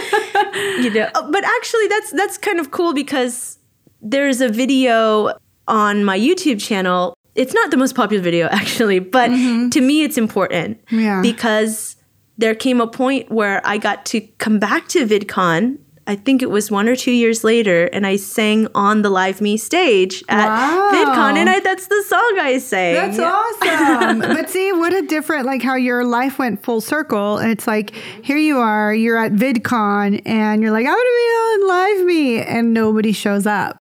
You 0.85 0.91
know, 0.91 1.09
Oh, 1.15 1.31
but 1.31 1.45
actually 1.45 1.89
that's 1.89 2.11
that's 2.13 2.39
kind 2.39 2.61
of 2.61 2.71
cool 2.71 2.93
because 2.95 3.59
there's 4.01 4.41
a 4.41 4.49
video 4.49 5.33
on 5.69 6.05
my 6.05 6.19
YouTube 6.19 6.61
channel. 6.61 7.15
It's 7.35 7.53
not 7.53 7.71
the 7.71 7.77
most 7.77 7.95
popular 7.95 8.23
video 8.23 8.47
actually, 8.51 8.99
but 8.99 9.31
mm-hmm. 9.31 9.69
to 9.71 9.81
me 9.81 10.03
it's 10.03 10.17
important 10.19 10.81
Yeah. 10.91 11.21
because 11.23 11.97
there 12.39 12.55
came 12.55 12.81
a 12.81 12.87
point 12.87 13.31
where 13.31 13.67
I 13.67 13.79
got 13.79 14.05
to 14.07 14.21
come 14.21 14.59
back 14.59 14.89
to 14.89 15.07
VidCon. 15.07 15.79
I 16.09 16.15
think 16.15 16.41
it 16.41 16.51
was 16.51 16.71
one 16.71 16.89
or 16.89 16.95
two 16.95 17.11
years 17.11 17.43
later, 17.43 17.87
and 17.87 18.07
I 18.07 18.15
sang 18.15 18.69
on 18.77 19.03
the 19.03 19.11
Live 19.11 19.41
Me 19.41 19.57
stage 19.57 20.23
at 20.29 20.47
Wow. 20.47 20.91
VidCon, 20.93 21.37
and 21.37 21.51
I, 21.51 21.59
that's 21.59 21.89
the 21.89 22.05
song 22.07 22.39
I 22.41 22.59
sang. 22.59 22.95
That's 22.95 23.19
awesome. 23.19 24.19
but 24.37 24.49
see, 24.49 24.73
what 24.73 24.93
a 24.93 25.03
different, 25.03 25.47
like 25.47 25.63
how 25.63 25.75
your 25.75 26.05
life 26.05 26.39
went 26.39 26.63
full 26.63 26.81
circle. 26.81 27.39
And 27.39 27.51
it's 27.51 27.67
like, 27.67 27.93
here 28.23 28.37
you 28.37 28.59
are, 28.59 28.95
you're 28.95 29.17
at 29.17 29.33
VidCon, 29.33 30.23
and 30.25 30.63
you're 30.63 30.71
like, 30.71 30.87
I'm 30.87 30.93
going 30.93 30.97
to 30.97 31.61
be 31.61 31.65
on 31.65 31.69
Live 31.69 32.07
Me, 32.07 32.41
and 32.41 32.73
nobody 32.73 33.11
shows 33.11 33.45
up. 33.47 33.77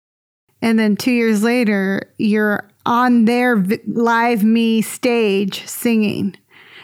And 0.61 0.79
then 0.79 0.95
two 0.95 1.11
years 1.11 1.43
later, 1.43 2.09
you're 2.17 2.69
on 2.85 3.25
their 3.25 3.57
Live 3.85 4.45
Me 4.45 4.81
stage 4.81 5.67
singing. 5.67 6.37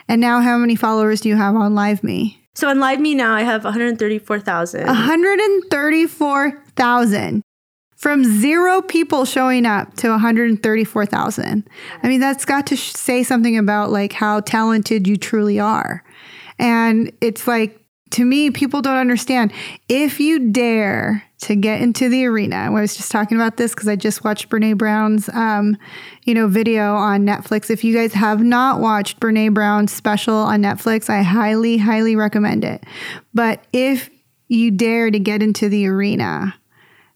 And 0.09 0.19
now, 0.19 0.41
how 0.41 0.57
many 0.57 0.75
followers 0.75 1.21
do 1.21 1.29
you 1.29 1.37
have 1.37 1.55
on 1.55 1.75
Live 1.75 2.03
Me? 2.03 2.41
So 2.55 2.67
on 2.67 2.79
Live 2.79 2.99
Me 2.99 3.13
now, 3.13 3.35
I 3.35 3.43
have 3.43 3.63
134,000. 3.63 4.87
134,000 4.87 7.43
from 7.95 8.23
zero 8.23 8.81
people 8.81 9.23
showing 9.23 9.67
up 9.67 9.95
to 9.97 10.09
134,000. 10.09 11.69
I 12.01 12.07
mean, 12.07 12.19
that's 12.19 12.43
got 12.43 12.65
to 12.67 12.75
sh- 12.75 12.93
say 12.93 13.21
something 13.23 13.57
about 13.57 13.91
like 13.91 14.13
how 14.13 14.39
talented 14.39 15.07
you 15.07 15.15
truly 15.15 15.59
are. 15.59 16.03
And 16.57 17.11
it's 17.21 17.47
like, 17.47 17.79
to 18.11 18.25
me, 18.25 18.49
people 18.49 18.81
don't 18.81 18.97
understand. 18.97 19.53
If 19.87 20.19
you 20.19 20.51
dare 20.51 21.23
to 21.41 21.55
get 21.55 21.81
into 21.81 22.09
the 22.09 22.25
arena, 22.25 22.55
I 22.55 22.69
was 22.69 22.97
just 22.97 23.11
talking 23.11 23.37
about 23.37 23.57
this 23.57 23.73
because 23.73 23.87
I 23.87 23.95
just 23.95 24.23
watched 24.23 24.49
Brene 24.49 24.77
Brown's, 24.77 25.29
um, 25.29 25.77
you 26.23 26.33
know, 26.33 26.47
video 26.47 26.95
on 26.95 27.25
Netflix. 27.25 27.69
If 27.69 27.83
you 27.83 27.93
guys 27.93 28.13
have 28.13 28.41
not 28.41 28.79
watched 28.79 29.19
Brene 29.19 29.53
Brown's 29.53 29.93
special 29.93 30.35
on 30.35 30.61
Netflix, 30.61 31.09
I 31.09 31.21
highly, 31.21 31.77
highly 31.77 32.15
recommend 32.15 32.65
it. 32.65 32.83
But 33.33 33.63
if 33.71 34.09
you 34.47 34.71
dare 34.71 35.11
to 35.11 35.19
get 35.19 35.43
into 35.43 35.69
the 35.69 35.87
arena, 35.87 36.55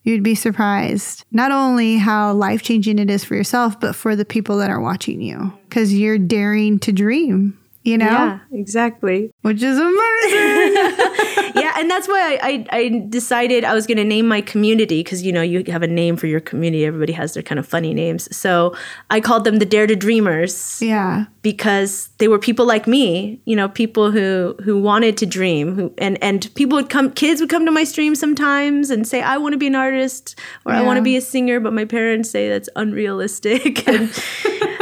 you'd 0.03 0.23
be 0.23 0.35
surprised 0.35 1.25
not 1.31 1.51
only 1.51 1.97
how 1.97 2.33
life 2.33 2.61
changing 2.61 2.99
it 2.99 3.09
is 3.09 3.23
for 3.23 3.35
yourself, 3.35 3.79
but 3.79 3.95
for 3.95 4.15
the 4.15 4.25
people 4.25 4.57
that 4.57 4.69
are 4.69 4.81
watching 4.81 5.21
you 5.21 5.51
because 5.67 5.93
you're 5.93 6.19
daring 6.19 6.77
to 6.79 6.91
dream, 6.91 7.57
you 7.83 7.97
know, 7.97 8.05
Yeah, 8.05 8.39
exactly. 8.51 9.31
which 9.41 9.61
is 9.61 9.77
amazing. 9.77 9.93
yeah, 11.55 11.73
and 11.77 11.89
that's 11.89 12.07
why 12.07 12.37
I, 12.41 12.47
I, 12.47 12.65
I 12.71 13.05
decided 13.09 13.63
I 13.63 13.73
was 13.73 13.85
going 13.87 13.97
to 13.97 14.03
name 14.03 14.27
my 14.27 14.41
community 14.41 15.03
because 15.03 15.21
you 15.23 15.31
know 15.31 15.41
you 15.41 15.63
have 15.67 15.83
a 15.83 15.87
name 15.87 16.15
for 16.15 16.27
your 16.27 16.39
community. 16.39 16.85
Everybody 16.85 17.13
has 17.13 17.33
their 17.33 17.43
kind 17.43 17.59
of 17.59 17.67
funny 17.67 17.93
names. 17.93 18.33
So 18.35 18.75
I 19.09 19.19
called 19.19 19.43
them 19.43 19.57
the 19.57 19.65
Dare 19.65 19.87
to 19.87 19.95
Dreamers 19.95 20.81
yeah. 20.81 21.25
because 21.41 22.09
they 22.19 22.27
were 22.27 22.39
people 22.39 22.65
like 22.65 22.87
me. 22.87 23.41
You 23.45 23.55
know, 23.55 23.67
people 23.67 24.11
who 24.11 24.55
who 24.63 24.81
wanted 24.81 25.17
to 25.17 25.25
dream. 25.25 25.75
Who 25.75 25.93
and 25.97 26.21
and 26.23 26.53
people 26.55 26.77
would 26.77 26.89
come. 26.89 27.11
Kids 27.11 27.41
would 27.41 27.49
come 27.49 27.65
to 27.65 27.71
my 27.71 27.83
stream 27.83 28.15
sometimes 28.15 28.89
and 28.89 29.05
say, 29.05 29.21
"I 29.21 29.37
want 29.37 29.53
to 29.53 29.59
be 29.59 29.67
an 29.67 29.75
artist" 29.75 30.39
or 30.65 30.71
"I 30.71 30.81
want 30.81 30.97
to 30.97 31.03
be 31.03 31.17
a 31.17 31.21
singer," 31.21 31.59
but 31.59 31.73
my 31.73 31.85
parents 31.85 32.29
say 32.29 32.47
that's 32.47 32.69
unrealistic. 32.75 33.87
and 33.93 34.09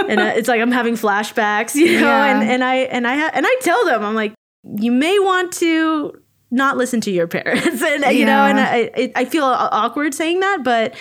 and 0.08 0.20
uh, 0.20 0.34
it's 0.36 0.48
like 0.48 0.62
I'm 0.62 0.72
having 0.72 0.96
flashbacks, 0.96 1.76
you 1.76 2.00
know. 2.00 2.12
Yeah. 2.12 2.26
And 2.26 2.50
and 2.50 2.64
I 2.64 2.76
and 2.92 3.08
I 3.08 3.16
ha- 3.18 3.32
and 3.34 3.46
I 3.48 3.56
tell 3.62 3.86
them, 3.86 4.04
I'm 4.04 4.16
like, 4.16 4.34
you 4.78 4.92
may 4.92 5.18
want 5.20 5.52
to 5.54 6.14
not 6.52 6.78
listen 6.78 7.02
to 7.02 7.12
your 7.12 7.28
parents, 7.28 7.82
and 7.82 8.16
you 8.16 8.26
know. 8.26 8.44
And 8.46 8.60
I 8.60 8.92
I- 8.96 9.12
I 9.16 9.26
feel 9.26 9.44
awkward 9.46 10.14
saying 10.14 10.40
that, 10.42 10.64
but 10.64 10.94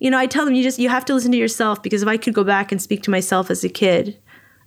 you 0.00 0.10
know, 0.10 0.18
I 0.18 0.26
tell 0.26 0.44
them 0.44 0.54
you 0.54 0.62
just 0.62 0.78
you 0.78 0.88
have 0.88 1.04
to 1.06 1.14
listen 1.14 1.32
to 1.32 1.38
yourself 1.38 1.82
because 1.82 2.02
if 2.02 2.08
I 2.08 2.16
could 2.16 2.34
go 2.34 2.44
back 2.44 2.70
and 2.72 2.80
speak 2.80 3.02
to 3.04 3.10
myself 3.10 3.50
as 3.50 3.64
a 3.64 3.68
kid, 3.68 4.16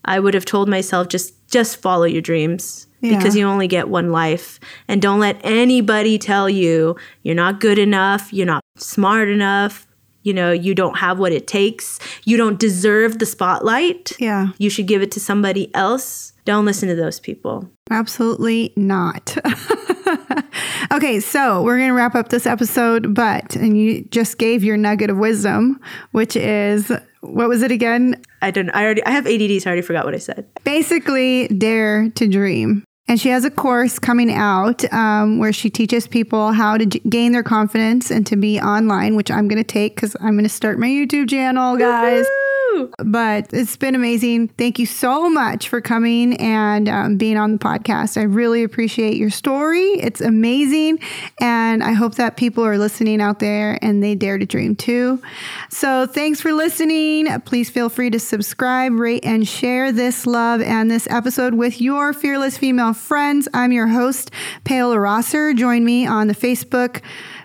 I 0.04 0.20
would 0.20 0.34
have 0.34 0.46
told 0.46 0.68
myself 0.68 1.08
just 1.08 1.48
just 1.50 1.78
follow 1.82 2.04
your 2.06 2.22
dreams 2.22 2.88
Yeah. 3.02 3.18
because 3.18 3.36
you 3.36 3.46
only 3.48 3.68
get 3.68 3.88
one 3.90 4.12
life 4.12 4.60
and 4.88 5.02
don't 5.02 5.20
let 5.20 5.40
anybody 5.44 6.18
tell 6.18 6.50
you 6.50 6.96
you're 7.24 7.36
not 7.36 7.60
good 7.60 7.78
enough, 7.80 8.34
you're 8.34 8.46
not 8.46 8.62
smart 8.78 9.30
enough, 9.30 9.86
you 10.24 10.34
know, 10.34 10.52
you 10.52 10.74
don't 10.76 10.98
have 10.98 11.20
what 11.20 11.32
it 11.34 11.46
takes, 11.48 12.00
you 12.26 12.36
don't 12.38 12.60
deserve 12.60 13.20
the 13.20 13.26
spotlight. 13.26 14.14
Yeah. 14.20 14.48
You 14.58 14.70
should 14.70 14.88
give 14.88 15.02
it 15.02 15.12
to 15.12 15.20
somebody 15.20 15.74
else. 15.76 16.31
Don't 16.46 16.66
listen 16.66 16.90
to 16.90 16.96
those 16.96 17.20
people. 17.20 17.70
Absolutely 17.90 18.74
not. 18.76 19.38
okay, 20.92 21.20
so 21.20 21.62
we're 21.64 21.78
going 21.78 21.90
to 21.90 21.94
wrap 21.94 22.16
up 22.16 22.30
this 22.30 22.46
episode, 22.46 23.14
but, 23.14 23.56
and 23.56 23.78
you 23.78 24.06
just 24.06 24.38
gave 24.38 24.64
your 24.64 24.78
nugget 24.78 25.10
of 25.10 25.18
wisdom, 25.18 25.80
which 26.12 26.36
is, 26.36 26.92
what 27.22 27.50
was 27.50 27.62
it 27.62 27.72
again? 27.72 28.22
I 28.42 28.52
don't 28.52 28.70
I 28.72 28.84
already 28.84 29.06
I 29.06 29.12
have 29.12 29.28
ADD 29.28 29.62
so 29.62 29.70
I 29.70 29.72
already 29.72 29.82
forgot 29.84 30.06
what 30.06 30.16
I 30.16 30.18
said. 30.18 30.48
Basically, 30.64 31.48
dare 31.48 32.10
to 32.10 32.28
dream. 32.28 32.84
And 33.08 33.20
she 33.20 33.30
has 33.30 33.44
a 33.44 33.52
course 33.52 34.00
coming 34.00 34.32
out 34.32 34.92
um, 34.94 35.38
where 35.38 35.52
she 35.52 35.70
teaches 35.70 36.08
people 36.08 36.54
how 36.54 36.78
to 36.78 36.86
g- 36.86 37.02
gain 37.10 37.34
their 37.34 37.44
confidence 37.44 38.10
and 38.10 38.26
to 38.28 38.38
be 38.38 38.60
online, 38.60 39.16
which 39.16 39.30
I'm 39.30 39.48
going 39.48 39.62
to 39.62 39.68
take 39.68 39.96
because 39.96 40.16
I'm 40.22 40.32
going 40.32 40.44
to 40.44 40.50
start 40.50 40.80
my 40.80 40.88
YouTube 40.88 41.30
channel, 41.30 41.76
guys. 41.76 42.26
Woo! 42.74 42.92
But 43.00 43.52
it's 43.54 43.78
been 43.78 43.96
amazing. 43.96 44.50
Thank 44.50 44.80
you 44.80 44.86
so 44.86 45.30
much 45.30 45.70
for 45.70 45.82
coming 45.82 46.36
and 46.38 46.88
um, 46.88 47.18
being 47.18 47.38
on 47.38 47.54
the 47.54 47.58
podcast. 47.58 48.18
I 48.18 48.24
really 48.24 48.64
appreciate 48.64 49.18
your 49.18 49.30
story. 49.30 49.82
It's 49.82 50.22
amazing. 50.22 51.00
And 51.40 51.84
I 51.84 51.94
hope 51.94 52.16
that 52.16 52.38
people 52.38 52.66
are 52.66 52.78
listening 52.78 53.22
out 53.22 53.40
there 53.40 53.80
and 53.82 54.04
they 54.04 54.16
dare 54.16 54.38
to 54.38 54.46
dream 54.46 54.76
too. 54.76 55.22
So 55.70 56.06
thanks 56.06 56.42
for 56.42 56.54
listening. 56.54 57.28
Please 57.42 57.70
feel 57.70 57.90
free 57.90 58.10
to 58.10 58.20
subscribe, 58.20 58.94
rate, 58.94 59.26
and 59.26 59.48
share 59.48 59.92
this 59.92 60.26
love 60.26 60.62
and 60.62 60.90
this 60.90 61.08
episode 61.10 61.54
with 61.56 61.82
your 61.82 62.14
fearless 62.14 62.58
female 62.58 62.94
friends. 62.94 63.48
I'm 63.54 63.72
your 63.72 63.88
host, 63.88 64.32
Paola 64.64 65.00
Rosser. 65.00 65.54
Join 65.54 65.84
me 65.84 66.06
on 66.06 66.28
the 66.28 66.36
Facebook. 66.36 67.02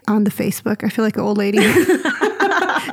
On 0.09 0.25
the 0.25 0.31
Facebook. 0.31 0.85
I 0.85 0.89
feel 0.89 1.05
like 1.05 1.17
an 1.17 1.23
old 1.23 1.39
lady. 1.39 1.59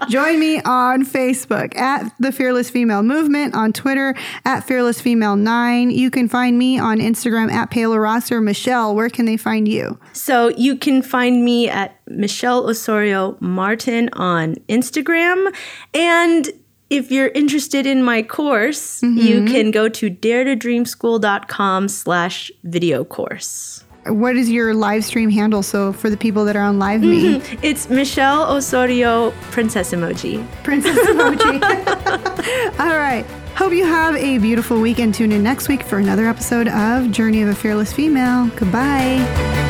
Join 0.09 0.39
me 0.39 0.61
on 0.61 1.05
Facebook 1.05 1.75
at 1.77 2.13
the 2.19 2.31
Fearless 2.31 2.69
Female 2.69 3.03
Movement, 3.03 3.55
on 3.55 3.73
Twitter 3.73 4.15
at 4.45 4.61
Fearless 4.61 5.01
Female 5.01 5.35
9. 5.35 5.91
You 5.91 6.09
can 6.09 6.27
find 6.27 6.57
me 6.57 6.79
on 6.79 6.99
Instagram 6.99 7.51
at 7.51 7.71
Paola 7.71 7.99
Rosser. 7.99 8.41
Michelle, 8.41 8.95
where 8.95 9.09
can 9.09 9.25
they 9.25 9.37
find 9.37 9.67
you? 9.67 9.99
So 10.13 10.49
you 10.49 10.77
can 10.77 11.01
find 11.01 11.43
me 11.43 11.69
at 11.69 11.99
Michelle 12.07 12.69
Osorio 12.69 13.37
Martin 13.39 14.09
on 14.13 14.55
Instagram. 14.69 15.53
And 15.93 16.49
if 16.89 17.11
you're 17.11 17.29
interested 17.29 17.85
in 17.85 18.03
my 18.03 18.21
course, 18.21 19.01
you 19.01 19.09
mm-hmm. 19.09 19.47
can 19.47 19.71
go 19.71 19.89
to 19.89 20.09
daretodreamschool.com 20.09 21.87
slash 21.87 22.51
video 22.63 23.03
course. 23.03 23.83
What 24.05 24.35
is 24.35 24.49
your 24.49 24.73
live 24.73 25.05
stream 25.05 25.29
handle? 25.29 25.63
So 25.63 25.93
for 25.93 26.09
the 26.09 26.17
people 26.17 26.45
that 26.45 26.55
are 26.55 26.63
on 26.63 26.77
Live 26.79 27.01
Me, 27.01 27.39
mm-hmm. 27.39 27.59
It's 27.63 27.89
Michelle 27.89 28.51
Osorio 28.51 29.31
Princess 29.51 29.91
Emoji. 29.91 30.45
Princess 30.63 30.97
Emoji. 30.97 32.79
All 32.79 32.97
right. 32.97 33.25
Hope 33.55 33.71
you 33.71 33.85
have 33.85 34.15
a 34.15 34.39
beautiful 34.39 34.81
weekend. 34.81 35.13
tune 35.13 35.31
in 35.31 35.43
next 35.43 35.69
week 35.69 35.83
for 35.83 35.99
another 35.99 36.25
episode 36.25 36.67
of 36.67 37.11
Journey 37.11 37.43
of 37.43 37.49
a 37.49 37.55
Fearless 37.55 37.93
Female. 37.93 38.47
Goodbye. 38.55 39.62